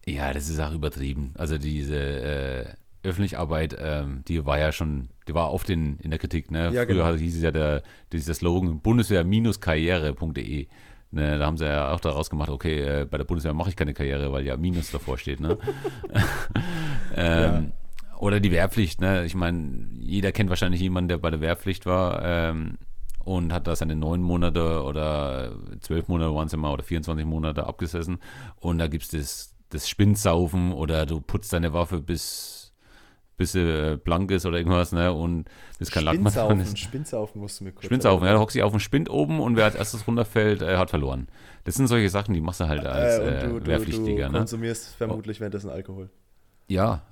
Ja, 0.06 0.32
das 0.32 0.48
ist 0.48 0.60
auch 0.60 0.72
übertrieben. 0.72 1.32
Also 1.36 1.58
diese 1.58 1.98
äh, 1.98 2.66
öffentliche 3.02 3.38
Arbeit, 3.38 3.76
ähm, 3.78 4.22
die 4.28 4.44
war 4.46 4.58
ja 4.58 4.72
schon, 4.72 5.08
die 5.26 5.34
war 5.34 5.52
oft 5.52 5.68
in, 5.68 5.98
in 5.98 6.10
der 6.10 6.18
Kritik. 6.18 6.50
Ne? 6.50 6.70
Ja, 6.72 6.84
Früher 6.84 6.86
genau. 6.86 7.14
hieß 7.14 7.36
es 7.36 7.42
ja 7.42 7.50
der, 7.50 7.82
dieser 8.12 8.34
Slogan 8.34 8.80
Bundeswehr-karriere.de. 8.80 10.68
Ne, 11.16 11.38
da 11.38 11.46
haben 11.46 11.56
sie 11.56 11.64
ja 11.64 11.92
auch 11.92 12.00
daraus 12.00 12.28
gemacht, 12.28 12.50
okay, 12.50 12.78
äh, 12.82 13.06
bei 13.06 13.16
der 13.16 13.24
Bundeswehr 13.24 13.54
mache 13.54 13.70
ich 13.70 13.76
keine 13.76 13.94
Karriere, 13.94 14.30
weil 14.32 14.44
ja 14.44 14.58
Minus 14.58 14.90
davor 14.90 15.16
steht. 15.16 15.40
Ne? 15.40 15.56
ähm, 17.16 17.72
ja. 18.12 18.18
Oder 18.18 18.38
die 18.38 18.50
Wehrpflicht. 18.50 19.00
Ne? 19.00 19.24
Ich 19.24 19.34
meine, 19.34 19.88
jeder 19.98 20.30
kennt 20.32 20.50
wahrscheinlich 20.50 20.82
jemanden, 20.82 21.08
der 21.08 21.16
bei 21.16 21.30
der 21.30 21.40
Wehrpflicht 21.40 21.86
war 21.86 22.22
ähm, 22.22 22.76
und 23.24 23.50
hat 23.54 23.66
da 23.66 23.74
seine 23.74 23.96
neun 23.96 24.20
Monate 24.20 24.82
oder 24.82 25.52
zwölf 25.80 26.06
Monate 26.08 26.34
waren 26.34 26.48
es 26.48 26.52
immer 26.52 26.70
oder 26.70 26.82
24 26.82 27.24
Monate 27.24 27.66
abgesessen. 27.66 28.18
Und 28.56 28.76
da 28.76 28.86
gibt 28.86 29.04
es 29.04 29.10
das, 29.10 29.54
das 29.70 29.88
Spinnsaufen 29.88 30.70
oder 30.70 31.06
du 31.06 31.22
putzt 31.22 31.50
deine 31.50 31.72
Waffe 31.72 32.02
bis 32.02 32.65
bis 33.36 33.52
sie 33.52 33.60
äh, 33.60 33.96
blank 33.96 34.30
ist 34.30 34.46
oder 34.46 34.58
irgendwas, 34.58 34.92
ne? 34.92 35.12
Und 35.12 35.44
bis 35.78 35.90
kein 35.90 36.04
Lack 36.04 36.20
mehr 36.20 36.32
dran 36.32 36.60
ist. 36.60 36.78
Spinnsaufen 36.78 37.40
musst 37.40 37.60
du 37.60 37.64
mir 37.64 37.72
kurz 37.72 37.86
Spinnsaufen, 37.86 38.26
ja, 38.26 38.32
da 38.32 38.38
hockst 38.38 38.56
du 38.56 38.62
auf 38.62 38.72
dem 38.72 38.80
Spind 38.80 39.10
oben 39.10 39.40
und 39.40 39.56
wer 39.56 39.64
als 39.64 39.74
erstes 39.74 40.06
runterfällt, 40.06 40.62
äh, 40.62 40.76
hat 40.76 40.90
verloren. 40.90 41.28
Das 41.64 41.74
sind 41.74 41.88
solche 41.88 42.08
Sachen, 42.08 42.34
die 42.34 42.40
machst 42.40 42.60
du 42.60 42.68
halt 42.68 42.86
als 42.86 43.18
äh, 43.18 43.46
äh, 43.46 43.48
du, 43.48 43.66
Wehrpflichtiger, 43.66 44.26
du 44.26 44.32
ne? 44.32 44.38
konsumierst 44.38 44.94
vermutlich 44.96 45.38
oh. 45.38 45.40
währenddessen 45.40 45.70
Alkohol. 45.70 46.10
Ja. 46.68 47.02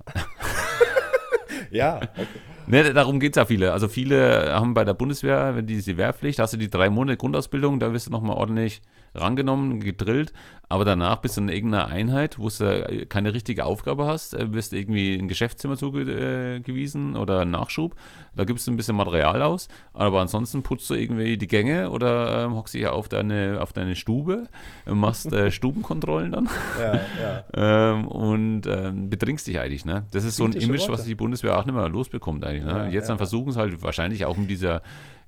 ja. 1.71 1.97
Okay. 1.97 2.27
Ne, 2.67 2.93
darum 2.93 3.19
geht 3.19 3.33
es 3.33 3.37
ja 3.37 3.45
viele. 3.45 3.73
Also 3.73 3.87
viele 3.87 4.51
haben 4.51 4.73
bei 4.73 4.83
der 4.83 4.95
Bundeswehr, 4.95 5.55
wenn 5.55 5.67
die 5.67 5.75
diese 5.75 5.97
Wehrpflicht, 5.97 6.39
hast 6.39 6.53
du 6.53 6.57
die 6.57 6.67
drei 6.67 6.89
Monate 6.89 7.15
Grundausbildung, 7.15 7.79
da 7.79 7.93
wirst 7.93 8.07
du 8.07 8.11
nochmal 8.11 8.37
ordentlich 8.37 8.81
rangenommen, 9.15 9.79
gedrillt, 9.79 10.33
aber 10.67 10.83
danach 10.83 11.17
bist 11.17 11.37
du 11.37 11.41
in 11.41 11.49
irgendeiner 11.49 11.87
Einheit, 11.87 12.39
wo 12.39 12.49
du 12.49 13.05
keine 13.07 13.33
richtige 13.33 13.65
Aufgabe 13.65 14.05
hast, 14.07 14.33
äh, 14.33 14.51
wirst 14.53 14.71
du 14.71 14.77
irgendwie 14.77 15.15
ein 15.15 15.27
Geschäftszimmer 15.27 15.77
zugewiesen 15.77 17.15
oder 17.15 17.41
einen 17.41 17.51
Nachschub. 17.51 17.95
Da 18.35 18.45
gibst 18.45 18.65
du 18.65 18.71
ein 18.71 18.77
bisschen 18.77 18.95
Material 18.95 19.41
aus, 19.41 19.67
aber 19.93 20.21
ansonsten 20.21 20.63
putzt 20.63 20.89
du 20.89 20.95
irgendwie 20.95 21.37
die 21.37 21.47
Gänge 21.47 21.91
oder 21.91 22.45
ähm, 22.45 22.55
hockst 22.55 22.73
dich 22.73 22.87
auf 22.87 23.07
deine, 23.07 23.59
auf 23.61 23.73
deine 23.73 23.95
Stube, 23.95 24.47
machst 24.85 25.31
äh, 25.31 25.51
Stubenkontrollen 25.55 26.31
dann 26.31 26.49
ja, 26.79 26.93
ja. 27.21 27.43
ähm, 27.93 28.07
und 28.07 28.65
ähm, 28.65 29.09
betrinkst 29.09 29.45
dich 29.47 29.59
eigentlich. 29.59 29.85
Ne? 29.85 30.05
Das 30.11 30.23
ist 30.23 30.37
so 30.37 30.45
ein 30.45 30.53
Image, 30.53 30.81
Worte. 30.81 30.93
was 30.93 31.05
die 31.05 31.15
Bundeswehr 31.15 31.57
auch 31.57 31.65
nicht 31.65 31.75
mehr 31.75 31.87
losbekommt 31.89 32.43
eigentlich. 32.43 32.65
Ne? 32.65 32.71
Ja, 32.71 32.87
Jetzt 32.87 33.09
dann 33.09 33.17
versuchen 33.17 33.49
es 33.49 33.57
halt 33.57 33.81
wahrscheinlich 33.83 34.25
auch 34.25 34.37
mit 34.37 34.49
dieser 34.49 34.81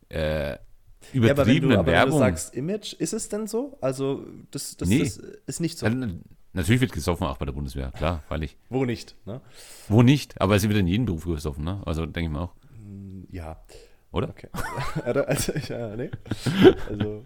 äh, 0.10 0.58
übertriebene 1.14 1.76
ja, 1.76 1.80
aber 1.80 1.88
wenn 1.88 1.96
du, 1.96 2.02
aber 2.02 2.12
Werbung. 2.12 2.14
Wenn 2.14 2.20
du 2.20 2.38
sagst 2.38 2.56
Image, 2.56 2.94
ist 2.94 3.14
es 3.14 3.30
denn 3.30 3.48
so? 3.48 3.78
Also, 3.82 4.26
das, 4.52 4.78
das, 4.78 4.88
nee. 4.88 5.00
das 5.00 5.18
ist 5.46 5.60
nicht 5.60 5.78
so. 5.78 5.86
Also, 5.86 6.08
natürlich 6.54 6.82
wird 6.82 6.92
gesoffen 6.92 7.28
auch 7.28 7.38
bei 7.38 7.46
der 7.46 7.54
Bundeswehr, 7.54 7.92
klar, 7.92 8.24
freilich. 8.28 8.58
Wo 8.70 8.86
nicht, 8.86 9.16
ne? 9.26 9.42
Wo 9.88 10.02
nicht, 10.02 10.40
aber 10.42 10.56
es 10.56 10.68
wird 10.68 10.78
in 10.78 10.88
jedem 10.88 11.06
Beruf 11.06 11.26
gesoffen, 11.26 11.64
ne? 11.64 11.82
Also, 11.86 12.06
denke 12.06 12.30
ich 12.30 12.30
mal 12.30 12.44
auch. 12.44 12.56
Mm, 12.80 13.24
ja. 13.32 13.58
Oder? 14.12 14.30
Okay. 14.30 14.48
also, 15.28 15.54
ja, 15.70 15.96
nee. 15.96 16.10
Also, 16.90 17.24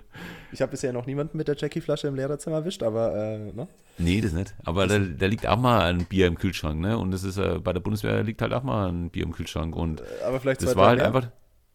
ich 0.52 0.62
habe 0.62 0.72
bisher 0.72 0.92
noch 0.92 1.06
niemanden 1.06 1.38
mit 1.38 1.48
der 1.48 1.56
Jackie-Flasche 1.56 2.08
im 2.08 2.16
Lehrerzimmer 2.16 2.58
erwischt, 2.58 2.84
aber, 2.84 3.16
äh, 3.16 3.38
ne? 3.54 3.68
Nee, 3.98 4.20
das 4.20 4.34
nicht. 4.34 4.54
Aber 4.64 4.88
da, 4.88 5.00
da, 5.00 5.26
liegt 5.28 5.48
auch 5.48 5.60
mal 5.60 5.82
ein 5.82 6.06
Bier 6.06 6.28
im 6.28 6.38
Kühlschrank, 6.38 6.80
ne? 6.80 6.98
Und 6.98 7.12
das 7.12 7.24
ist, 7.24 7.38
äh, 7.38 7.60
bei 7.60 7.72
der 7.72 7.82
Bundeswehr 7.82 8.24
liegt 8.24 8.42
halt 8.42 8.52
auch 8.54 8.64
mal 8.64 8.90
ein 8.90 9.12
Bier 9.12 9.24
im 9.24 9.32
Kühlschrank. 9.32 9.76
Und 9.76 10.02
aber 10.26 10.40
vielleicht 10.40 10.64
das 10.64 10.76
war 10.76 10.88
halt 10.88 11.00
mehr? 11.00 11.08
einfach. 11.08 11.32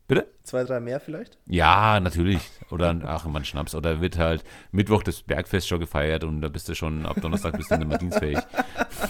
Bitte? 0.09 0.29
Zwei, 0.45 0.63
drei 0.63 0.79
mehr 0.79 1.01
vielleicht? 1.01 1.37
Ja, 1.47 1.99
natürlich. 1.99 2.41
Oder 2.71 2.97
ach, 3.05 3.27
man 3.27 3.45
Schnaps. 3.45 3.75
Oder 3.75 4.01
wird 4.01 4.19
halt 4.19 4.45
Mittwoch 4.71 5.03
das 5.03 5.23
Bergfest 5.23 5.67
schon 5.67 5.81
gefeiert 5.81 6.23
und 6.23 6.41
da 6.41 6.49
bist 6.49 6.69
du 6.69 6.75
schon 6.75 7.05
ab 7.07 7.21
Donnerstag 7.21 7.57
bist 7.57 7.71
du 7.71 7.77
nicht 7.77 7.89
mehr 7.89 7.99
dienstfähig. 7.99 8.39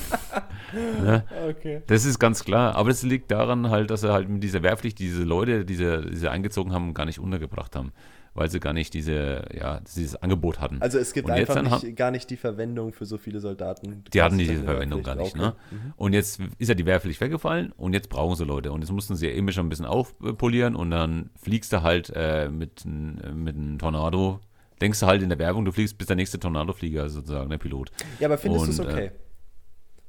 ne? 0.72 1.24
Okay. 1.50 1.82
Das 1.86 2.06
ist 2.06 2.18
ganz 2.18 2.44
klar. 2.44 2.74
Aber 2.76 2.90
es 2.90 3.02
liegt 3.02 3.30
daran 3.30 3.68
halt, 3.68 3.90
dass 3.90 4.04
er 4.04 4.14
halt 4.14 4.28
mit 4.30 4.42
dieser 4.42 4.62
Wehrpflicht 4.62 4.98
diese 4.98 5.24
Leute, 5.24 5.66
die 5.66 5.74
sie, 5.74 6.06
die 6.10 6.16
sie 6.16 6.30
eingezogen 6.30 6.72
haben, 6.72 6.94
gar 6.94 7.04
nicht 7.04 7.18
untergebracht 7.18 7.76
haben 7.76 7.92
weil 8.36 8.50
sie 8.50 8.60
gar 8.60 8.72
nicht 8.72 8.94
diese, 8.94 9.44
ja, 9.52 9.80
dieses 9.80 10.16
Angebot 10.16 10.60
hatten. 10.60 10.80
Also 10.80 10.98
es 10.98 11.12
gibt 11.12 11.30
einfach 11.30 11.62
nicht, 11.62 11.72
haben, 11.72 11.94
gar 11.96 12.10
nicht 12.10 12.30
die 12.30 12.36
Verwendung 12.36 12.92
für 12.92 13.06
so 13.06 13.18
viele 13.18 13.40
Soldaten. 13.40 14.04
Die 14.12 14.22
hatten 14.22 14.38
diese 14.38 14.62
Verwendung 14.62 15.02
gar 15.02 15.14
nicht. 15.14 15.34
Ne? 15.36 15.54
Mhm. 15.70 15.94
Und 15.96 16.12
jetzt 16.12 16.40
ist 16.58 16.68
ja 16.68 16.74
die 16.74 16.86
Wehrpflicht 16.86 17.20
weggefallen 17.20 17.72
und 17.76 17.94
jetzt 17.94 18.08
brauchen 18.08 18.36
sie 18.36 18.44
Leute. 18.44 18.72
Und 18.72 18.82
jetzt 18.82 18.92
mussten 18.92 19.16
sie 19.16 19.28
ja 19.28 19.32
immer 19.32 19.52
schon 19.52 19.66
ein 19.66 19.70
bisschen 19.70 19.86
aufpolieren 19.86 20.76
und 20.76 20.90
dann 20.90 21.30
fliegst 21.42 21.72
du 21.72 21.82
halt 21.82 22.12
äh, 22.14 22.48
mit, 22.48 22.84
mit 22.84 23.56
einem 23.56 23.78
Tornado. 23.78 24.40
Denkst 24.80 25.00
du 25.00 25.06
halt 25.06 25.22
in 25.22 25.30
der 25.30 25.38
Werbung, 25.38 25.64
du 25.64 25.72
fliegst 25.72 25.96
bis 25.96 26.06
der 26.06 26.16
nächste 26.16 26.38
Tornado-Flieger 26.38 27.08
sozusagen, 27.08 27.48
der 27.48 27.56
Pilot. 27.56 27.90
Ja, 28.20 28.28
aber 28.28 28.36
findest 28.36 28.66
du 28.66 28.70
es 28.72 28.80
okay? 28.80 29.06
Äh, 29.06 29.10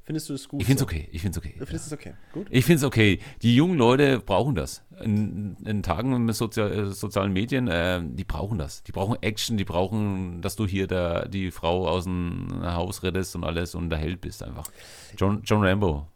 Findest 0.08 0.30
du 0.30 0.36
es 0.36 0.48
gut? 0.48 0.62
Ich 0.62 0.68
finde 0.68 0.80
es 0.80 0.84
okay. 0.84 1.10
Ich 1.12 1.22
finde 1.22 1.38
es 1.38 1.46
okay. 1.46 1.56
Du 1.60 1.66
findest 1.66 1.88
es 1.88 1.92
okay. 1.92 2.14
Gut. 2.32 2.48
Ich 2.50 2.64
finde 2.64 2.78
es 2.78 2.84
okay. 2.86 3.20
Die 3.42 3.54
jungen 3.54 3.78
Leute 3.78 4.20
brauchen 4.20 4.56
das. 4.56 4.82
In, 5.02 5.58
in 5.66 5.84
Tagen 5.84 6.24
mit 6.24 6.34
Sozial, 6.34 6.72
äh, 6.72 6.86
sozialen 6.86 7.34
Medien, 7.34 7.68
äh, 7.68 8.00
die 8.02 8.24
brauchen 8.24 8.58
das. 8.58 8.84
Die 8.84 8.94
brauchen 8.94 9.22
Action, 9.22 9.58
die 9.58 9.66
brauchen, 9.66 10.42
dass 10.42 10.56
du 10.56 10.66
hier 10.66 10.88
der, 10.88 11.28
die 11.28 11.52
Frau 11.52 11.90
aus 11.90 12.06
dem 12.06 12.48
Haus 12.64 13.04
rettest 13.04 13.36
und 13.36 13.44
alles 13.44 13.76
und 13.76 13.90
der 13.90 14.00
Held 14.00 14.22
bist 14.22 14.44
einfach. 14.44 14.72
John, 15.18 15.42
John 15.44 15.62
Rambo. 15.62 16.08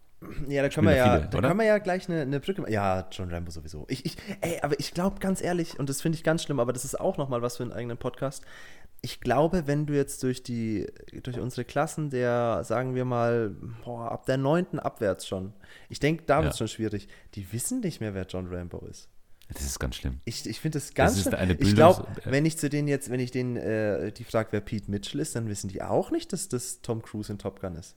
Ja, 0.48 0.62
da 0.62 0.70
können 0.70 0.88
wir 0.88 0.96
ja, 0.96 1.18
viele, 1.18 1.30
da 1.30 1.38
oder? 1.40 1.48
können 1.50 1.60
wir 1.60 1.66
ja 1.66 1.78
gleich 1.80 2.08
eine, 2.08 2.22
eine 2.22 2.40
Brücke 2.40 2.62
machen. 2.62 2.72
Ja, 2.72 3.08
John 3.12 3.30
Rambo 3.30 3.52
sowieso. 3.52 3.86
Ich, 3.90 4.06
ich, 4.06 4.16
ey, 4.40 4.60
aber 4.62 4.80
ich 4.80 4.94
glaube 4.94 5.20
ganz 5.20 5.42
ehrlich, 5.42 5.80
und 5.80 5.90
das 5.90 6.02
finde 6.02 6.16
ich 6.16 6.24
ganz 6.24 6.44
schlimm, 6.44 6.62
aber 6.62 6.72
das 6.72 6.86
ist 6.86 6.98
auch 6.98 7.18
nochmal 7.18 7.42
was 7.42 7.58
für 7.58 7.64
einen 7.64 7.74
eigenen 7.74 7.98
Podcast. 7.98 8.46
Ich 9.04 9.20
glaube, 9.20 9.66
wenn 9.66 9.88
du 9.88 9.96
jetzt 9.96 10.22
durch 10.22 10.44
die, 10.44 10.88
durch 11.24 11.40
unsere 11.40 11.66
Klassen 11.66 12.12
der, 12.12 12.64
sagen 12.64 12.94
wir 12.94 13.04
mal, 13.04 13.56
boah, 13.84 14.12
ab 14.12 14.28
der 14.28 14.38
neunten 14.38 14.78
abwärts 14.80 15.28
schon, 15.28 15.54
ich 15.90 16.00
denke, 16.00 16.24
da 16.28 16.44
wird 16.44 16.54
es 16.54 16.60
schon 16.60 16.68
schwierig, 16.68 17.08
die 17.34 17.52
wissen 17.52 17.80
nicht 17.80 18.00
mehr, 18.00 18.14
wer 18.14 18.26
John 18.28 18.48
Rambo 18.54 18.86
ist. 18.86 19.10
Das 19.52 19.64
ist 19.64 19.80
ganz 19.80 19.96
schlimm. 19.96 20.22
Ich, 20.24 20.46
ich 20.48 20.60
finde 20.62 20.78
das 20.80 20.94
ganz 20.94 21.18
ist 21.18 21.24
schlimm. 21.24 21.34
eine 21.36 21.54
Ich 21.54 21.60
Bildungs- 21.60 21.74
glaube, 21.76 22.06
wenn 22.26 22.46
ich 22.46 22.58
zu 22.58 22.70
denen 22.70 22.88
jetzt, 22.88 23.10
wenn 23.10 23.20
ich 23.20 23.32
denen 23.32 23.58
äh, 23.58 24.12
die 24.12 24.24
frage, 24.24 24.50
wer 24.52 24.62
Pete 24.62 24.90
Mitchell 24.90 25.20
ist, 25.20 25.36
dann 25.36 25.50
wissen 25.50 25.68
die 25.68 25.82
auch 25.82 26.12
nicht, 26.12 26.32
dass 26.32 26.48
das 26.48 26.82
Tom 26.82 27.02
Cruise 27.02 27.32
in 27.32 27.38
Top 27.40 27.60
Gun 27.60 27.76
ist. 27.76 27.96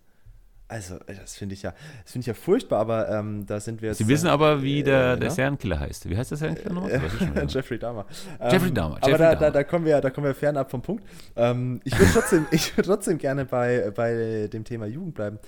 Also, 0.66 0.96
äh, 1.06 1.14
das 1.14 1.36
finde 1.36 1.54
ich 1.54 1.62
ja, 1.62 1.72
das 2.02 2.12
finde 2.12 2.22
ich 2.22 2.26
ja 2.26 2.34
furchtbar, 2.34 2.80
aber 2.80 3.08
ähm, 3.10 3.44
da 3.46 3.60
sind 3.60 3.82
wir 3.82 3.90
jetzt. 3.90 3.98
Sie 3.98 4.08
wissen 4.08 4.28
aber, 4.28 4.62
wie 4.62 4.82
der, 4.82 5.12
äh, 5.12 5.18
der 5.18 5.28
ja? 5.28 5.34
Serienkiller 5.34 5.78
heißt. 5.78 6.08
Wie 6.08 6.16
heißt 6.16 6.30
der 6.30 6.38
Serienkiller 6.38 6.72
noch? 6.72 6.88
Das 6.88 7.02
weiß 7.02 7.12
ich 7.12 7.18
schon 7.18 7.30
wieder. 7.34 7.44
Jeffrey 7.48 7.78
Dahmer. 7.78 8.06
Jeffrey 8.50 8.68
Ähm, 8.68 8.74
Dahmer, 8.74 8.96
Aber 8.96 9.08
Jeffrey 9.08 9.18
da, 9.18 9.34
da, 9.34 9.40
Dahmer. 9.40 9.50
da, 9.52 9.64
kommen 9.64 9.84
wir, 9.84 10.00
da 10.00 10.10
kommen 10.10 10.26
wir 10.26 10.34
fernab 10.34 10.70
vom 10.70 10.80
Punkt. 10.82 11.04
Ähm, 11.36 11.80
ich 11.84 11.98
würde 11.98 12.12
trotzdem, 12.12 12.46
ich 12.50 12.76
würd 12.76 12.86
trotzdem 12.86 13.18
gerne 13.18 13.44
bei, 13.44 13.90
bei 13.94 14.48
dem 14.52 14.64
Thema 14.64 14.86
Jugend 14.86 15.14
bleiben. 15.14 15.38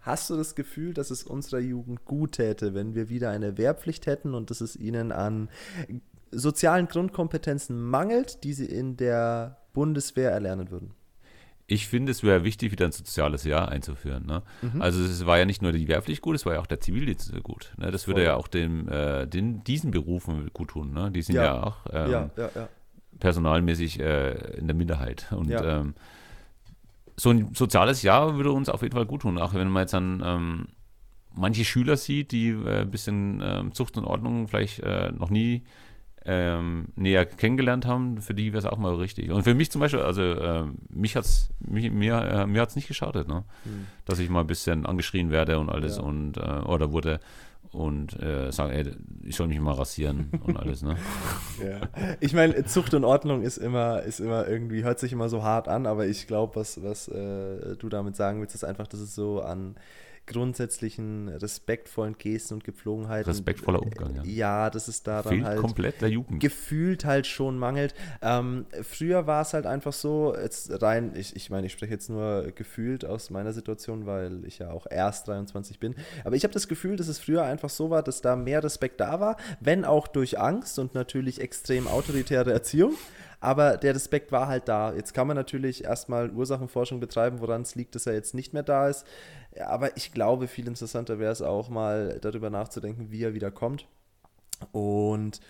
Hast 0.00 0.30
du 0.30 0.36
das 0.36 0.54
Gefühl, 0.54 0.94
dass 0.94 1.10
es 1.10 1.22
unserer 1.22 1.60
Jugend 1.60 2.04
gut 2.04 2.32
täte, 2.32 2.74
wenn 2.74 2.94
wir 2.94 3.08
wieder 3.08 3.30
eine 3.30 3.56
Wehrpflicht 3.58 4.06
hätten 4.06 4.34
und 4.34 4.50
dass 4.50 4.60
es 4.60 4.74
ihnen 4.74 5.12
an 5.12 5.48
sozialen 6.32 6.88
Grundkompetenzen 6.88 7.80
mangelt, 7.80 8.42
die 8.42 8.54
sie 8.54 8.66
in 8.66 8.96
der 8.96 9.58
Bundeswehr 9.74 10.32
erlernen 10.32 10.70
würden? 10.70 10.94
Ich 11.72 11.86
finde, 11.88 12.12
es 12.12 12.22
wäre 12.22 12.44
wichtig, 12.44 12.70
wieder 12.70 12.84
ein 12.84 12.92
soziales 12.92 13.44
Jahr 13.44 13.70
einzuführen. 13.70 14.26
Ne? 14.26 14.42
Mhm. 14.60 14.82
Also 14.82 15.02
es 15.02 15.24
war 15.24 15.38
ja 15.38 15.46
nicht 15.46 15.62
nur 15.62 15.72
die 15.72 15.88
Wehrpflicht 15.88 16.20
gut, 16.20 16.34
es 16.36 16.44
war 16.44 16.52
ja 16.52 16.60
auch 16.60 16.66
der 16.66 16.80
Zivildienst 16.80 17.32
gut. 17.42 17.72
Ne? 17.78 17.90
Das 17.90 18.06
würde 18.06 18.20
Voll. 18.20 18.26
ja 18.26 18.36
auch 18.36 18.46
dem, 18.46 18.88
äh, 18.88 19.26
den, 19.26 19.64
diesen 19.64 19.90
Berufen 19.90 20.50
gut 20.52 20.68
tun. 20.68 20.92
Ne? 20.92 21.10
Die 21.10 21.22
sind 21.22 21.36
ja, 21.36 21.44
Ja. 21.44 21.62
auch 21.62 21.76
ähm, 21.90 22.10
ja, 22.10 22.30
ja, 22.36 22.68
personalmäßig 23.20 24.00
äh, 24.00 24.56
in 24.58 24.66
der 24.66 24.76
Minderheit. 24.76 25.32
Und 25.32 25.50
ähm, 25.50 25.94
so 27.16 27.30
ein 27.30 27.54
soziales 27.54 28.02
Jahr 28.02 28.36
würde 28.36 28.52
uns 28.52 28.68
auf 28.68 28.82
jeden 28.82 28.94
Fall 28.94 29.06
gut 29.06 29.22
tun. 29.22 29.38
Auch 29.38 29.54
wenn 29.54 29.68
man 29.68 29.82
jetzt 29.82 29.94
dann 29.94 30.22
ähm, 30.24 30.66
manche 31.34 31.64
Schüler 31.64 31.96
sieht, 31.96 32.32
die 32.32 32.50
äh, 32.50 32.80
ein 32.82 32.90
bisschen 32.90 33.40
ähm, 33.42 33.72
Zucht 33.72 33.96
und 33.96 34.04
Ordnung 34.04 34.48
vielleicht 34.48 34.80
äh, 34.80 35.10
noch 35.12 35.30
nie 35.30 35.62
ähm, 36.24 36.86
näher 36.96 37.26
kennengelernt 37.26 37.86
haben, 37.86 38.20
für 38.20 38.34
die 38.34 38.52
wäre 38.52 38.58
es 38.58 38.66
auch 38.66 38.78
mal 38.78 38.94
richtig. 38.94 39.30
Und 39.30 39.42
für 39.42 39.54
mich 39.54 39.70
zum 39.70 39.80
Beispiel, 39.80 40.00
also 40.00 40.22
ähm, 40.22 40.76
mich 40.88 41.16
hat's, 41.16 41.50
mich, 41.60 41.90
mir, 41.90 42.14
äh, 42.20 42.46
mir 42.46 42.62
hat 42.62 42.70
es 42.70 42.76
nicht 42.76 42.88
geschadet, 42.88 43.28
ne? 43.28 43.44
Hm. 43.64 43.86
dass 44.04 44.18
ich 44.18 44.30
mal 44.30 44.40
ein 44.40 44.46
bisschen 44.46 44.86
angeschrien 44.86 45.30
werde 45.30 45.58
und 45.58 45.68
alles 45.68 45.96
Ja. 45.96 46.02
und 46.02 46.36
äh, 46.36 46.40
oder 46.40 46.92
wurde 46.92 47.20
und 47.72 48.20
äh, 48.22 48.52
sagen, 48.52 48.70
ey, 48.72 48.84
ich 49.24 49.34
soll 49.36 49.48
mich 49.48 49.58
mal 49.58 49.72
rasieren 49.72 50.30
und 50.44 50.58
alles, 50.58 50.82
ne? 50.82 50.96
Ja. 51.64 51.80
Ich 52.20 52.34
meine, 52.34 52.64
Zucht 52.66 52.92
und 52.92 53.04
Ordnung 53.04 53.42
ist 53.42 53.56
immer, 53.56 54.02
ist 54.02 54.20
immer 54.20 54.46
irgendwie, 54.46 54.84
hört 54.84 54.98
sich 54.98 55.12
immer 55.12 55.28
so 55.28 55.42
hart 55.42 55.68
an, 55.68 55.86
aber 55.86 56.06
ich 56.06 56.26
glaube, 56.26 56.56
was, 56.56 56.82
was 56.82 57.08
äh, 57.08 57.76
du 57.76 57.88
damit 57.88 58.14
sagen 58.14 58.40
willst, 58.40 58.54
ist 58.54 58.64
einfach, 58.64 58.86
dass 58.86 59.00
es 59.00 59.14
so 59.14 59.40
an 59.40 59.76
grundsätzlichen 60.26 61.28
respektvollen 61.28 62.16
Gesten 62.16 62.54
und 62.54 62.64
Gepflogenheiten. 62.64 63.30
Respektvoller 63.30 63.82
Umgang, 63.82 64.14
ja. 64.16 64.22
Ja, 64.24 64.70
dass 64.70 64.88
es 64.88 65.02
da 65.02 65.22
dann 65.22 65.32
Fehlt 65.32 65.44
halt 65.44 65.58
komplett 65.58 66.00
der 66.00 66.10
Jugend. 66.10 66.40
gefühlt 66.40 67.04
halt 67.04 67.26
schon 67.26 67.58
mangelt. 67.58 67.94
Ähm, 68.20 68.66
früher 68.82 69.26
war 69.26 69.42
es 69.42 69.52
halt 69.52 69.66
einfach 69.66 69.92
so, 69.92 70.34
jetzt 70.36 70.82
rein, 70.82 71.12
ich, 71.16 71.34
ich 71.34 71.50
meine, 71.50 71.66
ich 71.66 71.72
spreche 71.72 71.92
jetzt 71.92 72.08
nur 72.08 72.52
gefühlt 72.54 73.04
aus 73.04 73.30
meiner 73.30 73.52
Situation, 73.52 74.06
weil 74.06 74.44
ich 74.44 74.58
ja 74.58 74.70
auch 74.70 74.86
erst 74.88 75.28
23 75.28 75.78
bin, 75.80 75.94
aber 76.24 76.36
ich 76.36 76.44
habe 76.44 76.54
das 76.54 76.68
Gefühl, 76.68 76.96
dass 76.96 77.08
es 77.08 77.18
früher 77.18 77.44
einfach 77.44 77.70
so 77.70 77.90
war, 77.90 78.02
dass 78.02 78.20
da 78.20 78.36
mehr 78.36 78.62
Respekt 78.62 79.00
da 79.00 79.20
war, 79.20 79.36
wenn 79.60 79.84
auch 79.84 80.06
durch 80.06 80.38
Angst 80.38 80.78
und 80.78 80.94
natürlich 80.94 81.40
extrem 81.40 81.88
autoritäre 81.88 82.52
Erziehung. 82.52 82.94
Aber 83.42 83.76
der 83.76 83.96
Respekt 83.96 84.30
war 84.30 84.46
halt 84.46 84.68
da. 84.68 84.94
Jetzt 84.94 85.14
kann 85.14 85.26
man 85.26 85.36
natürlich 85.36 85.82
erstmal 85.82 86.30
Ursachenforschung 86.30 87.00
betreiben, 87.00 87.40
woran 87.40 87.62
es 87.62 87.74
liegt, 87.74 87.96
dass 87.96 88.06
er 88.06 88.14
jetzt 88.14 88.34
nicht 88.34 88.52
mehr 88.52 88.62
da 88.62 88.88
ist. 88.88 89.04
Aber 89.66 89.96
ich 89.96 90.12
glaube, 90.12 90.46
viel 90.46 90.68
interessanter 90.68 91.18
wäre 91.18 91.32
es 91.32 91.42
auch 91.42 91.68
mal 91.68 92.20
darüber 92.20 92.50
nachzudenken, 92.50 93.10
wie 93.10 93.24
er 93.24 93.34
wieder 93.34 93.50
kommt. 93.50 93.88
Und 94.70 95.40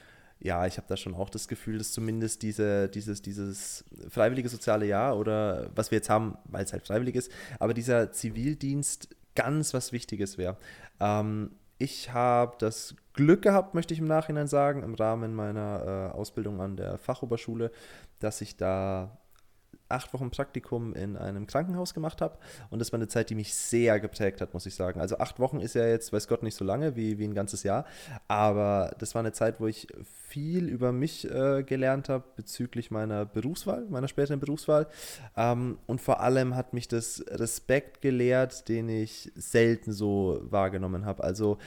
ja, 0.41 0.67
ich 0.67 0.79
habe 0.79 0.87
da 0.89 0.97
schon 0.97 1.15
auch 1.15 1.29
das 1.29 1.49
Gefühl, 1.49 1.77
dass 1.77 1.93
zumindest 1.93 2.41
diese, 2.41 2.89
dieses, 2.89 3.21
dieses 3.21 3.85
freiwillige 4.09 4.49
soziale 4.49 4.87
Jahr 4.87 5.19
oder 5.19 5.69
was 5.75 5.91
wir 5.91 5.99
jetzt 5.99 6.09
haben, 6.09 6.39
weil 6.47 6.65
es 6.65 6.73
halt 6.73 6.87
freiwillig 6.87 7.15
ist, 7.15 7.31
aber 7.59 7.75
dieser 7.75 8.11
Zivildienst 8.11 9.15
ganz 9.35 9.75
was 9.75 9.93
Wichtiges 9.93 10.39
wäre. 10.39 10.57
Ähm, 10.99 11.51
ich 11.77 12.11
habe 12.11 12.57
das 12.59 12.97
Glück 13.15 13.43
gehabt, 13.43 13.75
möchte 13.75 13.95
ich 13.95 14.01
im 14.01 14.07
Nachhinein 14.07 14.47
sagen, 14.47 14.83
im 14.83 14.95
Rahmen 14.95 15.35
meiner 15.35 16.11
äh, 16.15 16.17
Ausbildung 16.17 16.61
an 16.61 16.77
der 16.77 16.99
Fachoberschule, 16.99 17.71
dass 18.19 18.41
ich 18.41 18.57
da 18.57 19.19
acht 19.93 20.13
Wochen 20.15 20.31
Praktikum 20.31 20.95
in 20.95 21.17
einem 21.17 21.47
Krankenhaus 21.47 21.95
gemacht 21.95 22.21
habe. 22.21 22.39
Und 22.71 22.79
das 22.79 22.93
war 22.93 22.99
eine 22.99 23.09
Zeit, 23.09 23.31
die 23.31 23.35
mich 23.35 23.55
sehr 23.55 24.01
geprägt 24.01 24.41
hat, 24.41 24.55
muss 24.55 24.67
ich 24.67 24.75
sagen. 24.75 25.01
Also 25.01 25.19
acht 25.19 25.39
Wochen 25.39 25.61
ist 25.61 25.75
ja 25.75 25.87
jetzt, 25.87 26.13
weiß 26.13 26.27
Gott, 26.29 26.43
nicht 26.43 26.57
so 26.57 26.65
lange 26.65 26.97
wie, 26.97 27.19
wie 27.19 27.25
ein 27.25 27.35
ganzes 27.35 27.63
Jahr. 27.63 27.85
Aber 28.27 28.95
das 28.99 29.15
war 29.15 29.21
eine 29.21 29.33
Zeit, 29.33 29.61
wo 29.61 29.67
ich 29.67 29.87
viel 30.29 30.69
über 30.69 30.93
mich 30.93 31.31
äh, 31.31 31.63
gelernt 31.63 32.09
habe 32.09 32.25
bezüglich 32.37 32.91
meiner 32.91 33.27
Berufswahl, 33.27 33.87
meiner 33.89 34.09
späteren 34.09 34.41
Berufswahl. 34.41 34.89
Ähm, 35.37 35.79
und 35.87 36.01
vor 36.01 36.21
allem 36.21 36.57
hat 36.57 36.73
mich 36.73 36.89
das 36.89 37.25
Respekt 37.29 38.01
gelehrt, 38.01 38.69
den 38.69 38.89
ich 38.89 39.31
selten 39.35 39.93
so 39.93 40.41
wahrgenommen 40.45 41.05
habe. 41.05 41.23
Also 41.23 41.59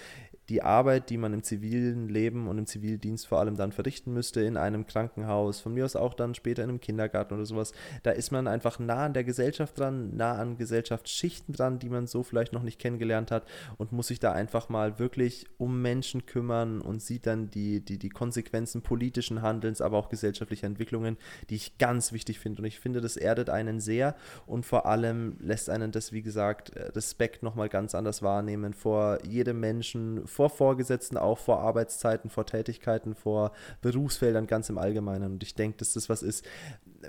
die 0.49 0.62
Arbeit, 0.62 1.10
die 1.10 1.17
man 1.17 1.34
im 1.34 1.43
zivilen 1.43 2.08
Leben 2.08 2.47
und 2.47 2.58
im 2.58 2.67
Zivildienst 2.67 3.27
vor 3.27 3.39
allem 3.39 3.58
dann 3.58 3.71
verrichten 3.71 4.13
müsste, 4.13 4.41
in 4.41 4.58
einem 4.58 4.86
Krankenhaus, 4.86 5.60
von 5.60 5.73
mir 5.73 5.86
aus 5.86 5.95
auch 5.95 6.13
dann 6.13 6.36
später 6.36 6.63
in 6.63 6.69
einem 6.69 6.79
Kindergarten 6.79 7.34
oder 7.34 7.45
sowas, 7.45 7.73
da 8.03 8.12
ist 8.12 8.31
man 8.31 8.47
einfach 8.47 8.79
nah 8.79 9.05
an 9.05 9.13
der 9.13 9.23
Gesellschaft 9.23 9.79
dran, 9.79 10.15
nah 10.15 10.34
an 10.34 10.58
Gesellschaftsschichten 10.58 11.53
dran, 11.53 11.79
die 11.79 11.89
man 11.89 12.08
so 12.08 12.23
vielleicht 12.23 12.53
noch 12.53 12.63
nicht 12.63 12.79
kennengelernt 12.79 13.31
hat 13.31 13.45
und 13.77 13.91
muss 13.91 14.08
sich 14.08 14.19
da 14.19 14.34
einfach 14.34 14.69
mal 14.69 14.99
wirklich 14.99 15.47
um 15.58 15.81
Menschen 15.81 16.25
kümmern 16.25 16.81
und 16.81 17.01
sieht 17.01 17.25
dann 17.25 17.49
die, 17.49 17.84
die, 17.84 17.97
die 17.97 18.10
Konsequenzen 18.10 18.81
politischen 18.81 19.41
Handelns, 19.41 19.81
aber 19.81 19.97
auch 19.97 20.10
gesellschaftlicher 20.10 20.67
Entwicklungen, 20.67 21.17
die 21.49 21.55
ich 21.55 21.77
ganz 21.77 22.12
wichtig 22.12 22.39
finde. 22.39 22.62
Und 22.62 22.67
ich 22.67 22.79
finde, 22.79 23.01
das 23.01 23.17
erdet 23.17 23.49
einen 23.49 23.79
sehr 23.79 24.15
und 24.45 24.65
vor 24.65 24.86
allem 24.86 25.38
lässt 25.39 25.69
einen 25.69 25.91
das, 25.91 26.12
wie 26.12 26.21
gesagt, 26.21 26.71
Respekt 26.95 27.41
nochmal 27.41 27.69
ganz 27.69 27.95
anders 27.95 28.21
wahrnehmen 28.21 28.73
vor 28.73 29.19
jedem 29.25 29.60
Menschen, 29.60 30.27
vor 30.36 30.50
Vorgesetzten, 30.50 31.17
auch 31.17 31.38
vor 31.38 31.62
Arbeitszeiten, 31.62 32.30
vor 32.30 32.45
Tätigkeiten, 32.45 33.15
vor 33.15 33.54
Berufsfeldern 33.82 34.48
ganz 34.48 34.69
im 34.69 34.78
Allgemeinen. 34.78 35.34
Und 35.34 35.43
ich 35.43 35.56
denke, 35.56 35.78
dass 35.78 35.93
das 35.93 36.10
was 36.10 36.21
ist, 36.24 36.45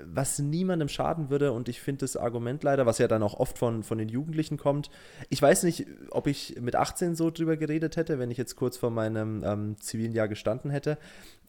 was 0.05 0.39
niemandem 0.39 0.89
schaden 0.89 1.29
würde. 1.29 1.51
Und 1.51 1.69
ich 1.69 1.81
finde 1.81 1.99
das 1.99 2.17
Argument 2.17 2.63
leider, 2.63 2.85
was 2.85 2.97
ja 2.97 3.07
dann 3.07 3.23
auch 3.23 3.35
oft 3.35 3.57
von, 3.57 3.83
von 3.83 3.97
den 3.97 4.09
Jugendlichen 4.09 4.57
kommt. 4.57 4.89
Ich 5.29 5.41
weiß 5.41 5.63
nicht, 5.63 5.85
ob 6.11 6.27
ich 6.27 6.55
mit 6.59 6.75
18 6.75 7.15
so 7.15 7.31
drüber 7.31 7.57
geredet 7.57 7.97
hätte, 7.97 8.19
wenn 8.19 8.31
ich 8.31 8.37
jetzt 8.37 8.55
kurz 8.55 8.77
vor 8.77 8.91
meinem 8.91 9.43
ähm, 9.45 9.75
zivilen 9.79 10.13
Jahr 10.13 10.27
gestanden 10.27 10.71
hätte. 10.71 10.97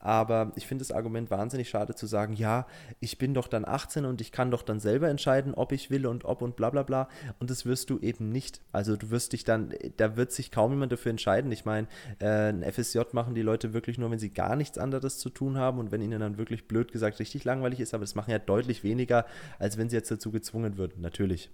Aber 0.01 0.53
ich 0.55 0.67
finde 0.67 0.83
das 0.83 0.93
Argument 0.93 1.31
wahnsinnig 1.31 1.69
schade 1.69 1.95
zu 1.95 2.07
sagen, 2.07 2.35
ja, 2.35 2.67
ich 3.01 3.19
bin 3.19 3.35
doch 3.35 3.49
dann 3.49 3.65
18 3.65 4.05
und 4.05 4.21
ich 4.21 4.31
kann 4.31 4.51
doch 4.51 4.63
dann 4.63 4.79
selber 4.79 5.09
entscheiden, 5.09 5.55
ob 5.55 5.73
ich 5.73 5.91
will 5.91 6.07
und 6.07 6.25
ob 6.25 6.43
und 6.43 6.57
bla 6.57 6.71
bla 6.71 6.85
bla. 6.85 7.09
Und 7.41 7.51
das 7.51 7.67
wirst 7.67 7.91
du 7.91 7.99
eben 7.99 8.31
nicht. 8.31 8.61
Also 8.71 8.97
du 8.97 9.11
wirst 9.11 9.33
dich 9.33 9.45
dann, 9.45 9.75
da 9.97 10.17
wird 10.17 10.31
sich 10.33 10.53
kaum 10.53 10.73
jemand 10.73 10.93
dafür 10.93 11.11
entscheiden. 11.11 11.51
Ich 11.51 11.65
meine, 11.65 11.89
äh, 12.21 12.51
ein 12.51 12.63
FSJ 12.63 13.01
machen 13.13 13.35
die 13.35 13.43
Leute 13.43 13.73
wirklich 13.73 13.99
nur, 13.99 14.11
wenn 14.11 14.19
sie 14.19 14.31
gar 14.31 14.55
nichts 14.55 14.79
anderes 14.79 15.19
zu 15.19 15.31
tun 15.31 15.59
haben 15.59 15.79
und 15.79 15.91
wenn 15.91 16.01
ihnen 16.01 16.21
dann 16.21 16.39
wirklich 16.39 16.69
blöd 16.69 16.93
gesagt 16.93 17.19
richtig 17.19 17.45
langweilig 17.45 17.81
ist. 17.81 17.93
Aber 17.93 18.05
das 18.05 18.15
machen 18.15 18.31
ja 18.31 18.38
deutlich 18.39 18.85
weniger, 18.85 19.27
als 19.59 19.77
wenn 19.77 19.89
sie 19.89 19.97
jetzt 19.97 20.11
dazu 20.11 20.31
gezwungen 20.31 20.77
würden, 20.77 21.01
natürlich. 21.01 21.51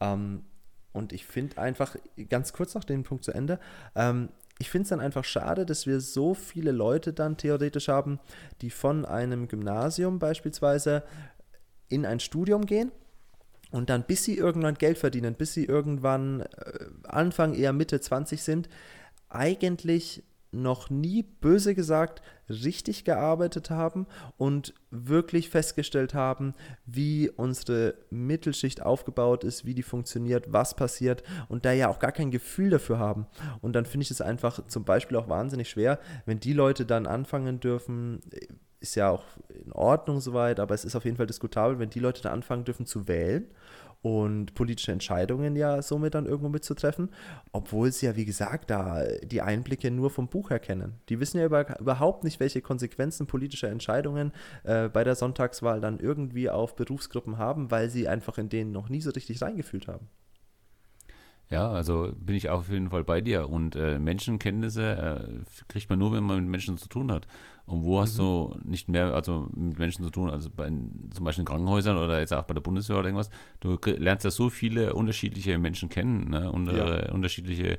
Ähm, 0.00 0.44
und 0.92 1.12
ich 1.12 1.24
finde 1.24 1.58
einfach, 1.58 1.96
ganz 2.28 2.52
kurz 2.52 2.74
noch 2.74 2.84
den 2.84 3.02
Punkt 3.02 3.24
zu 3.24 3.32
Ende, 3.32 3.58
ähm, 3.94 4.28
ich 4.58 4.70
finde 4.70 4.82
es 4.84 4.88
dann 4.90 5.00
einfach 5.00 5.24
schade, 5.24 5.66
dass 5.66 5.86
wir 5.86 6.00
so 6.00 6.34
viele 6.34 6.70
Leute 6.70 7.12
dann 7.12 7.36
theoretisch 7.36 7.88
haben, 7.88 8.20
die 8.60 8.70
von 8.70 9.04
einem 9.04 9.48
Gymnasium 9.48 10.18
beispielsweise 10.18 11.02
in 11.88 12.06
ein 12.06 12.20
Studium 12.20 12.66
gehen 12.66 12.92
und 13.72 13.90
dann, 13.90 14.04
bis 14.04 14.24
sie 14.24 14.36
irgendwann 14.36 14.74
Geld 14.74 14.98
verdienen, 14.98 15.34
bis 15.34 15.54
sie 15.54 15.64
irgendwann 15.64 16.42
äh, 16.42 16.86
Anfang, 17.04 17.54
eher 17.54 17.72
Mitte 17.72 18.00
20 18.00 18.42
sind, 18.42 18.68
eigentlich 19.28 20.22
noch 20.52 20.90
nie 20.90 21.22
böse 21.22 21.74
gesagt 21.74 22.22
richtig 22.48 23.04
gearbeitet 23.04 23.70
haben 23.70 24.06
und 24.36 24.74
wirklich 24.90 25.48
festgestellt 25.48 26.12
haben, 26.14 26.54
wie 26.84 27.30
unsere 27.30 27.94
Mittelschicht 28.10 28.82
aufgebaut 28.82 29.44
ist, 29.44 29.64
wie 29.64 29.74
die 29.74 29.82
funktioniert, 29.82 30.52
was 30.52 30.76
passiert 30.76 31.22
und 31.48 31.64
da 31.64 31.72
ja 31.72 31.88
auch 31.88 31.98
gar 31.98 32.12
kein 32.12 32.30
Gefühl 32.30 32.70
dafür 32.70 32.98
haben. 32.98 33.26
Und 33.62 33.72
dann 33.74 33.86
finde 33.86 34.02
ich 34.02 34.10
es 34.10 34.20
einfach 34.20 34.66
zum 34.66 34.84
Beispiel 34.84 35.16
auch 35.16 35.28
wahnsinnig 35.28 35.70
schwer, 35.70 35.98
wenn 36.26 36.38
die 36.38 36.52
Leute 36.52 36.84
dann 36.84 37.06
anfangen 37.06 37.58
dürfen, 37.58 38.20
ist 38.80 38.96
ja 38.96 39.10
auch 39.10 39.24
in 39.48 39.72
Ordnung 39.72 40.20
soweit, 40.20 40.60
aber 40.60 40.74
es 40.74 40.84
ist 40.84 40.96
auf 40.96 41.04
jeden 41.04 41.16
Fall 41.16 41.26
diskutabel, 41.26 41.78
wenn 41.78 41.90
die 41.90 42.00
Leute 42.00 42.20
da 42.20 42.32
anfangen 42.32 42.64
dürfen 42.64 42.84
zu 42.84 43.08
wählen 43.08 43.46
und 44.02 44.54
politische 44.54 44.92
Entscheidungen 44.92 45.54
ja 45.56 45.80
somit 45.80 46.14
dann 46.14 46.26
irgendwo 46.26 46.48
mitzutreffen, 46.48 47.10
obwohl 47.52 47.92
sie 47.92 48.06
ja, 48.06 48.16
wie 48.16 48.24
gesagt, 48.24 48.70
da 48.70 49.04
die 49.22 49.40
Einblicke 49.40 49.90
nur 49.90 50.10
vom 50.10 50.28
Buch 50.28 50.50
her 50.50 50.58
kennen. 50.58 50.94
Die 51.08 51.20
wissen 51.20 51.38
ja 51.38 51.46
über, 51.46 51.78
überhaupt 51.80 52.24
nicht, 52.24 52.40
welche 52.40 52.60
Konsequenzen 52.60 53.26
politische 53.26 53.68
Entscheidungen 53.68 54.32
äh, 54.64 54.88
bei 54.88 55.04
der 55.04 55.14
Sonntagswahl 55.14 55.80
dann 55.80 56.00
irgendwie 56.00 56.50
auf 56.50 56.74
Berufsgruppen 56.74 57.38
haben, 57.38 57.70
weil 57.70 57.88
sie 57.90 58.08
einfach 58.08 58.38
in 58.38 58.48
denen 58.48 58.72
noch 58.72 58.88
nie 58.88 59.00
so 59.00 59.10
richtig 59.10 59.40
reingefühlt 59.40 59.86
haben. 59.86 60.08
Ja, 61.52 61.70
also 61.70 62.12
bin 62.16 62.34
ich 62.34 62.48
auf 62.48 62.70
jeden 62.70 62.88
Fall 62.88 63.04
bei 63.04 63.20
dir. 63.20 63.50
Und 63.50 63.76
äh, 63.76 63.98
Menschenkenntnisse 63.98 64.82
äh, 64.82 65.62
kriegt 65.68 65.90
man 65.90 65.98
nur, 65.98 66.12
wenn 66.12 66.24
man 66.24 66.40
mit 66.40 66.48
Menschen 66.48 66.78
zu 66.78 66.88
tun 66.88 67.12
hat. 67.12 67.26
Und 67.64 67.84
wo 67.84 68.00
hast 68.00 68.18
mhm. 68.18 68.22
du 68.22 68.56
nicht 68.64 68.88
mehr, 68.88 69.14
also 69.14 69.48
mit 69.54 69.78
Menschen 69.78 70.04
zu 70.04 70.10
tun, 70.10 70.30
also 70.30 70.50
bei 70.50 70.66
zum 70.66 71.24
Beispiel 71.24 71.42
in 71.42 71.46
Krankenhäusern 71.46 71.96
oder 71.96 72.20
jetzt 72.20 72.32
auch 72.32 72.42
bei 72.42 72.54
der 72.54 72.60
Bundeswehr 72.60 72.98
oder 72.98 73.06
irgendwas, 73.06 73.30
du 73.60 73.78
lernst 73.84 74.24
ja 74.24 74.30
so 74.30 74.50
viele 74.50 74.94
unterschiedliche 74.94 75.58
Menschen 75.58 75.88
kennen, 75.88 76.30
ne? 76.30 76.50
Und, 76.50 76.66
ja. 76.66 76.96
äh, 76.96 77.12
unterschiedliche 77.12 77.78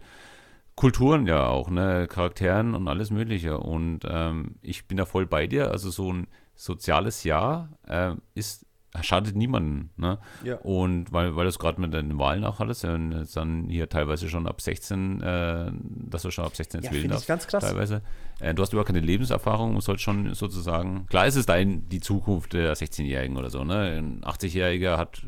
Kulturen 0.75 1.27
ja 1.27 1.47
auch, 1.47 1.69
ne, 1.69 2.07
Charakteren 2.07 2.73
und 2.73 2.88
alles 2.88 3.11
Mögliche. 3.11 3.59
Und 3.59 4.01
ähm, 4.07 4.55
ich 4.61 4.88
bin 4.88 4.97
da 4.97 5.05
voll 5.05 5.25
bei 5.25 5.47
dir. 5.47 5.69
Also 5.71 5.91
so 5.91 6.11
ein 6.11 6.27
soziales 6.55 7.23
Jahr 7.23 7.69
äh, 7.88 8.15
ist 8.34 8.65
schadet 9.01 9.35
niemanden. 9.35 9.89
Ne? 9.97 10.19
Ja. 10.43 10.57
Und 10.57 11.11
weil, 11.11 11.35
weil 11.35 11.45
du 11.45 11.49
es 11.49 11.59
gerade 11.59 11.81
mit 11.81 11.93
den 11.93 12.17
Wahlen 12.19 12.43
auch 12.43 12.59
hattest, 12.59 12.83
dann 12.83 13.67
hier 13.69 13.89
teilweise 13.89 14.29
schon 14.29 14.47
ab 14.47 14.61
16, 14.61 15.21
äh, 15.21 15.71
dass 16.09 16.21
du 16.21 16.31
schon 16.31 16.45
ab 16.45 16.55
16 16.55 16.81
jetzt 16.81 16.91
ja, 16.91 16.97
wählen 16.97 17.09
darfst. 17.09 17.27
ganz 17.27 17.47
krass. 17.47 17.63
Teilweise. 17.63 18.01
Äh, 18.39 18.53
du 18.53 18.61
hast 18.61 18.73
überhaupt 18.73 18.87
keine 18.87 18.99
Lebenserfahrung 18.99 19.75
und 19.75 19.81
sollst 19.81 20.03
schon 20.03 20.33
sozusagen, 20.35 21.07
klar 21.07 21.25
ist 21.25 21.35
es 21.35 21.45
dein, 21.45 21.89
die 21.89 22.01
Zukunft 22.01 22.53
der 22.53 22.75
16-Jährigen 22.75 23.37
oder 23.37 23.49
so. 23.49 23.63
Ne? 23.63 23.97
Ein 23.97 24.21
80-Jähriger 24.21 24.97
hat 24.97 25.23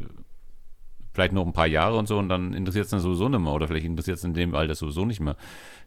vielleicht 1.16 1.34
noch 1.34 1.46
ein 1.46 1.54
paar 1.54 1.68
Jahre 1.68 1.98
und 1.98 2.08
so 2.08 2.20
und 2.20 2.30
dann 2.30 2.54
interessiert 2.54 2.86
es 2.86 2.92
dann 2.92 3.00
sowieso 3.00 3.30
nicht 3.30 3.40
mehr 3.40 3.54
oder 3.54 3.68
vielleicht 3.68 3.86
interessiert 3.86 4.18
es 4.18 4.24
in 4.24 4.34
dem 4.34 4.54
Alter 4.54 4.76
sowieso 4.76 5.06
nicht 5.06 5.22
mehr 5.22 5.38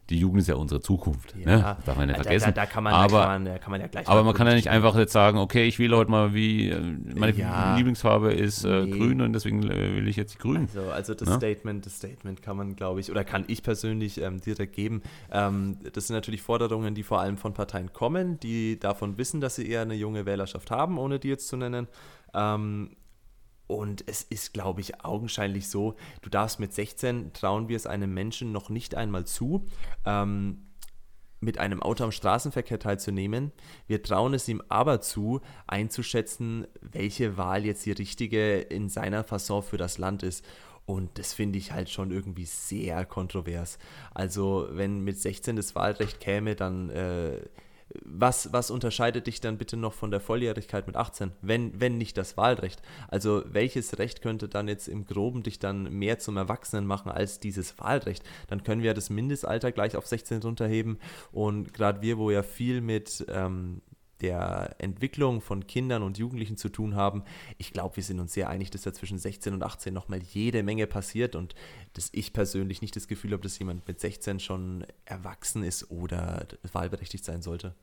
die 0.09 0.17
Jugend 0.17 0.41
ist 0.41 0.47
ja 0.47 0.55
unsere 0.55 0.81
Zukunft. 0.81 1.35
Ja, 1.37 1.45
ne? 1.45 1.77
Darf 1.85 1.97
man 1.97 2.09
ja 2.09 2.15
vergessen. 2.15 2.45
Da, 2.45 2.51
da, 2.51 2.65
kann 2.65 2.83
man, 2.83 2.93
aber, 2.93 3.21
kann 3.21 3.43
man, 3.43 3.59
kann 3.59 3.71
man 3.71 3.81
ja 3.81 3.87
gleich 3.87 4.07
aber 4.07 4.23
man 4.23 4.33
kann 4.33 4.47
ja 4.47 4.53
nicht 4.53 4.69
einfach 4.69 4.95
jetzt 4.95 5.13
sagen, 5.13 5.37
okay, 5.37 5.67
ich 5.67 5.77
wähle 5.77 5.95
heute 5.97 6.09
mal 6.09 6.33
wie, 6.33 6.69
äh, 6.69 6.81
meine 7.15 7.33
ja, 7.33 7.75
Lieblingsfarbe 7.75 8.33
ist 8.33 8.63
äh, 8.63 8.85
nee. 8.85 8.97
grün 8.97 9.21
und 9.21 9.33
deswegen 9.33 9.63
äh, 9.69 9.95
will 9.95 10.07
ich 10.07 10.15
jetzt 10.15 10.39
grün. 10.39 10.67
Also, 10.73 10.89
also 10.91 11.13
das? 11.13 11.29
Ne? 11.29 11.35
Statement, 11.35 11.85
das 11.85 11.97
Statement 11.97 12.41
kann 12.41 12.57
man, 12.57 12.75
glaube 12.75 12.99
ich, 12.99 13.11
oder 13.11 13.23
kann 13.23 13.45
ich 13.47 13.61
persönlich 13.61 14.19
ähm, 14.19 14.41
direkt 14.41 14.73
geben. 14.73 15.03
Ähm, 15.31 15.77
das 15.93 16.07
sind 16.07 16.15
natürlich 16.15 16.41
Forderungen, 16.41 16.95
die 16.95 17.03
vor 17.03 17.19
allem 17.19 17.37
von 17.37 17.53
Parteien 17.53 17.93
kommen, 17.93 18.39
die 18.39 18.79
davon 18.79 19.17
wissen, 19.17 19.41
dass 19.41 19.55
sie 19.55 19.67
eher 19.67 19.81
eine 19.81 19.95
junge 19.95 20.25
Wählerschaft 20.25 20.71
haben, 20.71 20.97
ohne 20.97 21.19
die 21.19 21.29
jetzt 21.29 21.47
zu 21.47 21.57
nennen. 21.57 21.87
Ähm, 22.33 22.91
und 23.69 24.03
es 24.07 24.23
ist, 24.23 24.51
glaube 24.51 24.81
ich, 24.81 25.05
augenscheinlich 25.05 25.67
so, 25.67 25.95
du 26.23 26.31
darfst 26.31 26.59
mit 26.59 26.73
16, 26.73 27.33
trauen 27.33 27.69
wir 27.69 27.75
es 27.75 27.85
einem 27.85 28.11
Menschen 28.11 28.51
noch 28.51 28.69
nicht 28.69 28.95
einmal 28.95 29.27
zu, 29.27 29.67
ähm, 30.07 30.65
mit 31.39 31.59
einem 31.59 31.79
Auto 31.83 32.03
am 32.03 32.11
Straßenverkehr 32.11 32.79
teilzunehmen. 32.79 33.51
Wir 33.85 34.01
trauen 34.01 34.33
es 34.33 34.47
ihm 34.47 34.63
aber 34.69 35.01
zu, 35.01 35.41
einzuschätzen, 35.67 36.65
welche 36.81 37.37
Wahl 37.37 37.63
jetzt 37.63 37.85
die 37.85 37.91
richtige 37.91 38.57
in 38.59 38.89
seiner 38.89 39.23
Fasson 39.23 39.61
für 39.61 39.77
das 39.77 39.99
Land 39.99 40.23
ist. 40.23 40.43
Und 40.87 41.19
das 41.19 41.33
finde 41.33 41.59
ich 41.59 41.71
halt 41.71 41.91
schon 41.91 42.09
irgendwie 42.09 42.45
sehr 42.45 43.05
kontrovers. 43.05 43.77
Also 44.15 44.67
wenn 44.71 45.01
mit 45.01 45.19
16 45.19 45.57
das 45.57 45.75
Wahlrecht 45.75 46.19
käme, 46.19 46.55
dann 46.55 46.89
äh, 46.89 47.39
was, 48.03 48.53
was 48.53 48.71
unterscheidet 48.71 49.27
dich 49.27 49.41
dann 49.41 49.57
bitte 49.57 49.77
noch 49.77 49.93
von 49.93 50.11
der 50.11 50.19
Volljährigkeit 50.19 50.85
mit 50.87 50.95
18, 50.95 51.31
wenn, 51.41 51.79
wenn 51.79 51.97
nicht 51.97 52.17
das 52.17 52.37
Wahlrecht? 52.37 52.81
Also 53.07 53.43
welches 53.47 53.97
Recht 53.97 54.21
könnte 54.21 54.47
dann 54.47 54.67
jetzt 54.67 54.87
im 54.87 55.05
Groben 55.05 55.43
dich 55.43 55.59
dann 55.59 55.91
mehr 55.91 56.19
zum 56.19 56.37
Erwachsenen 56.37 56.85
machen 56.85 57.11
als 57.11 57.39
dieses 57.39 57.79
Wahlrecht? 57.79 58.23
Dann 58.47 58.63
können 58.63 58.83
wir 58.83 58.93
das 58.93 59.09
Mindestalter 59.09 59.71
gleich 59.71 59.95
auf 59.95 60.05
16 60.05 60.41
runterheben 60.41 60.99
und 61.31 61.73
gerade 61.73 62.01
wir, 62.01 62.17
wo 62.17 62.29
ja 62.31 62.43
viel 62.43 62.81
mit 62.81 63.25
ähm, 63.29 63.81
der 64.21 64.75
Entwicklung 64.79 65.41
von 65.41 65.67
Kindern 65.67 66.03
und 66.03 66.17
Jugendlichen 66.17 66.57
zu 66.57 66.69
tun 66.69 66.95
haben. 66.95 67.23
Ich 67.57 67.71
glaube, 67.71 67.95
wir 67.97 68.03
sind 68.03 68.19
uns 68.19 68.33
sehr 68.33 68.49
einig, 68.49 68.71
dass 68.71 68.83
da 68.83 68.93
zwischen 68.93 69.17
16 69.17 69.53
und 69.53 69.63
18 69.63 69.93
nochmal 69.93 70.21
jede 70.21 70.63
Menge 70.63 70.87
passiert 70.87 71.35
und 71.35 71.55
dass 71.93 72.09
ich 72.11 72.33
persönlich 72.33 72.81
nicht 72.81 72.95
das 72.95 73.07
Gefühl 73.07 73.31
habe, 73.31 73.43
dass 73.43 73.59
jemand 73.59 73.87
mit 73.87 73.99
16 73.99 74.39
schon 74.39 74.85
erwachsen 75.05 75.63
ist 75.63 75.89
oder 75.91 76.47
wahlberechtigt 76.71 77.25
sein 77.25 77.41
sollte. 77.41 77.73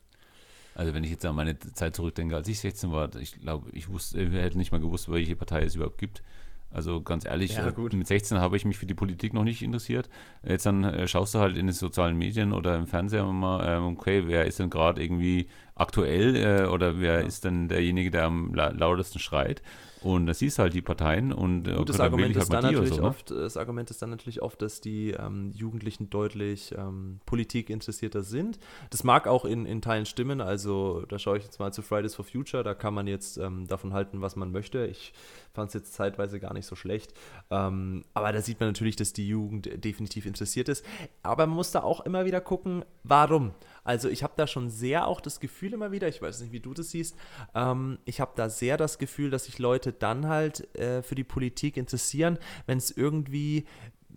Also 0.75 0.93
wenn 0.93 1.05
ich 1.05 1.11
jetzt 1.11 1.25
an 1.25 1.35
meine 1.35 1.59
Zeit 1.59 1.97
zurückdenke, 1.97 2.37
als 2.37 2.49
ich 2.49 2.61
16 2.61 2.93
war, 2.93 3.15
ich 3.17 3.41
glaube, 3.41 3.71
ich 3.73 3.89
wusste, 3.89 4.21
ich 4.21 4.33
hätte 4.33 4.59
nicht 4.59 4.73
mal 4.73 4.81
gewusst, 4.81 5.11
welche 5.11 5.35
Partei 5.35 5.63
es 5.63 5.75
überhaupt 5.75 5.99
gibt. 5.99 6.23
Also 6.71 7.01
ganz 7.01 7.25
ehrlich, 7.25 7.55
ja, 7.55 7.67
äh, 7.67 7.97
mit 7.97 8.07
16 8.07 8.39
habe 8.39 8.57
ich 8.57 8.67
mich 8.67 8.77
für 8.77 8.85
die 8.85 8.95
Politik 8.95 9.33
noch 9.33 9.45
nicht 9.45 9.63
interessiert. 9.63 10.11
Jetzt 10.43 10.67
dann 10.67 10.85
äh, 10.85 11.09
schaust 11.09 11.35
du 11.35 11.39
halt 11.39 11.57
in 11.57 11.67
den 11.67 11.75
sozialen 11.75 12.19
Medien 12.19 12.53
oder 12.53 12.77
im 12.77 12.87
Fernseher 12.87 13.25
mal, 13.25 13.67
äh, 13.67 13.79
okay, 13.79 14.25
wer 14.27 14.45
ist 14.45 14.59
denn 14.59 14.69
gerade 14.69 15.03
irgendwie 15.03 15.49
aktuell 15.77 16.35
äh, 16.37 16.67
oder 16.67 16.99
wer 16.99 17.21
ja. 17.21 17.27
ist 17.27 17.45
denn 17.45 17.69
derjenige, 17.69 18.11
der 18.11 18.25
am 18.25 18.53
lautesten 18.55 19.19
schreit? 19.19 19.63
Und 20.07 20.27
da 20.27 20.35
siehst 20.35 20.61
halt 20.61 20.73
die 20.73 20.83
Parteien 20.83 21.33
und 21.33 21.67
äh, 21.67 21.75
Gut, 21.75 21.89
das, 21.89 21.99
Argument 21.99 22.35
halt 22.35 22.45
ist 22.45 22.53
dann 22.53 22.63
natürlich 22.63 22.91
so, 22.91 23.03
ne? 23.03 23.09
oft, 23.09 23.31
das 23.33 23.57
Argument 23.57 23.91
ist 23.91 24.01
dann 24.03 24.11
natürlich 24.11 24.41
oft, 24.41 24.63
dass 24.63 24.81
die 24.81 25.11
ähm, 25.11 25.51
Jugendlichen 25.53 26.11
deutlich 26.11 26.73
ähm, 26.79 27.19
politikinteressierter 27.27 28.23
sind. 28.23 28.61
Das 28.91 29.03
mag 29.03 29.27
auch 29.27 29.45
in, 29.45 29.67
in 29.67 29.83
Teilen 29.83 30.07
stimmen. 30.07 30.41
Also 30.41 31.05
da 31.09 31.19
schaue 31.19 31.39
ich 31.39 31.45
jetzt 31.45 31.59
mal 31.59 31.73
zu 31.73 31.83
Fridays 31.83 32.15
for 32.15 32.25
Future. 32.25 32.63
Da 32.63 32.75
kann 32.75 32.95
man 32.95 33.09
jetzt 33.09 33.37
ähm, 33.39 33.67
davon 33.67 33.95
halten, 33.95 34.21
was 34.21 34.37
man 34.37 34.53
möchte. 34.53 34.87
Ich 34.87 35.13
fand 35.53 35.69
es 35.69 35.75
jetzt 35.75 35.95
zeitweise 35.95 36.39
gar 36.39 36.53
nicht 36.53 36.67
so 36.67 36.77
schlecht. 36.77 37.13
Ähm, 37.51 38.05
aber 38.15 38.31
da 38.33 38.43
sieht 38.43 38.61
man 38.61 38.69
natürlich, 38.69 38.95
dass 38.95 39.13
die 39.13 39.27
Jugend 39.27 39.69
definitiv 39.85 40.27
interessiert 40.27 40.69
ist. 40.69 40.85
Aber 41.25 41.49
man 41.49 41.57
muss 41.57 41.73
da 41.73 41.83
auch 41.83 42.01
immer 42.01 42.25
wieder 42.27 42.41
gucken, 42.41 42.85
warum. 43.03 43.55
Also 43.83 44.09
ich 44.09 44.23
habe 44.23 44.35
da 44.37 44.47
schon 44.47 44.69
sehr 44.69 45.07
auch 45.07 45.21
das 45.21 45.41
Gefühl 45.41 45.66
immer 45.73 45.93
wieder, 45.93 46.09
ich 46.09 46.23
weiß 46.23 46.41
nicht, 46.41 46.53
wie 46.53 46.61
du 46.61 46.75
das 46.75 46.91
siehst, 46.91 47.17
ähm, 47.55 47.99
ich 48.05 48.21
habe 48.21 48.33
da 48.37 48.49
sehr 48.49 48.77
das 48.77 48.99
Gefühl, 48.99 49.31
dass 49.31 49.47
sich 49.47 49.59
Leute 49.59 49.93
dann 49.93 50.29
halt 50.29 50.75
äh, 50.77 51.03
für 51.03 51.15
die 51.15 51.25
Politik 51.25 51.77
interessieren, 51.77 52.39
wenn 52.67 52.79
es 52.79 52.91
irgendwie 52.91 53.67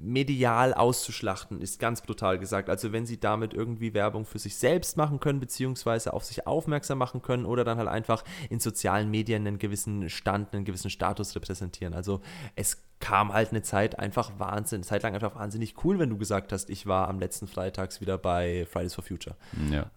medial 0.01 0.73
auszuschlachten, 0.73 1.59
ist 1.59 1.77
ganz 1.77 2.01
brutal 2.01 2.39
gesagt. 2.39 2.69
Also 2.69 2.93
wenn 2.93 3.05
sie 3.05 3.19
damit 3.19 3.53
irgendwie 3.53 3.93
Werbung 3.93 4.25
für 4.25 4.39
sich 4.39 4.55
selbst 4.55 4.95
machen 4.95 5.19
können, 5.19 5.41
beziehungsweise 5.41 6.13
auf 6.13 6.23
sich 6.23 6.47
aufmerksam 6.47 6.97
machen 6.97 7.21
können 7.21 7.45
oder 7.45 7.65
dann 7.65 7.77
halt 7.77 7.89
einfach 7.89 8.23
in 8.49 8.59
sozialen 8.59 9.11
Medien 9.11 9.45
einen 9.45 9.59
gewissen 9.59 10.09
Stand, 10.09 10.53
einen 10.53 10.63
gewissen 10.63 10.89
Status 10.89 11.35
repräsentieren. 11.35 11.93
Also 11.93 12.21
es 12.55 12.81
kam 13.01 13.33
halt 13.33 13.51
eine 13.51 13.61
Zeit 13.61 13.99
einfach 13.99 14.31
Wahnsinn, 14.37 14.83
Zeit 14.83 15.03
lang 15.03 15.13
einfach 15.13 15.35
wahnsinnig 15.35 15.75
cool, 15.83 15.99
wenn 15.99 16.09
du 16.09 16.17
gesagt 16.17 16.53
hast, 16.53 16.69
ich 16.69 16.85
war 16.85 17.09
am 17.09 17.19
letzten 17.19 17.47
Freitags 17.47 17.99
wieder 17.99 18.17
bei 18.17 18.65
Fridays 18.71 18.95
for 18.95 19.03
Future. 19.03 19.35
Ja. 19.69 19.91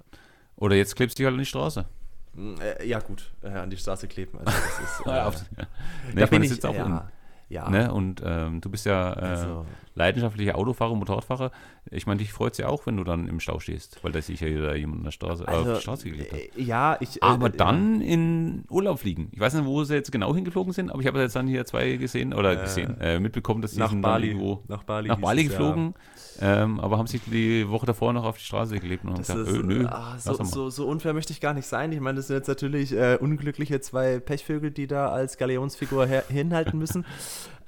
Oder 0.63 0.77
jetzt 0.77 0.95
klebst 0.95 1.19
du 1.19 1.23
dich 1.23 1.27
halt 1.27 1.35
an 1.35 1.41
die 1.41 1.45
Straße. 1.45 1.87
Äh, 2.61 2.87
ja, 2.87 3.01
gut, 3.01 3.33
äh, 3.43 3.49
an 3.49 3.69
die 3.69 3.77
Straße 3.77 4.07
kleben. 4.07 4.39
Also 4.39 4.53
das 4.53 5.01
ist, 5.01 5.01
äh, 5.07 5.11
ja, 5.11 5.31
nee, 5.31 5.67
da 6.15 6.25
ich 6.25 6.31
bin 6.31 6.43
ich, 6.45 6.65
auch 6.65 6.73
ja, 6.73 7.11
ja. 7.49 7.69
Ne? 7.69 7.93
Und 7.93 8.23
ähm, 8.25 8.61
du 8.61 8.71
bist 8.71 8.87
ja 8.87 9.13
äh, 9.13 9.21
also. 9.21 9.67
leidenschaftlicher 9.97 10.57
Autofahrer, 10.57 10.95
Motorradfahrer. 10.95 11.51
Ich 11.91 12.07
meine, 12.07 12.19
dich 12.19 12.33
freut 12.33 12.53
es 12.53 12.59
ja 12.59 12.69
auch, 12.69 12.87
wenn 12.87 12.97
du 12.97 13.03
dann 13.03 13.27
im 13.27 13.41
Stau 13.41 13.59
stehst, 13.59 13.99
weil 14.05 14.13
da 14.13 14.23
sich 14.23 14.41
ja 14.41 14.47
jeder 14.47 14.77
jemand 14.77 15.01
an 15.01 15.05
der 15.07 15.11
Straße, 15.11 15.49
also, 15.49 15.73
auf 15.73 15.79
die 15.79 15.83
Straße 15.83 16.11
geklebt 16.11 16.33
hat. 16.33 16.39
Äh, 16.39 16.63
ja, 16.63 16.97
ich. 17.01 17.17
Äh, 17.17 17.27
aber 17.27 17.49
äh, 17.49 17.57
dann 17.57 18.01
in 18.01 18.65
Urlaub 18.71 19.01
fliegen. 19.01 19.31
Ich 19.33 19.41
weiß 19.41 19.55
nicht, 19.55 19.65
wo 19.65 19.83
sie 19.83 19.95
jetzt 19.97 20.13
genau 20.13 20.33
hingeflogen 20.33 20.73
sind, 20.73 20.93
aber 20.93 21.01
ich 21.01 21.09
habe 21.09 21.21
jetzt 21.21 21.35
dann 21.35 21.49
hier 21.49 21.65
zwei 21.67 21.97
gesehen 21.97 22.33
oder 22.33 22.53
äh, 22.53 22.63
gesehen, 22.63 22.99
mitbekommen, 23.21 23.63
dass 23.63 23.73
sie 23.73 23.81
nach 23.81 23.93
Bali, 23.93 24.29
irgendwo 24.29 24.63
nach 24.69 24.85
Bali, 24.85 25.09
nach 25.09 25.19
Bali 25.19 25.43
geflogen. 25.43 25.87
Ja. 25.87 26.22
Ähm, 26.41 26.81
aber 26.81 26.99
haben 26.99 27.07
sich 27.07 27.21
die 27.27 27.69
Woche 27.69 27.87
davor 27.87 28.13
noch 28.13 28.25
auf 28.25 28.39
die 28.39 28.45
Straße 28.45 28.75
geklebt 28.75 29.05
und 29.05 29.11
haben 29.11 29.19
gesagt, 29.19 29.41
ist, 29.41 29.63
nö, 29.63 29.87
ach, 29.89 30.19
so, 30.19 30.35
so, 30.45 30.71
so, 30.71 30.87
unfair 30.87 31.13
möchte 31.13 31.33
ich 31.33 31.41
gar 31.41 31.55
nicht 31.55 31.67
sein. 31.67 31.93
Ich 31.93 32.01
meine, 32.01 32.17
das 32.17 32.29
sind 32.29 32.37
jetzt 32.37 32.49
natürlich 32.49 32.95
unglückliche 33.21 33.81
zwei 33.81 34.19
Pechvögel, 34.19 34.71
die 34.71 34.87
da 34.87 35.11
als 35.11 35.37
Galeonsfigur 35.37 36.07
hinhalten 36.07 36.79
müssen. 36.79 37.05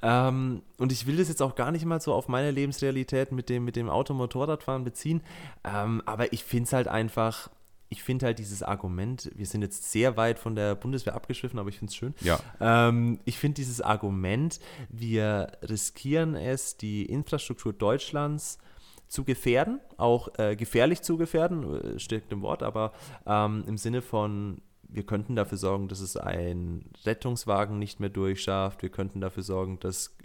Ähm, 0.05 0.61
und 0.77 0.91
ich 0.91 1.07
will 1.07 1.17
das 1.17 1.29
jetzt 1.29 1.41
auch 1.41 1.55
gar 1.55 1.71
nicht 1.71 1.83
mal 1.83 1.99
so 1.99 2.13
auf 2.13 2.27
meine 2.27 2.51
Lebensrealität 2.51 3.31
mit 3.31 3.49
dem, 3.49 3.65
mit 3.65 3.75
dem 3.75 3.89
Automotorradfahren 3.89 4.83
beziehen. 4.83 5.21
Ähm, 5.63 6.03
aber 6.05 6.31
ich 6.31 6.43
finde 6.43 6.65
es 6.65 6.73
halt 6.73 6.87
einfach, 6.87 7.49
ich 7.89 8.03
finde 8.03 8.25
halt 8.25 8.39
dieses 8.39 8.63
Argument, 8.63 9.31
wir 9.35 9.45
sind 9.45 9.61
jetzt 9.61 9.91
sehr 9.91 10.17
weit 10.17 10.39
von 10.39 10.55
der 10.55 10.75
Bundeswehr 10.75 11.15
abgeschwiffen, 11.15 11.59
aber 11.59 11.69
ich 11.69 11.77
finde 11.77 11.91
es 11.91 11.95
schön. 11.95 12.13
Ja. 12.21 12.39
Ähm, 12.59 13.19
ich 13.25 13.37
finde 13.37 13.55
dieses 13.55 13.81
Argument, 13.81 14.59
wir 14.89 15.51
riskieren 15.61 16.35
es, 16.35 16.77
die 16.77 17.05
Infrastruktur 17.05 17.73
Deutschlands 17.73 18.57
zu 19.07 19.23
gefährden, 19.23 19.79
auch 19.97 20.29
äh, 20.39 20.55
gefährlich 20.55 21.01
zu 21.01 21.17
gefährden, 21.17 21.95
äh, 21.95 21.99
steckt 21.99 22.31
im 22.31 22.41
Wort, 22.41 22.63
aber 22.63 22.91
ähm, 23.25 23.63
im 23.67 23.77
Sinne 23.77 24.01
von, 24.01 24.61
wir 24.87 25.03
könnten 25.03 25.35
dafür 25.35 25.57
sorgen, 25.57 25.87
dass 25.87 25.99
es 25.99 26.17
ein 26.17 26.85
Rettungswagen 27.05 27.77
nicht 27.77 27.99
mehr 27.99 28.09
durchschafft, 28.09 28.81
wir 28.81 28.89
könnten 28.89 29.21
dafür 29.21 29.43
sorgen, 29.43 29.79
dass 29.79 30.17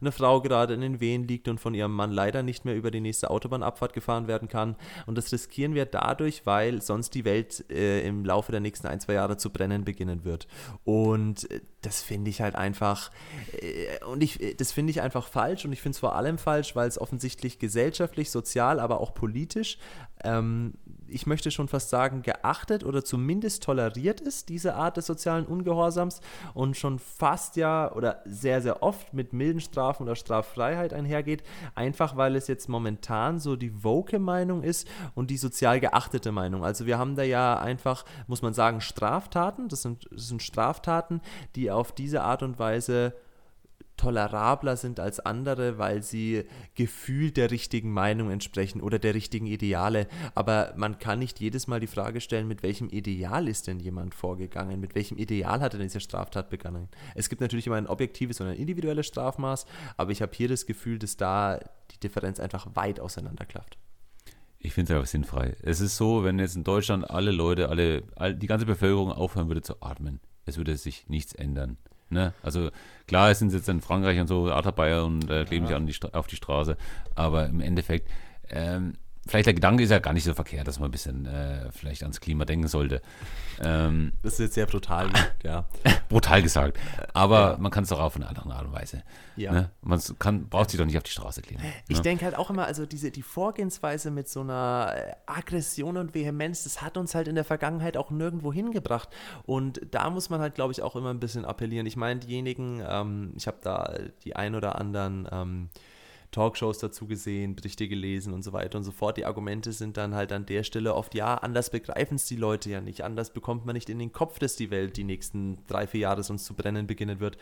eine 0.00 0.12
Frau 0.12 0.40
gerade 0.40 0.74
in 0.74 0.80
den 0.80 1.00
Wehen 1.00 1.26
liegt 1.26 1.48
und 1.48 1.60
von 1.60 1.74
ihrem 1.74 1.92
Mann 1.92 2.10
leider 2.10 2.42
nicht 2.42 2.64
mehr 2.64 2.74
über 2.74 2.90
die 2.90 3.00
nächste 3.00 3.30
Autobahnabfahrt 3.30 3.92
gefahren 3.92 4.28
werden 4.28 4.48
kann. 4.48 4.76
Und 5.06 5.16
das 5.18 5.32
riskieren 5.32 5.74
wir 5.74 5.86
dadurch, 5.86 6.46
weil 6.46 6.82
sonst 6.82 7.14
die 7.14 7.24
Welt 7.24 7.64
äh, 7.70 8.06
im 8.06 8.24
Laufe 8.24 8.52
der 8.52 8.60
nächsten 8.60 8.86
ein, 8.86 9.00
zwei 9.00 9.14
Jahre 9.14 9.36
zu 9.36 9.50
brennen 9.50 9.84
beginnen 9.84 10.24
wird. 10.24 10.46
Und 10.84 11.50
äh, 11.50 11.60
das 11.82 12.02
finde 12.02 12.30
ich 12.30 12.40
halt 12.40 12.56
einfach, 12.56 13.10
äh, 13.52 14.04
und 14.04 14.22
ich, 14.22 14.42
äh, 14.42 14.54
das 14.54 14.72
finde 14.72 14.90
ich 14.90 15.00
einfach 15.00 15.28
falsch 15.28 15.64
und 15.64 15.72
ich 15.72 15.80
finde 15.80 15.94
es 15.94 16.00
vor 16.00 16.14
allem 16.14 16.38
falsch, 16.38 16.74
weil 16.74 16.88
es 16.88 17.00
offensichtlich 17.00 17.58
gesellschaftlich, 17.58 18.30
sozial, 18.30 18.80
aber 18.80 19.00
auch 19.00 19.14
politisch 19.14 19.78
ähm, 20.24 20.74
ich 21.08 21.26
möchte 21.26 21.50
schon 21.50 21.68
fast 21.68 21.90
sagen, 21.90 22.22
geachtet 22.22 22.84
oder 22.84 23.04
zumindest 23.04 23.62
toleriert 23.62 24.20
ist, 24.20 24.48
diese 24.48 24.74
Art 24.74 24.96
des 24.96 25.06
sozialen 25.06 25.46
Ungehorsams 25.46 26.20
und 26.54 26.76
schon 26.76 26.98
fast 26.98 27.56
ja 27.56 27.92
oder 27.92 28.22
sehr, 28.24 28.60
sehr 28.60 28.82
oft 28.82 29.12
mit 29.14 29.32
milden 29.32 29.60
Strafen 29.60 30.04
oder 30.04 30.16
Straffreiheit 30.16 30.92
einhergeht, 30.92 31.42
einfach 31.74 32.16
weil 32.16 32.36
es 32.36 32.48
jetzt 32.48 32.68
momentan 32.68 33.38
so 33.38 33.56
die 33.56 33.84
woke 33.84 34.18
Meinung 34.18 34.62
ist 34.62 34.88
und 35.14 35.30
die 35.30 35.36
sozial 35.36 35.80
geachtete 35.80 36.32
Meinung. 36.32 36.64
Also 36.64 36.86
wir 36.86 36.98
haben 36.98 37.16
da 37.16 37.22
ja 37.22 37.58
einfach, 37.58 38.04
muss 38.26 38.42
man 38.42 38.54
sagen, 38.54 38.80
Straftaten, 38.80 39.68
das 39.68 39.82
sind, 39.82 40.08
das 40.10 40.28
sind 40.28 40.42
Straftaten, 40.42 41.20
die 41.54 41.70
auf 41.70 41.92
diese 41.92 42.22
Art 42.22 42.42
und 42.42 42.58
Weise 42.58 43.14
tolerabler 43.96 44.76
sind 44.76 45.00
als 45.00 45.20
andere, 45.20 45.78
weil 45.78 46.02
sie 46.02 46.44
gefühlt 46.74 47.36
der 47.36 47.50
richtigen 47.50 47.92
Meinung 47.92 48.30
entsprechen 48.30 48.80
oder 48.80 48.98
der 48.98 49.14
richtigen 49.14 49.46
Ideale. 49.46 50.06
Aber 50.34 50.72
man 50.76 50.98
kann 50.98 51.18
nicht 51.18 51.40
jedes 51.40 51.66
Mal 51.66 51.80
die 51.80 51.86
Frage 51.86 52.20
stellen, 52.20 52.48
mit 52.48 52.62
welchem 52.62 52.88
Ideal 52.88 53.48
ist 53.48 53.66
denn 53.66 53.80
jemand 53.80 54.14
vorgegangen? 54.14 54.80
Mit 54.80 54.94
welchem 54.94 55.18
Ideal 55.18 55.60
hat 55.60 55.74
er 55.74 55.80
diese 55.80 56.00
Straftat 56.00 56.50
begangen? 56.50 56.88
Es 57.14 57.28
gibt 57.28 57.40
natürlich 57.40 57.66
immer 57.66 57.76
ein 57.76 57.86
objektives 57.86 58.40
und 58.40 58.48
ein 58.48 58.56
individuelles 58.56 59.06
Strafmaß, 59.06 59.66
aber 59.96 60.10
ich 60.10 60.22
habe 60.22 60.32
hier 60.34 60.48
das 60.48 60.66
Gefühl, 60.66 60.98
dass 60.98 61.16
da 61.16 61.60
die 61.90 62.00
Differenz 62.00 62.40
einfach 62.40 62.66
weit 62.74 63.00
auseinanderklafft. 63.00 63.78
Ich 64.58 64.72
finde 64.72 64.92
es 64.92 64.96
einfach 64.96 65.10
sinnfrei. 65.10 65.54
Es 65.62 65.80
ist 65.80 65.96
so, 65.96 66.24
wenn 66.24 66.38
jetzt 66.38 66.56
in 66.56 66.64
Deutschland 66.64 67.08
alle 67.08 67.30
Leute, 67.30 67.68
alle, 67.68 68.02
die 68.34 68.46
ganze 68.46 68.66
Bevölkerung 68.66 69.12
aufhören 69.12 69.48
würde 69.48 69.62
zu 69.62 69.80
atmen, 69.80 70.20
es 70.44 70.56
würde 70.56 70.76
sich 70.76 71.08
nichts 71.08 71.34
ändern. 71.34 71.76
Ne? 72.08 72.32
Also 72.42 72.70
klar, 73.06 73.30
es 73.30 73.38
sind 73.38 73.52
jetzt 73.52 73.68
in 73.68 73.80
Frankreich 73.80 74.20
und 74.20 74.28
so 74.28 74.50
Arterbayer 74.50 75.04
und 75.04 75.28
äh, 75.30 75.44
kleben 75.44 75.66
ja. 75.66 75.80
sich 75.86 76.00
die, 76.00 76.14
auf 76.14 76.26
die 76.26 76.36
Straße, 76.36 76.76
aber 77.14 77.46
im 77.46 77.60
Endeffekt 77.60 78.08
ähm, 78.48 78.94
vielleicht 79.26 79.46
der 79.46 79.54
Gedanke 79.54 79.82
ist 79.82 79.90
ja 79.90 79.98
gar 79.98 80.12
nicht 80.12 80.24
so 80.24 80.34
verkehrt, 80.34 80.68
dass 80.68 80.78
man 80.78 80.88
ein 80.88 80.92
bisschen 80.92 81.26
äh, 81.26 81.70
vielleicht 81.72 82.02
ans 82.02 82.20
Klima 82.20 82.44
denken 82.44 82.68
sollte. 82.68 83.02
Ähm, 83.60 84.12
das 84.22 84.34
ist 84.34 84.38
jetzt 84.40 84.54
sehr 84.54 84.66
brutal, 84.66 85.10
ja. 85.42 85.66
brutal 86.08 86.42
gesagt. 86.42 86.78
Aber 87.14 87.52
ja. 87.52 87.56
man 87.58 87.70
kann 87.70 87.84
es 87.84 87.90
doch 87.90 87.98
auch 87.98 88.04
auf 88.04 88.16
eine 88.16 88.28
andere 88.28 88.54
Art 88.54 88.66
und 88.66 88.72
Weise. 88.72 89.02
Ja. 89.36 89.52
Ne? 89.52 89.70
Man 89.82 90.00
kann, 90.18 90.48
braucht 90.48 90.70
sich 90.70 90.78
doch 90.78 90.86
nicht 90.86 90.96
auf 90.96 91.02
die 91.02 91.10
Straße 91.10 91.42
kleben. 91.42 91.62
Ich 91.88 91.98
ne? 91.98 92.02
denke 92.02 92.24
halt 92.24 92.36
auch 92.36 92.50
immer, 92.50 92.66
also 92.66 92.86
diese, 92.86 93.10
die 93.10 93.22
Vorgehensweise 93.22 94.10
mit 94.10 94.28
so 94.28 94.40
einer 94.40 94.92
äh, 94.94 95.12
Aggression 95.26 95.96
und 95.96 96.14
Vehemenz, 96.14 96.64
das 96.64 96.82
hat 96.82 96.96
uns 96.96 97.14
halt 97.14 97.28
in 97.28 97.34
der 97.34 97.44
Vergangenheit 97.44 97.96
auch 97.96 98.10
nirgendwo 98.10 98.52
hingebracht. 98.52 99.08
Und 99.44 99.80
da 99.90 100.10
muss 100.10 100.30
man 100.30 100.40
halt, 100.40 100.54
glaube 100.54 100.72
ich, 100.72 100.82
auch 100.82 100.96
immer 100.96 101.10
ein 101.10 101.20
bisschen 101.20 101.44
appellieren. 101.44 101.86
Ich 101.86 101.96
meine, 101.96 102.20
diejenigen, 102.20 102.82
ähm, 102.86 103.32
ich 103.36 103.46
habe 103.46 103.58
da 103.62 103.94
die 104.24 104.36
ein 104.36 104.54
oder 104.54 104.76
anderen 104.78 105.28
ähm, 105.30 105.68
Talkshows 106.36 106.76
dazu 106.76 107.06
gesehen, 107.06 107.56
Berichte 107.56 107.88
gelesen 107.88 108.34
und 108.34 108.42
so 108.42 108.52
weiter 108.52 108.76
und 108.76 108.84
so 108.84 108.92
fort. 108.92 109.16
Die 109.16 109.24
Argumente 109.24 109.72
sind 109.72 109.96
dann 109.96 110.14
halt 110.14 110.32
an 110.32 110.44
der 110.44 110.64
Stelle 110.64 110.94
oft, 110.94 111.14
ja, 111.14 111.34
anders 111.36 111.70
begreifen 111.70 112.16
es 112.16 112.26
die 112.26 112.36
Leute 112.36 112.68
ja 112.68 112.82
nicht, 112.82 113.02
anders 113.02 113.30
bekommt 113.30 113.64
man 113.64 113.72
nicht 113.72 113.88
in 113.88 113.98
den 113.98 114.12
Kopf, 114.12 114.38
dass 114.38 114.54
die 114.54 114.70
Welt 114.70 114.98
die 114.98 115.04
nächsten 115.04 115.56
drei, 115.66 115.86
vier 115.86 116.00
Jahre 116.00 116.22
sonst 116.22 116.44
zu 116.44 116.52
brennen 116.52 116.86
beginnen 116.86 117.20
wird. 117.20 117.38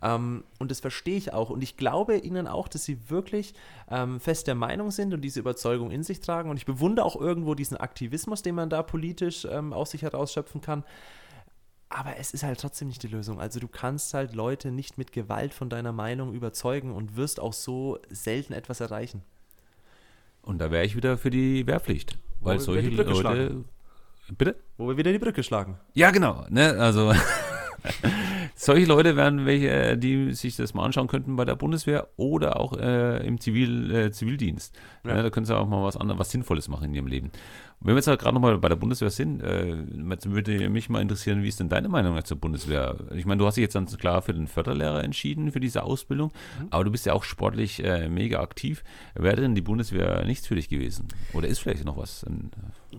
Ähm, 0.00 0.44
und 0.60 0.70
das 0.70 0.78
verstehe 0.78 1.16
ich 1.16 1.32
auch. 1.32 1.50
Und 1.50 1.60
ich 1.62 1.76
glaube 1.76 2.18
ihnen 2.18 2.46
auch, 2.46 2.68
dass 2.68 2.84
sie 2.84 3.10
wirklich 3.10 3.52
ähm, 3.90 4.20
fest 4.20 4.46
der 4.46 4.54
Meinung 4.54 4.92
sind 4.92 5.12
und 5.12 5.22
diese 5.22 5.40
Überzeugung 5.40 5.90
in 5.90 6.04
sich 6.04 6.20
tragen. 6.20 6.48
Und 6.48 6.56
ich 6.56 6.66
bewundere 6.66 7.04
auch 7.04 7.20
irgendwo 7.20 7.56
diesen 7.56 7.76
Aktivismus, 7.76 8.42
den 8.42 8.54
man 8.54 8.70
da 8.70 8.84
politisch 8.84 9.44
ähm, 9.50 9.72
aus 9.72 9.90
sich 9.90 10.02
herausschöpfen 10.02 10.60
kann. 10.60 10.84
Aber 11.88 12.16
es 12.16 12.32
ist 12.32 12.42
halt 12.42 12.60
trotzdem 12.60 12.88
nicht 12.88 13.02
die 13.02 13.08
Lösung. 13.08 13.40
Also 13.40 13.60
du 13.60 13.68
kannst 13.68 14.12
halt 14.12 14.34
Leute 14.34 14.70
nicht 14.70 14.98
mit 14.98 15.12
Gewalt 15.12 15.54
von 15.54 15.70
deiner 15.70 15.92
Meinung 15.92 16.34
überzeugen 16.34 16.92
und 16.92 17.16
wirst 17.16 17.38
auch 17.38 17.52
so 17.52 17.98
selten 18.10 18.52
etwas 18.52 18.80
erreichen. 18.80 19.22
Und 20.42 20.58
da 20.58 20.70
wäre 20.70 20.84
ich 20.84 20.96
wieder 20.96 21.16
für 21.16 21.30
die 21.30 21.66
Wehrpflicht. 21.66 22.18
Wo 22.40 22.46
weil 22.46 22.60
solche 22.60 22.88
Leute. 22.88 23.14
Schlagen. 23.14 23.64
Bitte? 24.36 24.56
Wo 24.76 24.88
wir 24.88 24.96
wieder 24.96 25.12
die 25.12 25.18
Brücke 25.18 25.42
schlagen. 25.42 25.78
Ja, 25.94 26.10
genau. 26.10 26.44
Ne? 26.48 26.76
Also 26.78 27.12
solche 28.56 28.86
Leute 28.86 29.16
wären 29.16 29.44
welche, 29.44 29.98
die 29.98 30.32
sich 30.32 30.56
das 30.56 30.74
mal 30.74 30.84
anschauen 30.84 31.06
könnten 31.06 31.36
bei 31.36 31.44
der 31.44 31.56
Bundeswehr 31.56 32.08
oder 32.16 32.58
auch 32.58 32.72
äh, 32.76 33.24
im 33.26 33.38
Zivil, 33.38 33.94
äh, 33.94 34.10
Zivildienst. 34.10 34.74
Ja. 35.04 35.16
Ja, 35.16 35.22
da 35.22 35.30
können 35.30 35.46
sie 35.46 35.56
auch 35.56 35.68
mal 35.68 35.84
was 35.84 35.96
anderes, 35.96 36.18
was 36.18 36.30
Sinnvolles 36.30 36.68
machen 36.68 36.86
in 36.86 36.94
ihrem 36.94 37.06
Leben. 37.06 37.30
Wenn 37.80 37.94
wir 37.94 37.96
jetzt 37.96 38.06
halt 38.06 38.20
gerade 38.20 38.34
nochmal 38.34 38.56
bei 38.56 38.70
der 38.70 38.76
Bundeswehr 38.76 39.10
sind, 39.10 39.42
äh, 39.42 39.76
würde 40.24 40.70
mich 40.70 40.88
mal 40.88 41.02
interessieren, 41.02 41.42
wie 41.42 41.48
ist 41.48 41.60
denn 41.60 41.68
deine 41.68 41.90
Meinung 41.90 42.24
zur 42.24 42.38
Bundeswehr? 42.38 42.96
Ich 43.14 43.26
meine, 43.26 43.38
du 43.38 43.46
hast 43.46 43.56
dich 43.56 43.62
jetzt 43.62 43.74
dann 43.74 43.86
klar 43.86 44.22
für 44.22 44.32
den 44.32 44.46
Förderlehrer 44.46 45.04
entschieden, 45.04 45.52
für 45.52 45.60
diese 45.60 45.82
Ausbildung, 45.82 46.32
mhm. 46.58 46.68
aber 46.70 46.84
du 46.84 46.90
bist 46.90 47.04
ja 47.04 47.12
auch 47.12 47.24
sportlich 47.24 47.84
äh, 47.84 48.08
mega 48.08 48.40
aktiv. 48.40 48.82
Wäre 49.14 49.36
denn 49.36 49.54
die 49.54 49.60
Bundeswehr 49.60 50.24
nichts 50.24 50.46
für 50.46 50.54
dich 50.54 50.70
gewesen? 50.70 51.08
Oder 51.34 51.48
ist 51.48 51.58
vielleicht 51.58 51.84
noch 51.84 51.98
was? 51.98 52.22
In, 52.22 52.50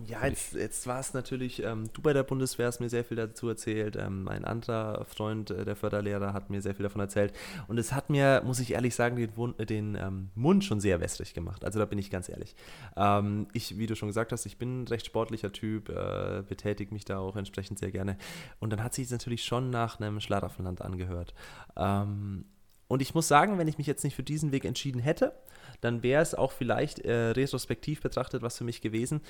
ja, 0.06 0.26
jetzt, 0.26 0.54
jetzt 0.54 0.86
war 0.86 1.00
es 1.00 1.14
natürlich, 1.14 1.62
ähm, 1.62 1.90
du 1.92 2.02
bei 2.02 2.12
der 2.12 2.22
Bundeswehr 2.22 2.66
hast 2.66 2.80
mir 2.80 2.88
sehr 2.88 3.04
viel 3.04 3.16
dazu 3.16 3.48
erzählt. 3.48 3.96
Ähm, 3.96 4.28
ein 4.28 4.44
anderer 4.44 5.04
Freund, 5.04 5.50
äh, 5.50 5.64
der 5.64 5.76
Förderlehrer, 5.76 6.32
hat 6.32 6.50
mir 6.50 6.62
sehr 6.62 6.74
viel 6.74 6.84
davon 6.84 7.00
erzählt. 7.00 7.32
Und 7.66 7.78
es 7.78 7.92
hat 7.92 8.10
mir, 8.10 8.42
muss 8.44 8.60
ich 8.60 8.72
ehrlich 8.72 8.94
sagen, 8.94 9.16
den, 9.16 9.66
den 9.66 9.94
ähm, 9.94 10.30
Mund 10.34 10.64
schon 10.64 10.80
sehr 10.80 11.00
wässrig 11.00 11.34
gemacht. 11.34 11.64
Also 11.64 11.78
da 11.78 11.84
bin 11.84 11.98
ich 11.98 12.10
ganz 12.10 12.28
ehrlich. 12.28 12.54
Ähm, 12.96 13.48
ich, 13.52 13.78
wie 13.78 13.86
du 13.86 13.96
schon 13.96 14.08
gesagt 14.08 14.32
hast, 14.32 14.46
ich 14.46 14.58
bin 14.58 14.82
ein 14.82 14.88
recht 14.88 15.06
sportlicher 15.06 15.52
Typ, 15.52 15.88
äh, 15.88 16.42
betätige 16.48 16.92
mich 16.92 17.04
da 17.04 17.18
auch 17.18 17.36
entsprechend 17.36 17.78
sehr 17.78 17.90
gerne. 17.90 18.16
Und 18.60 18.70
dann 18.70 18.82
hat 18.82 18.94
sich 18.94 19.10
natürlich 19.10 19.44
schon 19.44 19.70
nach 19.70 20.00
einem 20.00 20.20
Schlaraffenland 20.20 20.82
angehört. 20.82 21.34
Ähm, 21.76 22.44
und 22.88 23.02
ich 23.02 23.14
muss 23.14 23.28
sagen, 23.28 23.58
wenn 23.58 23.68
ich 23.68 23.78
mich 23.78 23.86
jetzt 23.86 24.02
nicht 24.02 24.16
für 24.16 24.22
diesen 24.22 24.50
Weg 24.50 24.64
entschieden 24.64 25.00
hätte, 25.00 25.34
dann 25.82 26.02
wäre 26.02 26.22
es 26.22 26.34
auch 26.34 26.52
vielleicht 26.52 27.00
äh, 27.00 27.30
retrospektiv 27.30 28.00
betrachtet 28.00 28.42
was 28.42 28.58
für 28.58 28.64
mich 28.64 28.80
gewesen. 28.80 29.20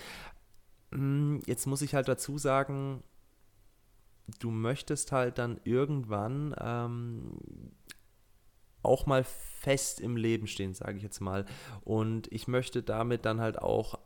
Hm, 0.93 1.41
jetzt 1.47 1.67
muss 1.67 1.83
ich 1.83 1.95
halt 1.95 2.09
dazu 2.09 2.39
sagen, 2.39 3.03
du 4.41 4.51
möchtest 4.51 5.13
halt 5.13 5.39
dann 5.39 5.61
irgendwann 5.65 6.55
ähm, 6.61 7.33
auch 8.83 9.07
mal 9.07 9.25
fest 9.25 10.01
im 10.01 10.17
Leben 10.17 10.47
stehen, 10.47 10.75
sage 10.75 10.97
ich 10.97 11.03
jetzt 11.03 11.21
mal. 11.21 11.45
Und 11.83 12.31
ich 12.33 12.49
möchte 12.49 12.83
damit 12.83 13.25
dann 13.25 13.41
halt 13.41 13.59
auch 13.59 13.99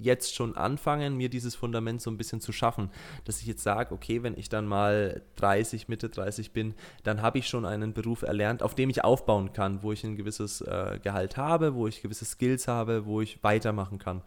jetzt 0.00 0.34
schon 0.34 0.56
anfangen, 0.56 1.16
mir 1.16 1.28
dieses 1.28 1.54
Fundament 1.54 2.00
so 2.00 2.10
ein 2.10 2.16
bisschen 2.16 2.40
zu 2.40 2.52
schaffen, 2.52 2.90
dass 3.24 3.40
ich 3.40 3.46
jetzt 3.46 3.62
sage, 3.62 3.94
okay, 3.94 4.22
wenn 4.22 4.36
ich 4.36 4.48
dann 4.48 4.66
mal 4.66 5.22
30, 5.36 5.88
Mitte 5.88 6.08
30 6.08 6.52
bin, 6.52 6.74
dann 7.02 7.22
habe 7.22 7.38
ich 7.38 7.48
schon 7.48 7.64
einen 7.64 7.92
Beruf 7.92 8.22
erlernt, 8.22 8.62
auf 8.62 8.74
dem 8.74 8.90
ich 8.90 9.04
aufbauen 9.04 9.52
kann, 9.52 9.82
wo 9.82 9.92
ich 9.92 10.04
ein 10.04 10.16
gewisses 10.16 10.60
äh, 10.60 10.98
Gehalt 11.02 11.36
habe, 11.36 11.74
wo 11.74 11.86
ich 11.86 12.02
gewisse 12.02 12.24
Skills 12.24 12.68
habe, 12.68 13.06
wo 13.06 13.20
ich 13.20 13.42
weitermachen 13.42 13.98
kann. 13.98 14.22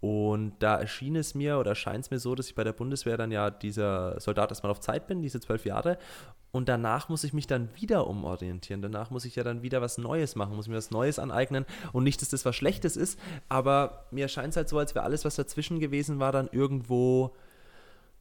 Und 0.00 0.54
da 0.60 0.76
erschien 0.76 1.14
es 1.16 1.34
mir 1.34 1.58
oder 1.58 1.74
scheint 1.74 2.04
es 2.04 2.10
mir 2.10 2.18
so, 2.18 2.34
dass 2.34 2.48
ich 2.48 2.54
bei 2.54 2.64
der 2.64 2.72
Bundeswehr 2.72 3.18
dann 3.18 3.30
ja 3.30 3.50
dieser 3.50 4.18
Soldat 4.18 4.50
erstmal 4.50 4.72
auf 4.72 4.80
Zeit 4.80 5.06
bin, 5.06 5.20
diese 5.20 5.40
zwölf 5.40 5.66
Jahre, 5.66 5.98
und 6.52 6.68
danach 6.68 7.08
muss 7.08 7.24
ich 7.24 7.32
mich 7.32 7.46
dann 7.46 7.68
wieder 7.76 8.06
umorientieren. 8.06 8.82
Danach 8.82 9.10
muss 9.10 9.24
ich 9.24 9.36
ja 9.36 9.44
dann 9.44 9.62
wieder 9.62 9.80
was 9.80 9.98
Neues 9.98 10.34
machen, 10.34 10.56
muss 10.56 10.68
mir 10.68 10.76
was 10.76 10.90
Neues 10.90 11.18
aneignen. 11.18 11.64
Und 11.92 12.04
nicht, 12.04 12.20
dass 12.22 12.30
das 12.30 12.44
was 12.44 12.56
Schlechtes 12.56 12.96
ist, 12.96 13.18
aber 13.48 14.06
mir 14.10 14.28
scheint 14.28 14.50
es 14.50 14.56
halt 14.56 14.68
so, 14.68 14.78
als 14.78 14.94
wäre 14.94 15.04
alles, 15.04 15.24
was 15.24 15.36
dazwischen 15.36 15.78
gewesen 15.78 16.18
war, 16.18 16.32
dann 16.32 16.48
irgendwo 16.50 17.34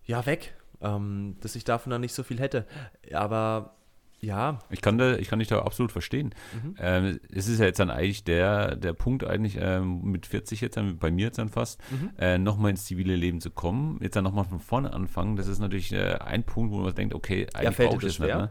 ja 0.06 0.26
weg. 0.26 0.56
Ähm, 0.82 1.36
dass 1.42 1.56
ich 1.56 1.66
davon 1.66 1.90
dann 1.90 2.00
nicht 2.02 2.14
so 2.14 2.24
viel 2.24 2.40
hätte. 2.40 2.66
Aber 3.14 3.76
ja. 4.22 4.60
Ich 4.70 4.82
kann, 4.82 4.98
da, 4.98 5.16
ich 5.16 5.30
kann 5.30 5.40
dich 5.40 5.48
da 5.48 5.62
absolut 5.62 5.92
verstehen. 5.92 6.34
Mhm. 6.54 6.76
Ähm, 6.80 7.20
es 7.32 7.48
ist 7.48 7.60
ja 7.60 7.66
jetzt 7.66 7.80
dann 7.80 7.90
eigentlich 7.90 8.24
der, 8.24 8.76
der 8.76 8.94
Punkt, 8.94 9.24
eigentlich 9.24 9.58
ähm, 9.60 10.02
mit 10.04 10.26
40 10.26 10.62
jetzt, 10.62 10.78
dann, 10.78 10.98
bei 10.98 11.12
mir 11.12 11.28
jetzt 11.28 11.38
dann 11.38 11.50
fast, 11.50 11.80
mhm. 11.92 12.12
äh, 12.18 12.38
nochmal 12.38 12.72
ins 12.72 12.86
zivile 12.86 13.16
Leben 13.16 13.42
zu 13.42 13.50
kommen, 13.50 14.00
jetzt 14.02 14.16
dann 14.16 14.24
nochmal 14.24 14.46
von 14.46 14.60
vorne 14.60 14.94
anfangen. 14.94 15.36
Das 15.36 15.48
ist 15.48 15.60
natürlich 15.60 15.94
äh, 15.94 16.16
ein 16.20 16.44
Punkt, 16.44 16.74
wo 16.74 16.80
man 16.80 16.94
denkt, 16.94 17.14
okay, 17.14 17.48
eigentlich 17.54 17.78
ja, 17.78 17.86
brauche 17.86 17.98
ich 17.98 18.18
das 18.18 18.20
nicht. 18.20 18.36
Ne? 18.36 18.50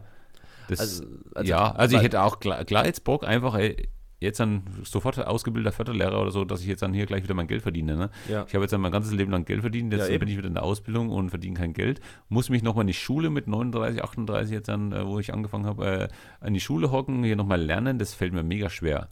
Das, 0.67 0.79
also, 0.79 1.03
also, 1.33 1.49
ja, 1.49 1.71
also 1.71 1.97
ich 1.97 2.03
hätte 2.03 2.21
auch 2.21 2.39
klar, 2.39 2.63
klar 2.63 2.85
jetzt 2.85 3.03
Bock, 3.03 3.23
einfach, 3.23 3.55
ey, 3.55 3.89
jetzt 4.19 4.39
dann 4.39 4.63
sofort 4.83 5.25
ausgebildeter 5.25 5.71
Förderlehrer 5.71 6.21
oder 6.21 6.31
so, 6.31 6.45
dass 6.45 6.61
ich 6.61 6.67
jetzt 6.67 6.81
dann 6.81 6.93
hier 6.93 7.05
gleich 7.05 7.23
wieder 7.23 7.33
mein 7.33 7.47
Geld 7.47 7.61
verdiene. 7.61 7.95
Ne? 7.95 8.09
Ja. 8.29 8.45
Ich 8.47 8.53
habe 8.53 8.63
jetzt 8.63 8.71
dann 8.71 8.81
mein 8.81 8.91
ganzes 8.91 9.13
Leben 9.13 9.31
lang 9.31 9.45
Geld 9.45 9.61
verdient, 9.61 9.93
jetzt 9.93 10.09
ja, 10.09 10.17
bin 10.17 10.27
ich 10.27 10.37
wieder 10.37 10.47
in 10.47 10.55
der 10.55 10.63
Ausbildung 10.63 11.09
und 11.09 11.29
verdiene 11.29 11.57
kein 11.57 11.73
Geld. 11.73 12.01
Muss 12.27 12.49
mich 12.49 12.63
nochmal 12.63 12.83
in 12.83 12.87
die 12.87 12.93
Schule 12.93 13.29
mit 13.29 13.47
39, 13.47 14.03
38 14.03 14.53
jetzt 14.53 14.67
dann, 14.67 14.91
äh, 14.91 15.05
wo 15.05 15.19
ich 15.19 15.33
angefangen 15.33 15.65
habe, 15.65 16.09
äh, 16.41 16.47
in 16.47 16.53
die 16.53 16.59
Schule 16.59 16.91
hocken, 16.91 17.23
hier 17.23 17.35
nochmal 17.35 17.61
lernen, 17.61 17.97
das 17.97 18.13
fällt 18.13 18.33
mir 18.33 18.43
mega 18.43 18.69
schwer. 18.69 19.09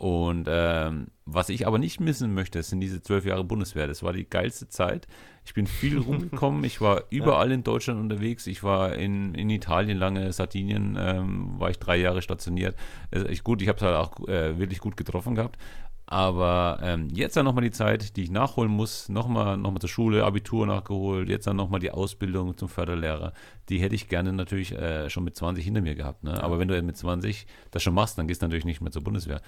Und 0.00 0.48
ähm, 0.48 1.08
was 1.26 1.50
ich 1.50 1.66
aber 1.66 1.78
nicht 1.78 2.00
missen 2.00 2.32
möchte, 2.32 2.62
sind 2.62 2.80
diese 2.80 3.02
zwölf 3.02 3.26
Jahre 3.26 3.44
Bundeswehr. 3.44 3.86
Das 3.86 4.02
war 4.02 4.14
die 4.14 4.24
geilste 4.24 4.66
Zeit. 4.66 5.06
Ich 5.44 5.52
bin 5.52 5.66
viel 5.66 5.98
rumgekommen. 6.00 6.64
Ich 6.64 6.80
war 6.80 7.04
überall 7.10 7.52
in 7.52 7.64
Deutschland 7.64 8.00
unterwegs. 8.00 8.46
Ich 8.46 8.62
war 8.62 8.94
in, 8.94 9.34
in 9.34 9.50
Italien 9.50 9.98
lange, 9.98 10.32
Sardinien 10.32 10.96
ähm, 10.98 11.60
war 11.60 11.68
ich 11.68 11.78
drei 11.78 11.98
Jahre 11.98 12.22
stationiert. 12.22 12.76
Also 13.10 13.26
ich, 13.26 13.44
gut, 13.44 13.60
ich 13.60 13.68
habe 13.68 13.76
es 13.76 13.82
halt 13.82 13.94
auch 13.94 14.26
äh, 14.26 14.58
wirklich 14.58 14.78
gut 14.78 14.96
getroffen 14.96 15.34
gehabt. 15.34 15.58
Aber 16.06 16.78
ähm, 16.82 17.10
jetzt 17.12 17.36
dann 17.36 17.44
nochmal 17.44 17.64
die 17.64 17.70
Zeit, 17.70 18.16
die 18.16 18.22
ich 18.22 18.30
nachholen 18.30 18.72
muss, 18.72 19.10
nochmal 19.10 19.58
noch 19.58 19.70
mal 19.70 19.80
zur 19.80 19.90
Schule, 19.90 20.24
Abitur 20.24 20.66
nachgeholt, 20.66 21.28
jetzt 21.28 21.46
dann 21.46 21.56
nochmal 21.56 21.80
die 21.80 21.90
Ausbildung 21.90 22.56
zum 22.56 22.70
Förderlehrer. 22.70 23.34
Die 23.68 23.80
hätte 23.80 23.94
ich 23.94 24.08
gerne 24.08 24.32
natürlich 24.32 24.72
äh, 24.72 25.10
schon 25.10 25.24
mit 25.24 25.36
20 25.36 25.62
hinter 25.62 25.82
mir 25.82 25.94
gehabt. 25.94 26.24
Ne? 26.24 26.42
Aber 26.42 26.58
wenn 26.58 26.68
du 26.68 26.82
mit 26.82 26.96
20 26.96 27.46
das 27.70 27.82
schon 27.82 27.92
machst, 27.92 28.16
dann 28.16 28.26
gehst 28.28 28.40
du 28.40 28.46
natürlich 28.46 28.64
nicht 28.64 28.80
mehr 28.80 28.90
zur 28.90 29.04
Bundeswehr. 29.04 29.42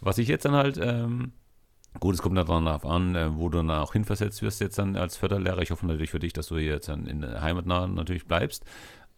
Was 0.00 0.18
ich 0.18 0.28
jetzt 0.28 0.44
dann 0.44 0.54
halt, 0.54 0.78
ähm, 0.80 1.32
gut, 2.00 2.14
es 2.14 2.22
kommt 2.22 2.36
darauf 2.36 2.84
an, 2.84 3.14
äh, 3.14 3.36
wo 3.36 3.48
du 3.48 3.58
dann 3.58 3.70
auch 3.70 3.92
hinversetzt 3.92 4.42
wirst 4.42 4.60
jetzt 4.60 4.78
dann 4.78 4.96
als 4.96 5.16
Förderlehrer. 5.16 5.62
Ich 5.62 5.70
hoffe 5.70 5.86
natürlich 5.86 6.10
für 6.10 6.20
dich, 6.20 6.32
dass 6.32 6.48
du 6.48 6.58
hier 6.58 6.72
jetzt 6.72 6.88
dann 6.88 7.06
in 7.06 7.20
der 7.20 7.42
Heimatnah 7.42 7.86
natürlich 7.86 8.26
bleibst. 8.26 8.64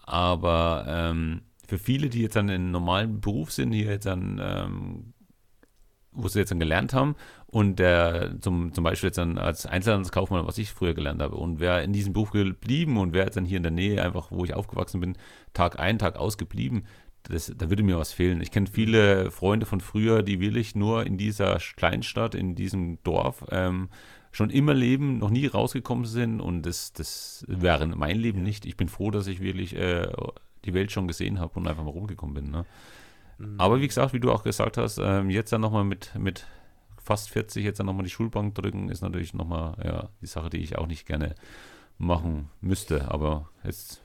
Aber 0.03 0.85
ähm, 0.89 1.43
für 1.67 1.79
viele, 1.79 2.09
die 2.09 2.23
jetzt 2.23 2.37
dann 2.37 2.49
in 2.49 2.71
normalen 2.71 3.21
Beruf 3.21 3.53
sind, 3.53 3.73
hier 3.73 3.87
jetzt 3.87 4.07
dann 4.07 4.41
ähm, 4.43 5.13
wo 6.13 6.29
sie 6.29 6.41
jetzt 6.41 6.51
dann 6.51 6.59
gelernt 6.59 6.93
haben 6.93 7.15
und 7.47 7.79
der 7.79 8.41
zum, 8.41 8.73
zum 8.75 8.85
Beispiel 8.85 9.09
jetzt 9.09 9.19
dann 9.19 9.39
als 9.39 9.67
Einzelhandelskaufmann, 9.67 10.47
was 10.47 10.59
ich 10.59 10.73
früher 10.73 10.95
gelernt 10.95 11.23
habe 11.23 11.37
und 11.37 11.61
wer 11.61 11.83
in 11.83 11.93
diesem 11.93 12.13
Beruf 12.13 12.31
geblieben 12.31 12.97
und 12.97 13.13
wer 13.13 13.25
jetzt 13.25 13.37
dann 13.37 13.45
hier 13.45 13.59
in 13.59 13.63
der 13.63 13.73
Nähe 13.73 14.03
einfach, 14.03 14.31
wo 14.31 14.45
ich 14.45 14.55
aufgewachsen 14.55 15.01
bin, 15.01 15.17
Tag 15.53 15.79
ein, 15.79 15.99
Tag 15.99 16.17
aus 16.17 16.37
geblieben, 16.39 16.85
das, 17.25 17.53
da 17.57 17.69
würde 17.69 17.83
mir 17.83 17.99
was 17.99 18.13
fehlen. 18.13 18.41
Ich 18.41 18.51
kenne 18.51 18.67
viele 18.67 19.31
Freunde 19.31 19.67
von 19.67 19.81
früher, 19.81 20.23
die 20.23 20.41
wirklich 20.41 20.75
nur 20.75 21.07
in 21.07 21.19
dieser 21.19 21.59
Kleinstadt, 21.77 22.35
in 22.35 22.55
diesem 22.55 23.03
Dorf 23.03 23.45
ähm, 23.51 23.89
schon 24.33 24.51
immer 24.51 24.75
leben, 24.75 25.19
noch 25.19 25.31
nie 25.31 25.47
rausgekommen 25.47 26.05
sind 26.05 26.41
und 26.41 26.63
das, 26.63 26.93
das 26.93 27.45
wäre 27.49 27.87
mein 27.87 28.19
Leben 28.19 28.43
nicht. 28.43 28.65
Ich 28.65 28.77
bin 28.77 28.89
froh, 28.89 29.11
dass 29.11 29.27
ich 29.27 29.41
wirklich 29.41 29.77
äh, 29.77 30.09
die 30.65 30.75
Welt 30.75 30.93
schon 30.93 31.09
gesehen 31.09 31.41
habe 31.41 31.59
und 31.59 31.67
einfach 31.67 31.85
mal 31.85 31.91
rumgekommen 31.91 32.35
bin. 32.35 32.51
Ne? 32.51 32.65
Aber 33.59 33.81
wie 33.81 33.87
gesagt, 33.87 34.13
wie 34.13 34.21
du 34.21 34.31
auch 34.31 34.43
gesagt 34.43 34.77
hast, 34.77 34.99
ähm, 34.99 35.31
jetzt 35.31 35.53
dann 35.53 35.63
nochmal 35.63 35.85
mit, 35.85 36.15
mit 36.19 36.47
fast 37.03 37.31
40 37.31 37.65
jetzt 37.65 37.81
dann 37.81 37.87
nochmal 37.87 38.05
die 38.05 38.11
Schulbank 38.11 38.55
drücken, 38.55 38.89
ist 38.89 39.03
natürlich 39.03 39.35
nochmal 39.35 39.77
ja, 39.83 40.09
die 40.21 40.27
Sache, 40.27 40.51
die 40.51 40.59
ich 40.59 40.77
auch 40.77 40.87
nicht 40.87 41.07
gerne 41.07 41.35
machen 41.99 42.51
müsste. 42.61 43.11
Aber 43.11 43.49
jetzt 43.65 44.03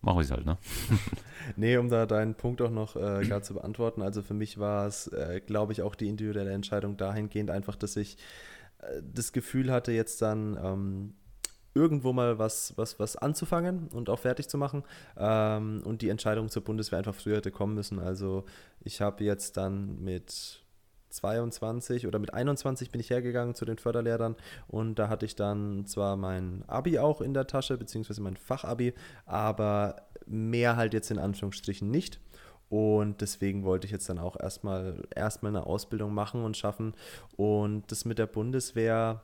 machen 0.00 0.18
wir 0.18 0.22
es 0.22 0.30
halt, 0.30 0.46
ne? 0.46 0.58
nee, 1.56 1.76
um 1.76 1.88
da 1.88 2.06
deinen 2.06 2.34
Punkt 2.34 2.62
auch 2.62 2.70
noch 2.70 2.96
äh, 2.96 3.24
gerade 3.24 3.42
zu 3.42 3.54
beantworten. 3.54 4.02
Also 4.02 4.22
für 4.22 4.34
mich 4.34 4.58
war 4.58 4.86
es, 4.86 5.08
äh, 5.08 5.40
glaube 5.44 5.72
ich, 5.72 5.82
auch 5.82 5.94
die 5.94 6.08
individuelle 6.08 6.52
Entscheidung 6.52 6.96
dahingehend 6.96 7.50
einfach, 7.50 7.76
dass 7.76 7.96
ich 7.96 8.16
äh, 8.78 9.02
das 9.02 9.32
Gefühl 9.32 9.70
hatte, 9.70 9.92
jetzt 9.92 10.22
dann 10.22 10.58
ähm, 10.62 11.14
irgendwo 11.74 12.12
mal 12.12 12.38
was, 12.38 12.76
was, 12.76 12.98
was 12.98 13.16
anzufangen 13.16 13.88
und 13.88 14.10
auch 14.10 14.18
fertig 14.18 14.48
zu 14.48 14.58
machen. 14.58 14.84
Ähm, 15.16 15.82
und 15.84 16.02
die 16.02 16.08
Entscheidung 16.08 16.48
zur 16.48 16.64
Bundeswehr 16.64 16.98
einfach 16.98 17.14
früher 17.14 17.36
hätte 17.36 17.50
kommen 17.50 17.74
müssen. 17.74 17.98
Also 17.98 18.44
ich 18.82 19.00
habe 19.00 19.24
jetzt 19.24 19.56
dann 19.56 20.02
mit 20.02 20.62
22 21.10 22.06
oder 22.06 22.18
mit 22.18 22.32
21 22.34 22.90
bin 22.90 23.00
ich 23.00 23.10
hergegangen 23.10 23.54
zu 23.54 23.64
den 23.64 23.78
Förderlehrern 23.78 24.36
und 24.68 24.98
da 24.98 25.08
hatte 25.08 25.26
ich 25.26 25.36
dann 25.36 25.86
zwar 25.86 26.16
mein 26.16 26.64
Abi 26.66 26.98
auch 26.98 27.20
in 27.20 27.34
der 27.34 27.46
Tasche, 27.46 27.76
beziehungsweise 27.76 28.22
mein 28.22 28.36
Fachabi, 28.36 28.94
aber 29.26 29.96
mehr 30.26 30.76
halt 30.76 30.94
jetzt 30.94 31.10
in 31.10 31.18
Anführungsstrichen 31.18 31.90
nicht. 31.90 32.20
Und 32.68 33.20
deswegen 33.20 33.64
wollte 33.64 33.86
ich 33.86 33.90
jetzt 33.90 34.08
dann 34.08 34.20
auch 34.20 34.38
erstmal 34.38 35.02
erstmal 35.14 35.50
eine 35.50 35.66
Ausbildung 35.66 36.14
machen 36.14 36.44
und 36.44 36.56
schaffen. 36.56 36.94
Und 37.36 37.90
das 37.90 38.04
mit 38.04 38.18
der 38.18 38.28
Bundeswehr, 38.28 39.22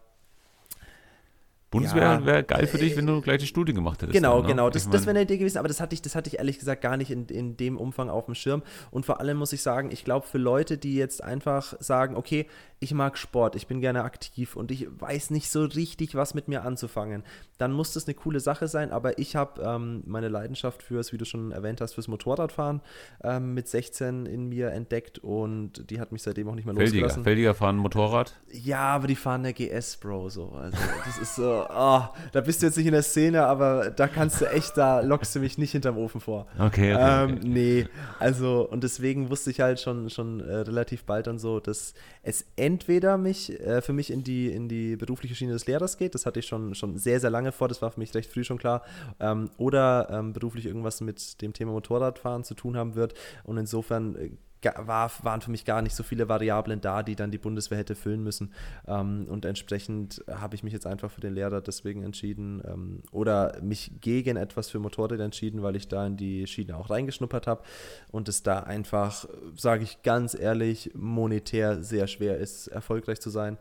Bundeswehr 1.70 2.02
ja, 2.02 2.24
wäre 2.24 2.44
geil 2.44 2.66
für 2.68 2.78
dich, 2.78 2.96
wenn 2.96 3.06
du 3.06 3.20
gleich 3.20 3.40
die 3.40 3.46
Studie 3.46 3.72
gemacht 3.72 4.00
hättest. 4.00 4.14
Genau, 4.14 4.36
dann, 4.36 4.42
ne? 4.42 4.48
genau. 4.48 4.70
Das, 4.70 4.88
das 4.88 5.02
wäre 5.02 5.10
eine 5.10 5.22
Idee 5.22 5.36
gewesen, 5.36 5.58
aber 5.58 5.66
das 5.66 5.80
hatte 5.80 5.94
ich, 5.94 6.02
das 6.02 6.14
hatte 6.14 6.28
ich 6.28 6.38
ehrlich 6.38 6.58
gesagt 6.58 6.80
gar 6.80 6.96
nicht 6.96 7.10
in, 7.10 7.26
in 7.26 7.56
dem 7.56 7.76
Umfang 7.76 8.08
auf 8.08 8.26
dem 8.26 8.34
Schirm. 8.34 8.62
Und 8.92 9.04
vor 9.04 9.20
allem 9.20 9.36
muss 9.36 9.52
ich 9.52 9.62
sagen, 9.62 9.90
ich 9.90 10.04
glaube, 10.04 10.26
für 10.26 10.38
Leute, 10.38 10.78
die 10.78 10.94
jetzt 10.94 11.24
einfach 11.24 11.74
sagen, 11.80 12.16
okay, 12.16 12.46
ich 12.78 12.92
mag 12.92 13.16
Sport, 13.16 13.56
ich 13.56 13.66
bin 13.66 13.80
gerne 13.80 14.04
aktiv 14.04 14.54
und 14.54 14.70
ich 14.70 14.86
weiß 14.90 15.30
nicht 15.30 15.50
so 15.50 15.64
richtig, 15.64 16.14
was 16.14 16.34
mit 16.34 16.46
mir 16.46 16.62
anzufangen, 16.62 17.24
dann 17.56 17.72
muss 17.72 17.94
das 17.94 18.06
eine 18.06 18.14
coole 18.14 18.38
Sache 18.38 18.68
sein. 18.68 18.90
Aber 18.90 19.18
ich 19.18 19.34
habe 19.34 19.62
ähm, 19.62 20.02
meine 20.06 20.28
Leidenschaft 20.28 20.82
fürs, 20.82 21.12
wie 21.12 21.16
du 21.16 21.24
schon 21.24 21.52
erwähnt 21.52 21.80
hast, 21.80 21.94
fürs 21.94 22.06
Motorradfahren 22.06 22.82
ähm, 23.24 23.54
mit 23.54 23.68
16 23.68 24.26
in 24.26 24.48
mir 24.48 24.70
entdeckt 24.70 25.18
und 25.18 25.90
die 25.90 26.00
hat 26.00 26.12
mich 26.12 26.22
seitdem 26.22 26.48
auch 26.48 26.54
nicht 26.54 26.66
mehr 26.66 26.74
Feldiger. 26.74 27.02
losgelassen. 27.02 27.24
Feldiger 27.24 27.54
fahren 27.54 27.76
Motorrad? 27.76 28.36
Ja, 28.52 28.94
aber 28.94 29.06
die 29.06 29.16
fahren 29.16 29.40
eine 29.40 29.54
GS, 29.54 29.96
Bro, 29.96 30.28
so. 30.28 30.50
Also 30.50 30.76
das 31.06 31.18
ist 31.18 31.34
so, 31.34 31.55
oh, 31.68 32.02
da 32.32 32.40
bist 32.40 32.62
du 32.62 32.66
jetzt 32.66 32.76
nicht 32.76 32.86
in 32.86 32.92
der 32.92 33.02
Szene, 33.02 33.44
aber 33.44 33.90
da 33.90 34.08
kannst 34.08 34.40
du 34.40 34.46
echt, 34.46 34.76
da 34.76 35.00
lockst 35.00 35.34
du 35.34 35.40
mich 35.40 35.58
nicht 35.58 35.72
hinterm 35.72 35.96
Ofen 35.96 36.20
vor. 36.20 36.46
Okay, 36.58 36.94
okay, 36.94 37.24
ähm, 37.24 37.36
okay. 37.36 37.48
Nee, 37.48 37.88
also 38.18 38.68
und 38.68 38.82
deswegen 38.84 39.30
wusste 39.30 39.50
ich 39.50 39.60
halt 39.60 39.80
schon, 39.80 40.10
schon 40.10 40.40
äh, 40.40 40.56
relativ 40.56 41.04
bald 41.04 41.26
dann 41.26 41.38
so, 41.38 41.60
dass 41.60 41.94
es 42.22 42.44
entweder 42.56 43.18
mich, 43.18 43.58
äh, 43.60 43.82
für 43.82 43.92
mich 43.92 44.10
in 44.10 44.24
die, 44.24 44.48
in 44.48 44.68
die 44.68 44.96
berufliche 44.96 45.34
Schiene 45.34 45.52
des 45.52 45.66
Lehrers 45.66 45.96
geht, 45.96 46.14
das 46.14 46.26
hatte 46.26 46.40
ich 46.40 46.46
schon, 46.46 46.74
schon 46.74 46.98
sehr, 46.98 47.20
sehr 47.20 47.30
lange 47.30 47.52
vor, 47.52 47.68
das 47.68 47.82
war 47.82 47.90
für 47.90 48.00
mich 48.00 48.14
recht 48.14 48.30
früh 48.30 48.44
schon 48.44 48.58
klar, 48.58 48.82
ähm, 49.20 49.50
oder 49.58 50.08
ähm, 50.10 50.32
beruflich 50.32 50.66
irgendwas 50.66 51.00
mit 51.00 51.40
dem 51.42 51.52
Thema 51.52 51.72
Motorradfahren 51.72 52.44
zu 52.44 52.54
tun 52.54 52.76
haben 52.76 52.94
wird 52.94 53.14
und 53.44 53.56
insofern 53.56 54.16
äh, 54.16 54.30
war, 54.62 55.10
waren 55.22 55.40
für 55.40 55.50
mich 55.50 55.64
gar 55.64 55.82
nicht 55.82 55.94
so 55.94 56.02
viele 56.02 56.28
Variablen 56.28 56.80
da, 56.80 57.02
die 57.02 57.16
dann 57.16 57.30
die 57.30 57.38
Bundeswehr 57.38 57.78
hätte 57.78 57.94
füllen 57.94 58.22
müssen. 58.22 58.52
Ähm, 58.86 59.26
und 59.28 59.44
entsprechend 59.44 60.24
habe 60.28 60.54
ich 60.54 60.62
mich 60.62 60.72
jetzt 60.72 60.86
einfach 60.86 61.10
für 61.10 61.20
den 61.20 61.34
Lehrer 61.34 61.60
deswegen 61.60 62.02
entschieden 62.02 62.62
ähm, 62.66 63.02
oder 63.12 63.60
mich 63.62 63.92
gegen 64.00 64.36
etwas 64.36 64.70
für 64.70 64.78
Motorräder 64.78 65.24
entschieden, 65.24 65.62
weil 65.62 65.76
ich 65.76 65.88
da 65.88 66.06
in 66.06 66.16
die 66.16 66.46
Schiene 66.46 66.76
auch 66.76 66.90
reingeschnuppert 66.90 67.46
habe 67.46 67.62
und 68.10 68.28
es 68.28 68.42
da 68.42 68.60
einfach, 68.60 69.26
sage 69.54 69.84
ich 69.84 70.02
ganz 70.02 70.34
ehrlich, 70.34 70.90
monetär 70.94 71.82
sehr 71.82 72.06
schwer 72.06 72.38
ist, 72.38 72.68
erfolgreich 72.68 73.20
zu 73.20 73.30
sein. 73.30 73.58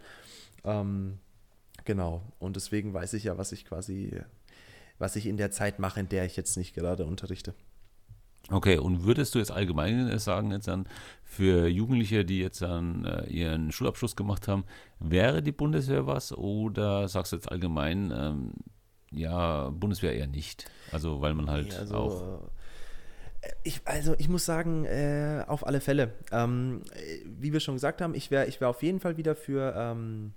Ähm, 0.64 1.20
genau. 1.84 2.22
Und 2.39 2.56
deswegen 2.56 2.93
weiß 2.93 3.14
ich 3.14 3.26
ja, 3.26 3.38
was 3.38 3.52
ich 3.52 3.66
quasi, 3.66 4.20
was 4.98 5.16
ich 5.16 5.26
in 5.26 5.38
der 5.38 5.52
Zeit 5.52 5.80
mache, 5.80 6.00
in 6.00 6.10
der 6.10 6.26
ich 6.26 6.36
jetzt 6.36 6.58
nicht 6.58 6.74
gerade 6.74 7.06
unterrichte. 7.06 7.54
Okay, 8.52 8.78
und 8.78 9.06
würdest 9.06 9.34
du 9.34 9.39
jetzt 9.39 9.52
allgemein 9.52 10.18
sagen, 10.20 10.52
jetzt 10.52 10.68
dann 10.68 10.88
für 11.24 11.68
Jugendliche, 11.68 12.26
die 12.26 12.39
jetzt 12.39 12.62
dann 12.62 13.04
äh, 13.06 13.26
ihren 13.26 13.72
Schulabschluss 13.72 14.16
gemacht 14.16 14.48
haben, 14.48 14.66
wäre 15.00 15.41
die 15.41 15.52
Bundeswehr 15.52 16.06
was 16.06 16.32
oder 16.32 17.08
sagst 17.08 17.32
du 17.32 17.38
jetzt 17.38 17.52
allgemein, 17.52 18.14
ähm, 18.16 18.52
ja, 19.12 19.70
Bundeswehr 19.70 20.14
eher 20.14 20.28
nicht? 20.28 20.66
Also, 20.91 21.22
weil 21.22 21.34
man 21.34 21.50
halt 21.50 21.70
nee, 21.70 21.76
also, 21.76 21.96
auch. 21.96 22.50
Äh, 23.41 23.50
ich, 23.64 23.82
also 23.86 24.16
ich 24.18 24.30
muss 24.30 24.46
sagen, 24.46 24.86
äh, 24.86 25.43
auf 25.48 25.66
alle 25.66 25.82
Fälle. 25.82 26.14
Ähm, 26.32 26.82
wie 27.26 27.52
wir 27.52 27.60
schon 27.60 27.76
gesagt 27.76 28.02
haben, 28.02 28.14
ich 28.14 28.32
wäre 28.32 28.46
ich 28.46 28.62
wär 28.62 28.70
auf 28.70 28.84
jeden 28.84 29.00
Fall 29.00 29.18
wieder 29.18 29.36
für 29.36 29.74
ähm, 29.76 30.34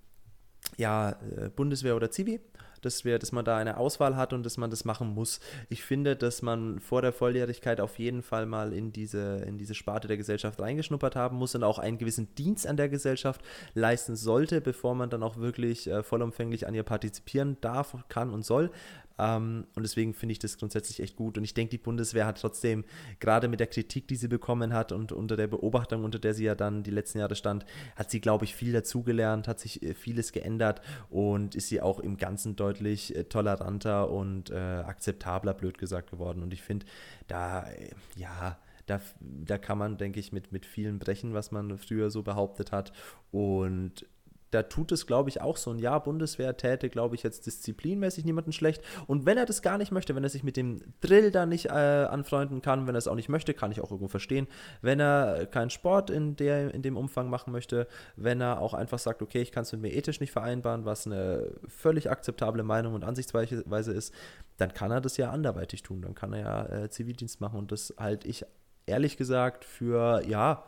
ja, 0.76 1.10
äh, 1.10 1.48
Bundeswehr 1.48 1.96
oder 1.96 2.10
Zivi 2.10 2.40
dass, 2.82 3.04
wir, 3.04 3.18
dass 3.18 3.32
man 3.32 3.44
da 3.44 3.56
eine 3.56 3.76
Auswahl 3.76 4.16
hat 4.16 4.32
und 4.32 4.44
dass 4.44 4.56
man 4.56 4.70
das 4.70 4.84
machen 4.84 5.08
muss. 5.14 5.40
Ich 5.68 5.82
finde, 5.82 6.16
dass 6.16 6.42
man 6.42 6.80
vor 6.80 7.02
der 7.02 7.12
Volljährigkeit 7.12 7.80
auf 7.80 7.98
jeden 7.98 8.22
Fall 8.22 8.46
mal 8.46 8.72
in 8.72 8.92
diese, 8.92 9.38
in 9.46 9.58
diese 9.58 9.74
Sparte 9.74 10.08
der 10.08 10.16
Gesellschaft 10.16 10.60
reingeschnuppert 10.60 11.16
haben 11.16 11.36
muss 11.36 11.54
und 11.54 11.64
auch 11.64 11.78
einen 11.78 11.98
gewissen 11.98 12.34
Dienst 12.34 12.66
an 12.66 12.76
der 12.76 12.88
Gesellschaft 12.88 13.42
leisten 13.74 14.16
sollte, 14.16 14.60
bevor 14.60 14.94
man 14.94 15.10
dann 15.10 15.22
auch 15.22 15.36
wirklich 15.36 15.88
äh, 15.88 16.02
vollumfänglich 16.02 16.66
an 16.66 16.74
ihr 16.74 16.82
partizipieren 16.82 17.56
darf, 17.60 17.96
kann 18.08 18.30
und 18.30 18.44
soll. 18.44 18.70
Ähm, 19.18 19.66
und 19.74 19.82
deswegen 19.82 20.14
finde 20.14 20.32
ich 20.32 20.38
das 20.38 20.58
grundsätzlich 20.58 21.00
echt 21.00 21.16
gut. 21.16 21.38
Und 21.38 21.44
ich 21.44 21.54
denke, 21.54 21.70
die 21.70 21.78
Bundeswehr 21.78 22.26
hat 22.26 22.40
trotzdem, 22.40 22.84
gerade 23.20 23.48
mit 23.48 23.60
der 23.60 23.66
Kritik, 23.66 24.08
die 24.08 24.16
sie 24.16 24.28
bekommen 24.28 24.72
hat 24.72 24.92
und 24.92 25.12
unter 25.12 25.36
der 25.36 25.46
Beobachtung, 25.46 26.04
unter 26.04 26.18
der 26.18 26.34
sie 26.34 26.44
ja 26.44 26.54
dann 26.54 26.82
die 26.82 26.90
letzten 26.90 27.18
Jahre 27.18 27.34
stand, 27.34 27.64
hat 27.96 28.10
sie, 28.10 28.20
glaube 28.20 28.44
ich, 28.44 28.54
viel 28.54 28.72
dazugelernt, 28.72 29.48
hat 29.48 29.60
sich 29.60 29.82
äh, 29.82 29.94
vieles 29.94 30.32
geändert 30.32 30.80
und 31.10 31.54
ist 31.54 31.68
sie 31.68 31.80
auch 31.80 32.00
im 32.00 32.16
Ganzen 32.16 32.56
deutlich 32.56 33.14
äh, 33.16 33.24
toleranter 33.24 34.10
und 34.10 34.50
äh, 34.50 34.54
akzeptabler, 34.54 35.54
blöd 35.54 35.78
gesagt, 35.78 36.10
geworden. 36.10 36.42
Und 36.42 36.52
ich 36.52 36.62
finde, 36.62 36.86
da, 37.26 37.68
äh, 37.68 37.90
ja, 38.16 38.58
da, 38.86 39.00
da 39.20 39.58
kann 39.58 39.78
man, 39.78 39.98
denke 39.98 40.18
ich, 40.18 40.32
mit, 40.32 40.50
mit 40.52 40.64
vielen 40.64 40.98
brechen, 40.98 41.34
was 41.34 41.50
man 41.50 41.76
früher 41.78 42.10
so 42.10 42.22
behauptet 42.22 42.72
hat. 42.72 42.92
Und 43.30 44.06
da 44.50 44.62
tut 44.62 44.92
es, 44.92 45.06
glaube 45.06 45.28
ich, 45.28 45.40
auch 45.40 45.56
so 45.56 45.70
ein 45.70 45.78
Jahr 45.78 46.02
Bundeswehr 46.02 46.56
täte, 46.56 46.88
glaube 46.88 47.14
ich, 47.14 47.22
jetzt 47.22 47.46
disziplinmäßig 47.46 48.24
niemanden 48.24 48.52
schlecht. 48.52 48.82
Und 49.06 49.26
wenn 49.26 49.38
er 49.38 49.46
das 49.46 49.62
gar 49.62 49.78
nicht 49.78 49.92
möchte, 49.92 50.14
wenn 50.14 50.24
er 50.24 50.30
sich 50.30 50.42
mit 50.42 50.56
dem 50.56 50.80
Drill 51.00 51.30
da 51.30 51.46
nicht 51.46 51.66
äh, 51.66 51.70
anfreunden 51.70 52.62
kann, 52.62 52.86
wenn 52.86 52.94
er 52.94 52.98
es 52.98 53.08
auch 53.08 53.14
nicht 53.14 53.28
möchte, 53.28 53.54
kann 53.54 53.72
ich 53.72 53.80
auch 53.80 53.90
irgendwo 53.90 54.08
verstehen. 54.08 54.46
Wenn 54.80 55.00
er 55.00 55.46
keinen 55.46 55.70
Sport 55.70 56.10
in, 56.10 56.36
der, 56.36 56.74
in 56.74 56.82
dem 56.82 56.96
Umfang 56.96 57.28
machen 57.28 57.52
möchte, 57.52 57.86
wenn 58.16 58.40
er 58.40 58.60
auch 58.60 58.74
einfach 58.74 58.98
sagt, 58.98 59.22
okay, 59.22 59.42
ich 59.42 59.52
kann 59.52 59.62
es 59.62 59.72
mit 59.72 59.82
mir 59.82 59.92
ethisch 59.92 60.20
nicht 60.20 60.32
vereinbaren, 60.32 60.84
was 60.84 61.06
eine 61.06 61.50
völlig 61.66 62.10
akzeptable 62.10 62.62
Meinung 62.62 62.94
und 62.94 63.04
Ansichtsweise 63.04 63.92
ist, 63.92 64.14
dann 64.56 64.72
kann 64.72 64.90
er 64.90 65.00
das 65.00 65.16
ja 65.16 65.30
anderweitig 65.30 65.82
tun. 65.82 66.02
Dann 66.02 66.14
kann 66.14 66.32
er 66.32 66.40
ja 66.40 66.66
äh, 66.66 66.90
Zivildienst 66.90 67.40
machen 67.40 67.58
und 67.58 67.72
das 67.72 67.94
halte 67.98 68.28
ich 68.28 68.44
ehrlich 68.86 69.16
gesagt 69.16 69.64
für, 69.64 70.22
ja, 70.26 70.64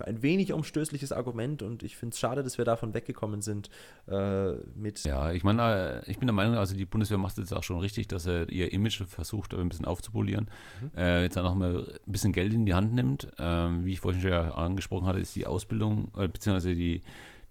ein 0.00 0.22
wenig 0.22 0.52
umstößliches 0.52 1.12
Argument 1.12 1.62
und 1.62 1.82
ich 1.82 1.96
finde 1.96 2.14
es 2.14 2.18
schade, 2.18 2.42
dass 2.42 2.58
wir 2.58 2.64
davon 2.64 2.94
weggekommen 2.94 3.42
sind 3.42 3.70
äh, 4.08 4.52
mit. 4.74 5.04
Ja, 5.04 5.32
ich 5.32 5.44
meine, 5.44 6.02
äh, 6.04 6.10
ich 6.10 6.18
bin 6.18 6.26
der 6.26 6.34
Meinung, 6.34 6.56
also 6.56 6.76
die 6.76 6.84
Bundeswehr 6.84 7.18
macht 7.18 7.32
es 7.32 7.50
jetzt 7.50 7.52
auch 7.52 7.62
schon 7.62 7.78
richtig, 7.78 8.08
dass 8.08 8.26
er 8.26 8.48
ihr 8.50 8.72
Image 8.72 9.02
versucht, 9.04 9.54
ein 9.54 9.68
bisschen 9.68 9.86
aufzupolieren. 9.86 10.50
Mhm. 10.80 10.90
Äh, 10.96 11.22
jetzt 11.22 11.38
auch 11.38 11.42
noch 11.42 11.54
mal 11.54 11.86
ein 12.06 12.12
bisschen 12.12 12.32
Geld 12.32 12.52
in 12.54 12.66
die 12.66 12.74
Hand 12.74 12.94
nimmt. 12.94 13.28
Ähm, 13.38 13.84
wie 13.84 13.92
ich 13.92 14.00
vorhin 14.00 14.20
schon 14.20 14.30
ja 14.30 14.52
angesprochen 14.52 15.06
hatte, 15.06 15.20
ist 15.20 15.34
die 15.36 15.46
Ausbildung, 15.46 16.10
äh, 16.16 16.28
beziehungsweise 16.28 16.74
die, 16.74 17.02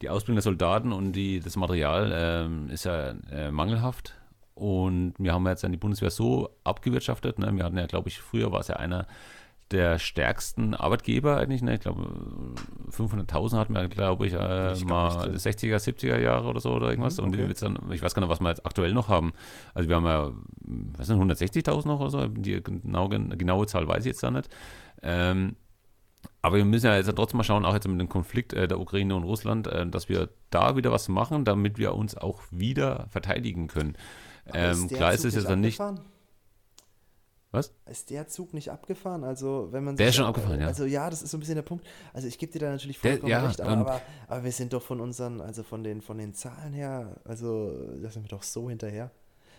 die 0.02 0.10
Ausbildung 0.10 0.36
der 0.36 0.44
Soldaten 0.44 0.92
und 0.92 1.14
die, 1.14 1.40
das 1.40 1.56
Material 1.56 2.12
ähm, 2.14 2.70
ist 2.70 2.86
ja 2.86 3.16
äh, 3.32 3.52
mangelhaft. 3.52 4.16
Und 4.56 5.16
wir 5.18 5.34
haben 5.34 5.48
jetzt 5.48 5.64
dann 5.64 5.72
die 5.72 5.78
Bundeswehr 5.78 6.12
so 6.12 6.50
abgewirtschaftet. 6.64 7.40
Ne? 7.40 7.52
Wir 7.56 7.64
hatten 7.64 7.78
ja, 7.78 7.88
glaube 7.88 8.10
ich, 8.10 8.20
früher 8.20 8.52
war 8.52 8.60
es 8.60 8.68
ja 8.68 8.76
einer 8.76 9.08
der 9.74 10.00
stärksten 10.00 10.74
Arbeitgeber 10.74 11.38
eigentlich. 11.38 11.62
Ne? 11.62 11.76
Ich 11.76 11.82
glaube, 11.82 12.08
500.000 12.92 13.58
hatten 13.58 13.74
wir, 13.74 13.88
glaube 13.90 14.28
ich, 14.28 14.34
äh, 14.34 14.74
ich 14.74 14.86
mal 14.86 15.30
nicht, 15.30 15.46
60er, 15.46 15.78
70er 15.78 16.20
Jahre 16.20 16.48
oder 16.48 16.60
so 16.60 16.72
oder 16.72 16.90
irgendwas. 16.90 17.20
Mhm, 17.20 17.28
okay. 17.28 17.44
Und 17.44 17.62
dann, 17.62 17.92
ich 17.92 18.02
weiß 18.02 18.14
gar 18.14 18.22
nicht, 18.22 18.30
was 18.30 18.40
wir 18.40 18.50
jetzt 18.50 18.66
aktuell 18.66 18.94
noch 18.94 19.10
haben. 19.10 19.34
Also 19.74 19.90
wir 19.90 19.98
haben 19.98 20.06
ja, 20.06 20.32
was 20.98 21.08
sind 21.08 21.20
160.000 21.22 21.88
noch 21.88 22.00
oder 22.00 22.10
so? 22.10 22.28
Die 22.28 22.62
genau, 22.64 23.10
genaue 23.10 23.68
Zahl 23.68 23.88
weiß 23.88 24.06
ich 24.06 24.12
jetzt 24.12 24.24
da 24.24 24.32
nicht. 24.32 24.50
Ähm, 25.02 25.56
aber 26.42 26.58
wir 26.58 26.66
müssen 26.66 26.86
ja 26.86 26.96
jetzt 26.96 27.14
trotzdem 27.16 27.38
mal 27.38 27.44
schauen, 27.44 27.66
auch 27.66 27.74
jetzt 27.74 27.88
mit 27.88 28.00
dem 28.00 28.10
Konflikt 28.10 28.54
äh, 28.54 28.68
der 28.68 28.80
Ukraine 28.80 29.16
und 29.16 29.24
Russland, 29.24 29.68
äh, 29.68 29.86
dass 29.88 30.10
wir 30.10 30.30
da 30.50 30.76
wieder 30.76 30.92
was 30.92 31.10
machen, 31.10 31.46
damit 31.46 31.78
wir 31.78 31.96
uns 31.96 32.16
auch 32.16 32.42
wieder 32.52 33.08
verteidigen 33.10 33.68
können. 33.68 33.98
Ähm, 34.54 34.88
klar 34.90 35.14
ist 35.14 35.26
es 35.26 35.36
jetzt 35.36 35.50
dann 35.50 35.62
nicht. 35.62 35.82
Was? 37.54 37.72
Ist 37.86 38.10
der 38.10 38.28
Zug 38.28 38.56
nicht 38.56 38.72
abgefahren? 38.72 39.24
Also, 39.24 39.68
wenn 39.70 39.84
man 39.84 39.96
Der 39.96 40.10
ist 40.10 40.16
schon 40.16 40.26
abgefahren, 40.26 40.60
ja. 40.60 40.66
Also, 40.66 40.86
ja, 40.86 41.08
das 41.08 41.22
ist 41.22 41.30
so 41.30 41.38
ein 41.38 41.40
bisschen 41.40 41.54
der 41.54 41.62
Punkt. 41.62 41.86
Also, 42.12 42.28
ich 42.28 42.40
gebe 42.40 42.52
dir 42.52 42.58
da 42.58 42.72
natürlich 42.72 42.98
vollkommen 42.98 43.30
der, 43.30 43.42
ja, 43.42 43.46
recht, 43.46 43.62
aber, 43.62 43.72
aber, 43.78 44.02
aber, 44.28 44.44
wir 44.44 44.52
sind 44.52 44.74
doch 44.74 44.82
von 44.82 45.00
unseren, 45.00 45.40
also 45.40 45.62
von 45.62 45.84
den, 45.84 46.02
von 46.02 46.18
den 46.18 46.34
Zahlen 46.34 46.74
her, 46.74 47.16
also, 47.26 47.72
da 48.02 48.10
sind 48.10 48.24
wir 48.24 48.30
doch 48.30 48.42
so 48.42 48.70
hinterher. 48.70 49.12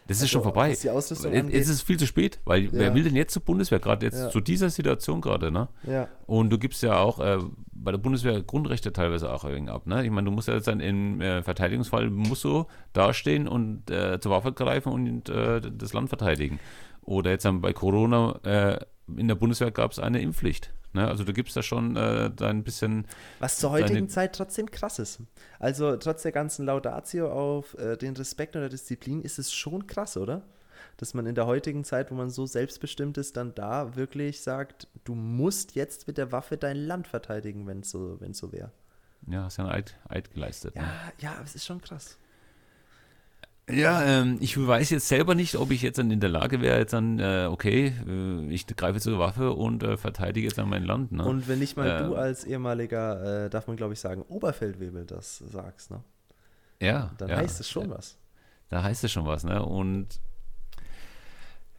Das 0.06 0.16
also, 0.16 0.24
ist 0.24 0.30
schon 0.32 0.42
vorbei. 0.42 0.76
Ausrüstung 0.90 1.32
es 1.32 1.68
ist 1.68 1.82
viel 1.82 1.98
zu 1.98 2.06
spät, 2.06 2.40
weil 2.44 2.64
ja. 2.64 2.70
wer 2.72 2.94
will 2.94 3.04
denn 3.04 3.14
jetzt 3.14 3.32
zur 3.32 3.42
Bundeswehr, 3.42 3.78
gerade 3.78 4.04
jetzt 4.04 4.18
ja. 4.18 4.28
zu 4.28 4.40
dieser 4.40 4.70
Situation 4.70 5.20
gerade, 5.20 5.50
ne? 5.50 5.68
Ja. 5.84 6.08
Und 6.26 6.50
du 6.50 6.58
gibst 6.58 6.82
ja 6.82 6.98
auch 6.98 7.20
äh, 7.20 7.38
bei 7.72 7.90
der 7.90 7.98
Bundeswehr 7.98 8.42
Grundrechte 8.42 8.92
teilweise 8.92 9.32
auch 9.32 9.44
irgendwie 9.44 9.72
ab, 9.72 9.86
ne? 9.86 10.04
Ich 10.04 10.10
meine, 10.10 10.26
du 10.26 10.30
musst 10.30 10.48
ja 10.48 10.54
jetzt 10.54 10.66
dann 10.66 10.80
im 10.80 11.20
äh, 11.20 11.42
Verteidigungsfall 11.42 12.10
musst 12.10 12.44
du 12.44 12.66
dastehen 12.92 13.48
und 13.48 13.90
äh, 13.90 14.20
zur 14.20 14.32
Waffe 14.32 14.52
greifen 14.52 14.92
und 14.92 15.28
äh, 15.28 15.60
das 15.60 15.92
Land 15.94 16.10
verteidigen. 16.10 16.58
Oder 17.04 17.30
jetzt 17.30 17.46
bei 17.60 17.72
Corona 17.72 18.40
äh, 18.44 18.78
in 19.16 19.28
der 19.28 19.34
Bundeswehr 19.34 19.70
gab 19.70 19.92
es 19.92 19.98
eine 19.98 20.20
Impfpflicht. 20.20 20.72
Ne? 20.94 21.06
Also 21.06 21.24
du 21.24 21.32
gibst 21.32 21.56
da 21.56 21.62
schon 21.62 21.96
äh, 21.96 22.30
ein 22.40 22.64
bisschen. 22.64 23.06
Was 23.40 23.58
zur 23.58 23.70
heutigen 23.70 24.08
Zeit 24.08 24.34
trotzdem 24.34 24.70
krass 24.70 24.98
ist. 24.98 25.20
Also 25.58 25.96
trotz 25.96 26.22
der 26.22 26.32
ganzen 26.32 26.66
Laudatio 26.66 27.30
auf 27.30 27.76
äh, 27.78 27.96
den 27.96 28.16
Respekt 28.16 28.56
und 28.56 28.62
der 28.62 28.70
Disziplin 28.70 29.20
ist 29.20 29.38
es 29.38 29.52
schon 29.52 29.86
krass, 29.86 30.16
oder? 30.16 30.42
Dass 30.96 31.12
man 31.12 31.26
in 31.26 31.34
der 31.34 31.46
heutigen 31.46 31.82
Zeit, 31.82 32.10
wo 32.10 32.14
man 32.14 32.30
so 32.30 32.46
selbstbestimmt 32.46 33.18
ist, 33.18 33.36
dann 33.36 33.54
da 33.54 33.96
wirklich 33.96 34.40
sagt, 34.42 34.86
du 35.02 35.14
musst 35.14 35.74
jetzt 35.74 36.06
mit 36.06 36.18
der 36.18 36.30
Waffe 36.30 36.56
dein 36.56 36.76
Land 36.76 37.08
verteidigen, 37.08 37.66
wenn 37.66 37.80
es 37.80 37.90
so, 37.90 38.18
so 38.32 38.52
wäre. 38.52 38.70
Ja, 39.26 39.44
hast 39.44 39.56
ja 39.56 39.64
einen 39.64 39.72
Eid, 39.72 39.96
Eid 40.08 40.32
geleistet. 40.32 40.76
Ja, 40.76 40.82
ne? 40.82 40.88
ja, 41.18 41.32
aber 41.32 41.44
es 41.44 41.54
ist 41.56 41.64
schon 41.64 41.80
krass. 41.80 42.18
Ja, 43.70 44.02
ähm, 44.04 44.36
ich 44.40 44.58
weiß 44.58 44.90
jetzt 44.90 45.08
selber 45.08 45.34
nicht, 45.34 45.56
ob 45.56 45.70
ich 45.70 45.80
jetzt 45.80 45.98
dann 45.98 46.10
in 46.10 46.20
der 46.20 46.28
Lage 46.28 46.60
wäre, 46.60 46.78
jetzt 46.78 46.92
dann, 46.92 47.18
äh, 47.18 47.48
okay, 47.50 47.94
äh, 48.06 48.46
ich 48.52 48.66
greife 48.66 49.00
zur 49.00 49.18
Waffe 49.18 49.52
und 49.52 49.82
äh, 49.82 49.96
verteidige 49.96 50.46
jetzt 50.46 50.58
dann 50.58 50.68
mein 50.68 50.84
Land. 50.84 51.12
Ne? 51.12 51.24
Und 51.24 51.48
wenn 51.48 51.60
nicht 51.60 51.76
mal 51.76 52.04
du 52.04 52.14
als 52.14 52.44
ehemaliger, 52.44 53.46
äh, 53.46 53.50
darf 53.50 53.66
man 53.66 53.76
glaube 53.76 53.94
ich 53.94 54.00
sagen, 54.00 54.22
Oberfeldwebel 54.28 55.06
das 55.06 55.38
sagst, 55.38 55.90
ne? 55.90 56.04
Ja. 56.82 57.12
Dann 57.16 57.30
ja, 57.30 57.36
heißt 57.36 57.60
es 57.60 57.68
schon 57.68 57.88
ja. 57.88 57.96
was. 57.96 58.18
Da 58.68 58.82
heißt 58.82 59.02
es 59.04 59.12
schon 59.12 59.24
was, 59.24 59.44
ne? 59.44 59.64
Und 59.64 60.20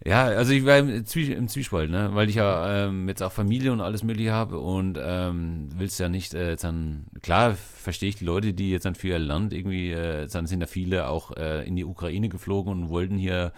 ja, 0.06 0.26
also 0.26 0.54
ich 0.54 0.66
war 0.66 0.78
im, 0.78 0.90
im 0.90 1.48
Zwiespalt, 1.48 1.90
ne? 1.90 2.12
weil 2.14 2.30
ich 2.30 2.36
ja 2.36 2.86
ähm, 2.86 3.08
jetzt 3.08 3.24
auch 3.24 3.32
Familie 3.32 3.72
und 3.72 3.82
alles 3.82 4.04
mögliche 4.04 4.32
habe 4.32 4.60
und 4.60 5.00
ähm, 5.02 5.70
willst 5.76 6.00
ja 6.00 6.10
nicht 6.10 6.36
äh, 6.36 6.56
dann, 6.58 7.08
klar 7.24 7.56
verstehe 7.56 8.10
ich 8.10 8.16
die 8.16 8.26
Leute, 8.26 8.54
die 8.54 8.70
jetzt 8.70 8.86
dann 8.86 8.94
für 8.94 9.08
ihr 9.08 9.20
Land 9.20 9.52
irgendwie, 9.52 9.92
äh, 9.92 10.28
dann 10.28 10.46
sind 10.46 10.60
da 10.60 10.68
viele 10.68 11.08
auch 11.08 11.36
äh, 11.36 11.68
in 11.68 11.76
die 11.76 11.86
Ukraine 11.86 12.30
geflogen 12.30 12.72
und 12.72 12.90
wollten 12.90 13.18
hier 13.18 13.52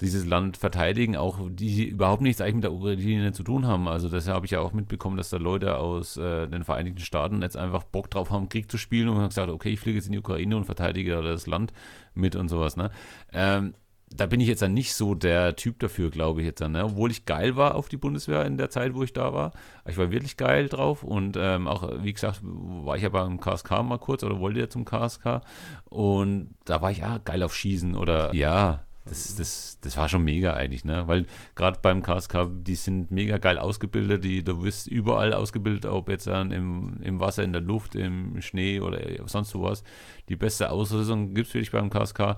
dieses 0.00 0.24
Land 0.24 0.56
verteidigen, 0.56 1.16
auch 1.16 1.38
die 1.50 1.84
überhaupt 1.84 2.22
nichts 2.22 2.40
eigentlich 2.40 2.54
mit 2.54 2.64
der 2.64 2.72
Ukraine 2.72 3.32
zu 3.32 3.42
tun 3.42 3.66
haben. 3.66 3.86
Also 3.86 4.08
das 4.08 4.26
habe 4.26 4.46
ich 4.46 4.52
ja 4.52 4.60
auch 4.60 4.72
mitbekommen, 4.72 5.18
dass 5.18 5.28
da 5.28 5.36
Leute 5.36 5.76
aus 5.76 6.16
äh, 6.16 6.46
den 6.48 6.64
Vereinigten 6.64 7.00
Staaten 7.00 7.42
jetzt 7.42 7.58
einfach 7.58 7.84
Bock 7.84 8.10
drauf 8.10 8.30
haben, 8.30 8.48
Krieg 8.48 8.70
zu 8.70 8.78
spielen 8.78 9.10
und 9.10 9.18
haben 9.18 9.28
gesagt, 9.28 9.50
okay, 9.50 9.70
ich 9.70 9.80
fliege 9.80 9.98
jetzt 9.98 10.06
in 10.06 10.12
die 10.12 10.18
Ukraine 10.18 10.56
und 10.56 10.64
verteidige 10.64 11.20
das 11.20 11.46
Land 11.46 11.74
mit 12.14 12.36
und 12.36 12.48
sowas. 12.48 12.78
Ne? 12.78 12.90
Ähm, 13.32 13.74
da 14.14 14.26
bin 14.26 14.40
ich 14.40 14.48
jetzt 14.48 14.62
dann 14.62 14.74
nicht 14.74 14.94
so 14.94 15.14
der 15.14 15.54
Typ 15.56 15.78
dafür, 15.78 16.10
glaube 16.10 16.40
ich 16.40 16.46
jetzt 16.46 16.60
dann. 16.60 16.72
Ne? 16.72 16.84
Obwohl 16.84 17.10
ich 17.10 17.26
geil 17.26 17.56
war 17.56 17.76
auf 17.76 17.88
die 17.88 17.96
Bundeswehr 17.96 18.44
in 18.44 18.58
der 18.58 18.68
Zeit, 18.68 18.94
wo 18.94 19.02
ich 19.02 19.12
da 19.12 19.32
war. 19.32 19.52
Ich 19.88 19.96
war 19.96 20.10
wirklich 20.10 20.36
geil 20.36 20.68
drauf 20.68 21.04
und 21.04 21.36
ähm, 21.38 21.68
auch, 21.68 21.88
wie 22.02 22.12
gesagt, 22.12 22.40
war 22.42 22.96
ich 22.96 23.04
ja 23.04 23.08
beim 23.08 23.40
KSK 23.40 23.82
mal 23.82 23.98
kurz 23.98 24.24
oder 24.24 24.40
wollte 24.40 24.60
ja 24.60 24.68
zum 24.68 24.84
KSK 24.84 25.42
und 25.84 26.54
da 26.64 26.82
war 26.82 26.90
ich 26.90 26.98
ja 26.98 27.18
geil 27.18 27.42
auf 27.42 27.54
Schießen 27.54 27.96
oder 27.96 28.34
ja. 28.34 28.80
Das, 29.06 29.34
das, 29.34 29.78
das 29.80 29.96
war 29.96 30.08
schon 30.08 30.22
mega 30.22 30.52
eigentlich, 30.52 30.84
ne? 30.84 31.08
Weil 31.08 31.26
gerade 31.56 31.78
beim 31.80 32.02
KSK, 32.02 32.48
die 32.60 32.74
sind 32.74 33.10
mega 33.10 33.38
geil 33.38 33.58
ausgebildet, 33.58 34.22
die, 34.22 34.44
du 34.44 34.62
wirst 34.62 34.86
überall 34.86 35.32
ausgebildet, 35.32 35.86
ob 35.86 36.10
jetzt 36.10 36.26
dann 36.26 36.52
im, 36.52 37.00
im 37.02 37.18
Wasser, 37.18 37.42
in 37.42 37.52
der 37.52 37.62
Luft, 37.62 37.94
im 37.94 38.40
Schnee 38.42 38.78
oder 38.78 39.00
sonst 39.26 39.50
sowas. 39.50 39.82
Die 40.28 40.36
beste 40.36 40.70
Ausrüstung 40.70 41.34
gibt 41.34 41.48
es 41.48 41.54
wirklich 41.54 41.72
beim 41.72 41.88
KSK 41.88 42.36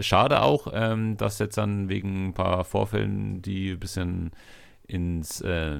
schade 0.00 0.42
auch, 0.42 0.68
ähm, 0.72 1.16
dass 1.16 1.38
jetzt 1.38 1.58
dann 1.58 1.88
wegen 1.88 2.28
ein 2.28 2.34
paar 2.34 2.64
Vorfällen, 2.64 3.42
die 3.42 3.72
ein 3.72 3.80
bisschen 3.80 4.30
ins, 4.88 5.40
äh, 5.42 5.78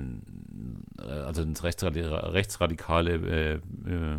also 0.99 1.43
ins 1.43 1.65
rechtsradikale, 1.65 2.33
rechtsradikale 2.33 3.13
äh, 3.15 3.53
äh, 3.91 4.19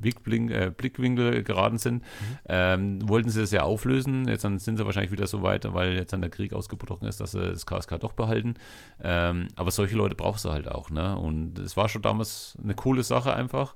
äh, 0.00 0.70
Blickwinkel 0.70 1.42
geraten 1.42 1.78
sind, 1.78 2.02
mhm. 2.02 2.38
ähm, 2.48 3.08
wollten 3.08 3.30
sie 3.30 3.40
das 3.40 3.52
ja 3.52 3.62
auflösen. 3.62 4.28
Jetzt 4.28 4.44
dann 4.44 4.58
sind 4.58 4.76
sie 4.76 4.84
wahrscheinlich 4.84 5.12
wieder 5.12 5.26
so 5.26 5.42
weit, 5.42 5.72
weil 5.72 5.94
jetzt 5.94 6.12
dann 6.12 6.20
der 6.20 6.30
Krieg 6.30 6.52
ausgebrochen 6.52 7.08
ist, 7.08 7.20
dass 7.20 7.32
sie 7.32 7.40
das 7.40 7.66
KSK 7.66 7.98
doch 8.00 8.12
behalten. 8.12 8.54
Ähm, 9.02 9.48
aber 9.56 9.70
solche 9.70 9.96
Leute 9.96 10.14
brauchst 10.14 10.44
du 10.44 10.50
halt 10.50 10.68
auch. 10.68 10.90
Ne? 10.90 11.16
Und 11.16 11.58
es 11.58 11.76
war 11.76 11.88
schon 11.88 12.02
damals 12.02 12.56
eine 12.62 12.74
coole 12.74 13.02
Sache 13.02 13.34
einfach. 13.34 13.74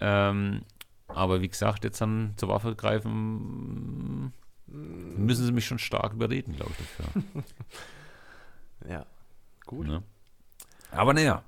Ähm, 0.00 0.62
aber 1.08 1.40
wie 1.40 1.48
gesagt, 1.48 1.84
jetzt 1.84 2.00
dann 2.00 2.32
zur 2.36 2.48
Waffe 2.48 2.74
greifen, 2.74 4.32
müssen 4.74 5.44
sie 5.44 5.52
mich 5.52 5.66
schon 5.66 5.78
stark 5.78 6.12
überreden, 6.12 6.54
glaube 6.56 6.72
ich, 6.72 7.04
dafür. 7.04 7.22
ja, 8.88 9.06
gut. 9.66 9.86
Ne? 9.86 10.02
Aber 10.90 11.14
naja, 11.14 11.44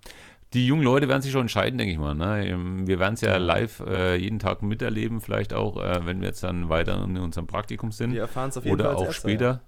die 0.53 0.67
jungen 0.67 0.83
Leute 0.83 1.09
werden 1.09 1.23
sich 1.23 1.33
schon 1.33 1.43
entscheiden, 1.43 1.79
denke 1.79 1.93
ich 1.93 1.99
mal. 1.99 2.15
Ne? 2.15 2.87
Wir 2.87 2.99
werden 2.99 3.15
es 3.15 3.21
ja 3.21 3.37
live 3.37 3.81
äh, 3.81 4.17
jeden 4.17 4.39
Tag 4.39 4.63
miterleben, 4.63 5.21
vielleicht 5.21 5.53
auch, 5.53 5.77
äh, 5.83 6.07
wenn 6.07 6.21
wir 6.21 6.29
jetzt 6.29 6.43
dann 6.43 6.69
weiter 6.69 7.03
in 7.03 7.19
unserem 7.19 7.47
Praktikum 7.47 7.93
sind. 7.93 8.13
Wir 8.13 8.23
erfahren 8.23 8.51
es 8.51 8.57
auf 8.57 8.65
jeden 8.65 8.75
Oder 8.75 8.97
Fall 8.97 9.09
auch 9.09 9.13
später. 9.13 9.63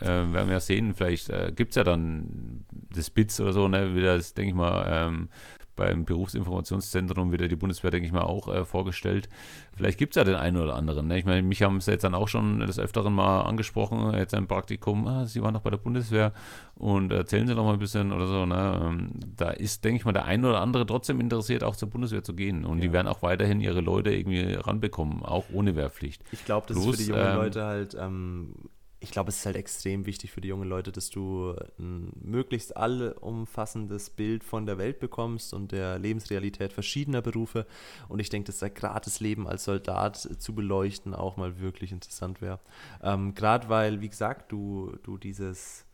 Ja. 0.00 0.06
Äh, 0.06 0.32
werden 0.32 0.48
wir 0.48 0.54
ja 0.54 0.60
sehen, 0.60 0.94
vielleicht 0.94 1.28
äh, 1.30 1.52
gibt 1.54 1.70
es 1.70 1.76
ja 1.76 1.84
dann 1.84 2.64
das 2.90 3.10
BITS 3.10 3.40
oder 3.40 3.52
so, 3.52 3.68
ne? 3.68 3.94
Wieder, 3.94 4.16
das, 4.16 4.34
denke 4.34 4.50
ich 4.50 4.54
mal, 4.54 4.86
ähm, 4.88 5.28
beim 5.76 6.04
Berufsinformationszentrum 6.04 7.32
wieder 7.32 7.48
die 7.48 7.56
Bundeswehr, 7.56 7.90
denke 7.90 8.06
ich 8.06 8.12
mal, 8.12 8.22
auch 8.22 8.48
äh, 8.48 8.64
vorgestellt. 8.64 9.28
Vielleicht 9.74 9.98
gibt 9.98 10.14
es 10.14 10.20
ja 10.20 10.24
den 10.24 10.34
einen 10.34 10.58
oder 10.58 10.74
anderen. 10.74 11.08
Ne? 11.08 11.18
Ich 11.18 11.24
meine, 11.24 11.42
mich 11.42 11.62
haben 11.62 11.78
es 11.78 11.86
jetzt 11.86 12.04
dann 12.04 12.14
auch 12.14 12.28
schon 12.28 12.60
des 12.60 12.78
Öfteren 12.78 13.14
mal 13.14 13.42
angesprochen, 13.42 14.12
jetzt 14.14 14.34
ein 14.34 14.46
Praktikum, 14.46 15.06
ah, 15.06 15.26
Sie 15.26 15.42
waren 15.42 15.54
noch 15.54 15.62
bei 15.62 15.70
der 15.70 15.78
Bundeswehr 15.78 16.32
und 16.74 17.12
erzählen 17.12 17.46
Sie 17.46 17.54
noch 17.54 17.64
mal 17.64 17.74
ein 17.74 17.78
bisschen 17.78 18.12
oder 18.12 18.26
so. 18.26 18.44
Ne? 18.44 18.80
Ähm, 18.84 19.10
da 19.36 19.50
ist, 19.50 19.84
denke 19.84 19.98
ich 19.98 20.04
mal, 20.04 20.12
der 20.12 20.26
eine 20.26 20.48
oder 20.48 20.60
andere 20.60 20.84
trotzdem 20.84 21.20
interessiert, 21.20 21.64
auch 21.64 21.76
zur 21.76 21.88
Bundeswehr 21.88 22.22
zu 22.22 22.34
gehen. 22.34 22.64
Und 22.64 22.78
ja. 22.78 22.82
die 22.82 22.92
werden 22.92 23.08
auch 23.08 23.22
weiterhin 23.22 23.60
ihre 23.60 23.80
Leute 23.80 24.12
irgendwie 24.12 24.54
ranbekommen, 24.54 25.22
auch 25.22 25.44
ohne 25.52 25.74
Wehrpflicht. 25.74 26.22
Ich 26.32 26.44
glaube, 26.44 26.66
das 26.68 26.76
Bloß, 26.76 26.86
ist 26.86 27.00
für 27.00 27.02
die 27.04 27.10
jungen 27.10 27.32
ähm, 27.32 27.36
Leute 27.36 27.64
halt 27.64 27.96
ähm, 27.98 28.54
ich 29.02 29.10
glaube, 29.10 29.30
es 29.30 29.38
ist 29.38 29.46
halt 29.46 29.56
extrem 29.56 30.06
wichtig 30.06 30.30
für 30.30 30.40
die 30.40 30.48
jungen 30.48 30.68
Leute, 30.68 30.92
dass 30.92 31.10
du 31.10 31.56
ein 31.78 32.12
möglichst 32.20 32.76
allumfassendes 32.76 34.10
Bild 34.10 34.44
von 34.44 34.64
der 34.64 34.78
Welt 34.78 35.00
bekommst 35.00 35.52
und 35.54 35.72
der 35.72 35.98
Lebensrealität 35.98 36.72
verschiedener 36.72 37.20
Berufe. 37.20 37.66
Und 38.08 38.20
ich 38.20 38.30
denke, 38.30 38.46
dass 38.46 38.60
da 38.60 38.68
gerade 38.68 39.04
das 39.04 39.18
Leben 39.18 39.48
als 39.48 39.64
Soldat 39.64 40.16
zu 40.16 40.54
beleuchten 40.54 41.14
auch 41.14 41.36
mal 41.36 41.58
wirklich 41.58 41.90
interessant 41.90 42.40
wäre. 42.40 42.60
Ähm, 43.02 43.34
gerade 43.34 43.68
weil, 43.68 44.00
wie 44.00 44.08
gesagt, 44.08 44.52
du, 44.52 44.96
du 45.02 45.18
dieses, 45.18 45.84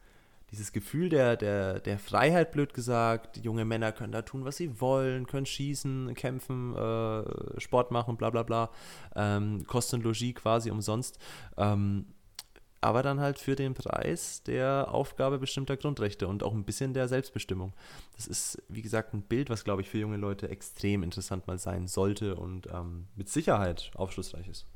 dieses 0.50 0.72
Gefühl 0.72 1.09
der, 1.09 1.38
der, 1.38 1.80
der 1.80 1.98
Freiheit, 1.98 2.52
blöd 2.52 2.74
gesagt, 2.74 3.38
junge 3.38 3.64
Männer 3.64 3.90
können 3.92 4.12
da 4.12 4.20
tun, 4.20 4.44
was 4.44 4.59
sie 4.59 4.82
wollen, 4.82 5.26
können 5.26 5.46
schießen, 5.46 6.14
kämpfen, 6.14 6.76
äh, 6.76 7.59
Sport 7.59 7.90
machen, 7.90 8.18
bla 8.18 8.28
bla 8.28 8.42
bla, 8.42 8.70
ähm, 9.16 9.66
Kostenlogie 9.66 10.34
quasi 10.34 10.70
umsonst. 10.70 11.18
Ähm, 11.56 12.04
aber 12.81 13.03
dann 13.03 13.20
halt 13.20 13.39
für 13.39 13.57
den 13.57 13.74
Preis 13.74 14.43
der 14.45 14.89
Aufgabe 14.93 15.39
bestimmter 15.39 15.76
Grundrechte 15.76 16.29
und 16.29 16.43
auch 16.43 16.53
ein 16.53 16.64
bisschen 16.64 16.95
der 16.95 17.09
Selbstbestimmung. 17.09 17.72
Das 18.16 18.26
ist, 18.26 18.62
wie 18.68 18.83
gesagt, 18.83 19.14
ein 19.14 19.22
Bild, 19.22 19.51
was, 19.51 19.64
glaube 19.64 19.83
ich, 19.83 19.89
für 19.89 19.99
junge 19.99 20.16
Leute 20.16 20.49
extrem 20.49 21.03
interessant 21.03 21.47
mal 21.47 21.59
sein 21.59 21.89
sollte 21.89 22.37
und 22.37 22.68
ähm, 22.72 23.09
mit 23.16 23.29
Sicherheit 23.29 23.91
aufschlussreich 23.95 24.49
ist. 24.49 24.66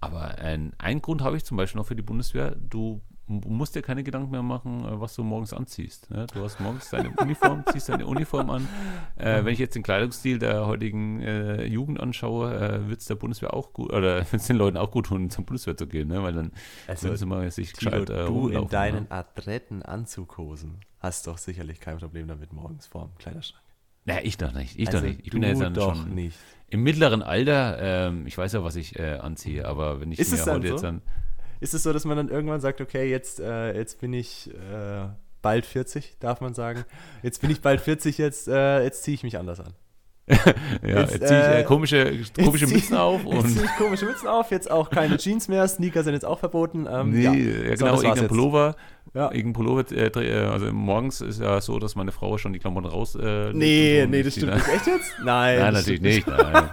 Aber 0.00 0.38
ein, 0.38 0.72
ein 0.78 1.00
Grund 1.00 1.22
habe 1.22 1.36
ich 1.36 1.44
zum 1.44 1.56
Beispiel 1.56 1.78
noch 1.78 1.86
für 1.86 1.96
die 1.96 2.02
Bundeswehr. 2.02 2.56
Du 2.56 3.00
musst 3.32 3.74
dir 3.74 3.82
keine 3.82 4.02
Gedanken 4.02 4.30
mehr 4.30 4.42
machen, 4.42 4.84
äh, 4.84 5.00
was 5.00 5.14
du 5.14 5.22
morgens 5.22 5.52
anziehst. 5.52 6.10
Ne? 6.10 6.26
Du 6.32 6.42
hast 6.42 6.60
morgens 6.60 6.90
deine 6.90 7.10
Uniform, 7.10 7.64
ziehst 7.72 7.88
deine 7.88 8.06
Uniform 8.06 8.50
an. 8.50 8.68
Äh, 9.16 9.44
wenn 9.44 9.52
ich 9.52 9.58
jetzt 9.58 9.74
den 9.74 9.82
Kleidungsstil 9.82 10.38
der 10.38 10.66
heutigen 10.66 11.20
äh, 11.20 11.64
Jugend 11.64 12.00
anschaue, 12.00 12.54
äh, 12.54 12.88
wird 12.88 13.00
es 13.00 13.06
der 13.06 13.16
Bundeswehr 13.16 13.54
auch 13.54 13.72
gut, 13.72 13.92
oder 13.92 14.18
wird 14.32 14.34
es 14.34 14.46
den 14.46 14.56
Leuten 14.56 14.76
auch 14.76 14.90
gut 14.90 15.06
tun, 15.06 15.30
zur 15.30 15.44
Bundeswehr 15.44 15.76
zu 15.76 15.86
gehen, 15.86 16.08
ne? 16.08 16.22
weil 16.22 16.32
dann 16.32 16.52
also, 16.86 17.08
müssen 17.08 17.18
sie 17.18 17.26
mal 17.26 17.50
sich 17.50 17.72
Tilo, 17.72 17.90
gescheit 17.90 18.10
äh, 18.10 18.26
Du 18.26 18.48
in 18.48 18.68
deinen 18.68 19.04
ne? 19.04 19.10
adretten 19.10 19.82
Anzughosen 19.82 20.80
hast 21.02 21.26
doch 21.26 21.38
sicherlich 21.38 21.80
kein 21.80 21.98
Problem 21.98 22.28
damit 22.28 22.52
morgens 22.52 22.86
vorm 22.86 23.10
Kleiderschrank. 23.18 23.62
Ja, 24.04 24.16
ich 24.22 24.36
doch 24.36 24.52
nicht. 24.52 24.78
Ich 24.78 24.88
also 24.88 25.00
doch 25.00 25.06
nicht. 25.06 25.20
Ich 25.24 25.30
bin 25.30 25.42
ja 25.42 25.50
jetzt 25.50 25.60
dann 25.60 25.74
schon 25.74 26.14
nicht. 26.14 26.38
im 26.68 26.82
mittleren 26.82 27.22
Alter. 27.22 27.78
Ähm, 28.08 28.26
ich 28.26 28.36
weiß 28.36 28.52
ja, 28.52 28.64
was 28.64 28.76
ich 28.76 28.98
äh, 28.98 29.18
anziehe, 29.18 29.66
aber 29.66 30.00
wenn 30.00 30.10
ich 30.10 30.18
ist 30.18 30.32
mir 30.32 30.52
heute 30.52 30.68
jetzt 30.68 30.82
dann 30.82 31.02
ist 31.62 31.74
es 31.74 31.84
so, 31.84 31.92
dass 31.92 32.04
man 32.04 32.16
dann 32.16 32.28
irgendwann 32.28 32.60
sagt, 32.60 32.80
okay, 32.80 33.08
jetzt, 33.08 33.38
äh, 33.40 33.74
jetzt 33.76 34.00
bin 34.00 34.12
ich 34.12 34.50
äh, 34.50 35.06
bald 35.42 35.64
40, 35.64 36.16
darf 36.18 36.40
man 36.40 36.54
sagen. 36.54 36.84
Jetzt 37.22 37.40
bin 37.40 37.50
ich 37.50 37.60
bald 37.60 37.80
40, 37.80 38.18
jetzt, 38.18 38.48
äh, 38.48 38.82
jetzt 38.82 39.04
ziehe 39.04 39.14
ich 39.14 39.22
mich 39.22 39.38
anders 39.38 39.60
an. 39.60 39.72
ja, 40.28 41.00
jetzt, 41.00 41.12
jetzt 41.14 41.28
ziehe 41.28 41.40
ich 41.40 41.58
äh, 41.58 41.64
komische, 41.64 42.20
komische 42.36 42.66
Mützen 42.66 42.96
auf. 42.96 43.24
Und 43.24 43.36
jetzt 43.36 43.54
ziehe 43.54 43.64
ich 43.64 43.76
komische 43.76 44.06
Mützen 44.06 44.28
auf, 44.28 44.50
jetzt 44.50 44.70
auch 44.70 44.90
keine 44.90 45.16
Jeans 45.18 45.48
mehr, 45.48 45.66
Sneaker 45.68 46.02
sind 46.02 46.14
jetzt 46.14 46.24
auch 46.24 46.38
verboten. 46.38 46.86
Ähm, 46.90 47.10
nee, 47.10 47.22
ja, 47.22 47.32
ja 47.32 47.74
genau, 47.74 47.96
so, 47.96 48.02
irgendein 48.02 48.28
Pullover. 48.28 48.76
Ja. 49.14 49.30
Irgendein 49.30 49.52
Pullover, 49.52 49.84
äh, 49.92 50.06
äh, 50.06 50.46
also 50.46 50.72
morgens 50.72 51.20
ist 51.20 51.40
ja 51.40 51.60
so, 51.60 51.78
dass 51.78 51.94
meine 51.96 52.12
Frau 52.12 52.38
schon 52.38 52.52
die 52.54 52.58
Klamotten 52.58 52.88
raus. 52.88 53.14
Äh, 53.14 53.52
nee, 53.52 54.06
nee, 54.08 54.22
das 54.22 54.34
stimmt 54.34 54.54
nicht. 54.54 54.68
Echt 54.68 54.86
jetzt? 54.86 55.12
Nein. 55.24 55.58
Nein, 55.58 55.74
natürlich 55.74 56.00
nicht. 56.00 56.26
Nein. 56.26 56.70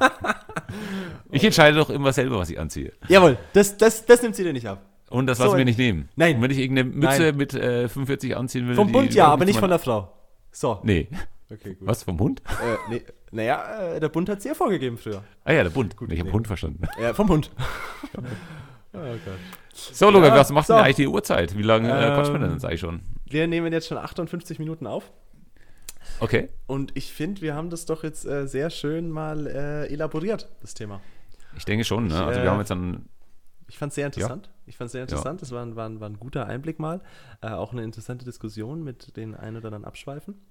ich 1.32 1.44
entscheide 1.44 1.78
doch 1.78 1.90
immer 1.90 2.14
selber, 2.14 2.40
was 2.40 2.50
ich 2.50 2.58
anziehe. 2.58 2.94
Jawohl, 3.10 3.38
das, 3.54 3.78
das, 3.78 4.06
das 4.06 4.22
nimmt 4.22 4.36
sie 4.36 4.44
dir 4.44 4.54
nicht 4.54 4.68
ab. 4.68 4.86
Und 5.10 5.28
das 5.28 5.40
lassen 5.40 5.52
so, 5.52 5.58
wir 5.58 5.66
nicht 5.66 5.80
nehmen. 5.80 6.08
Nein. 6.16 6.38
Und 6.38 6.44
wenn 6.44 6.52
ich 6.52 6.60
irgendeine 6.60 6.90
Mütze 6.90 7.24
Nein. 7.24 7.38
mit 7.38 7.54
äh, 7.54 7.90
45 7.90 8.38
anziehen 8.38 8.68
will. 8.68 8.76
Vom 8.76 8.92
Bund 8.92 9.14
ja, 9.14 9.28
aber 9.28 9.44
nicht 9.44 9.60
von 9.60 9.70
der 9.70 9.80
Frau. 9.80 10.14
So. 10.52 10.80
Nee. 10.84 11.08
Okay, 11.52 11.74
gut. 11.74 11.88
Was, 11.88 12.04
vom 12.04 12.20
Hund? 12.20 12.42
Äh, 12.48 12.92
nee. 12.92 13.02
Naja, 13.32 13.96
äh, 13.96 14.00
der 14.00 14.10
Bund 14.10 14.30
hat 14.30 14.40
es 14.40 14.44
ja 14.46 14.54
vorgegeben 14.54 14.98
früher. 14.98 15.24
Ah 15.44 15.52
ja, 15.52 15.64
der 15.64 15.72
Bund. 15.72 15.96
Gut, 15.98 16.12
ich 16.12 16.20
habe 16.20 16.32
Hund 16.32 16.48
verstanden. 16.48 16.84
Ja, 17.02 17.14
vom 17.14 17.28
Hund. 17.30 17.52
oh. 18.94 19.00
So, 19.74 20.10
Luca, 20.10 20.28
ja, 20.28 20.36
was 20.36 20.52
macht 20.52 20.68
so. 20.68 20.74
denn 20.74 20.84
eigentlich 20.84 20.96
die 20.98 21.08
Uhrzeit? 21.08 21.58
Wie 21.58 21.64
lange 21.64 21.90
äh, 21.90 22.14
quatschen 22.14 22.36
wir 22.36 22.40
denn 22.40 22.54
jetzt 22.54 22.66
eigentlich 22.66 22.80
schon? 22.80 23.02
Wir 23.26 23.48
nehmen 23.48 23.72
jetzt 23.72 23.88
schon 23.88 23.98
58 23.98 24.60
Minuten 24.60 24.88
auf. 24.88 25.12
Okay. 26.20 26.50
Und 26.68 26.96
ich 26.96 27.14
finde, 27.14 27.42
wir 27.42 27.56
haben 27.56 27.70
das 27.70 27.86
doch 27.86 28.04
jetzt 28.04 28.26
äh, 28.26 28.48
sehr 28.48 28.70
schön 28.70 29.10
mal 29.10 29.48
äh, 29.48 29.88
elaboriert, 29.88 30.50
das 30.62 30.74
Thema. 30.74 31.02
Ich 31.58 31.66
denke 31.66 31.84
schon. 31.84 32.08
Ne? 32.08 32.24
Also, 32.24 32.40
wir 32.40 32.46
äh, 32.46 32.50
haben 32.50 32.60
jetzt 32.60 32.72
dann 32.72 33.06
ich 33.70 33.78
fand 33.78 33.92
es 33.92 33.96
sehr 33.96 34.08
interessant. 34.08 34.48
Ja. 34.48 34.54
Ich 34.66 34.78
fand 34.78 34.88
es 34.88 34.92
sehr 34.94 35.04
interessant. 35.04 35.42
Es 35.44 35.52
ja. 35.52 35.56
war, 35.56 35.64
ein, 35.64 35.76
war, 35.76 35.88
ein, 35.88 36.00
war 36.00 36.10
ein 36.10 36.20
guter 36.20 36.48
Einblick 36.48 36.80
mal. 36.80 37.02
Äh, 37.42 37.50
auch 37.50 37.72
eine 37.72 37.84
interessante 37.84 38.26
Diskussion 38.26 38.84
mit 38.84 39.16
den 39.16 39.36
ein 39.36 39.56
oder 39.56 39.68
anderen 39.68 39.86
Abschweifen. 39.86 40.42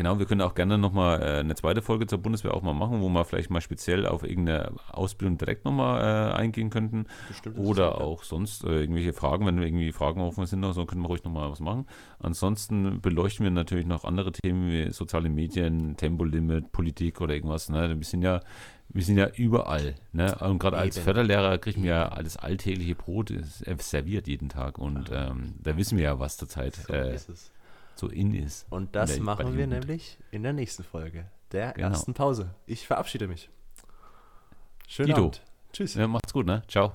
Genau, 0.00 0.18
wir 0.18 0.24
können 0.24 0.40
auch 0.40 0.54
gerne 0.54 0.78
nochmal 0.78 1.20
äh, 1.20 1.40
eine 1.40 1.54
zweite 1.56 1.82
Folge 1.82 2.06
zur 2.06 2.20
Bundeswehr 2.20 2.54
auch 2.54 2.62
mal 2.62 2.72
machen, 2.72 3.02
wo 3.02 3.10
wir 3.10 3.22
vielleicht 3.26 3.50
mal 3.50 3.60
speziell 3.60 4.06
auf 4.06 4.22
irgendeine 4.22 4.72
Ausbildung 4.88 5.36
direkt 5.36 5.66
nochmal 5.66 6.00
äh, 6.00 6.34
eingehen 6.36 6.70
könnten. 6.70 7.04
Bestimmt, 7.28 7.58
Oder 7.58 8.00
auch 8.00 8.22
sonst 8.22 8.64
äh, 8.64 8.80
irgendwelche 8.80 9.12
Fragen, 9.12 9.44
wenn 9.44 9.58
wir 9.58 9.66
irgendwie 9.66 9.92
Fragen 9.92 10.22
offen 10.22 10.46
sind, 10.46 10.64
so 10.72 10.86
können 10.86 11.02
wir 11.02 11.08
ruhig 11.08 11.22
nochmal 11.22 11.50
was 11.50 11.60
machen. 11.60 11.86
Ansonsten 12.18 13.02
beleuchten 13.02 13.44
wir 13.44 13.50
natürlich 13.50 13.84
noch 13.84 14.04
andere 14.04 14.32
Themen 14.32 14.70
wie 14.70 14.90
soziale 14.90 15.28
Medien, 15.28 15.98
Tempolimit, 15.98 16.72
Politik 16.72 17.20
oder 17.20 17.34
irgendwas. 17.34 17.68
Ne? 17.68 17.94
Wir 17.94 18.06
sind 18.06 18.22
ja 18.22 18.40
wir 18.88 19.04
sind 19.04 19.18
ja 19.18 19.28
überall. 19.28 19.96
Ne? 20.12 20.34
Und 20.36 20.60
gerade 20.60 20.78
als 20.78 20.98
Förderlehrer 20.98 21.58
kriegen 21.58 21.82
wir 21.82 21.90
ja 21.90 22.08
alles 22.08 22.38
alltägliche 22.38 22.94
Brot 22.94 23.34
serviert 23.78 24.26
jeden 24.28 24.48
Tag. 24.48 24.78
Und 24.78 25.10
ähm, 25.12 25.56
da 25.62 25.76
wissen 25.76 25.98
wir 25.98 26.04
ja, 26.04 26.18
was 26.18 26.38
zurzeit 26.38 26.74
so, 26.74 26.92
äh, 26.94 27.18
so 28.00 28.08
in 28.08 28.34
ist. 28.34 28.66
Und 28.70 28.96
das 28.96 29.14
der, 29.14 29.22
machen 29.22 29.56
wir 29.56 29.66
nämlich 29.66 30.18
in 30.32 30.42
der 30.42 30.52
nächsten 30.52 30.82
Folge, 30.82 31.26
der 31.52 31.72
genau. 31.72 31.88
ersten 31.88 32.14
Pause. 32.14 32.54
Ich 32.66 32.86
verabschiede 32.86 33.28
mich. 33.28 33.48
Schönen 34.88 35.08
Dito. 35.08 35.20
Abend. 35.20 35.42
Tschüss. 35.72 35.94
Ja, 35.94 36.08
macht's 36.08 36.32
gut, 36.32 36.46
ne? 36.46 36.62
Ciao. 36.66 36.92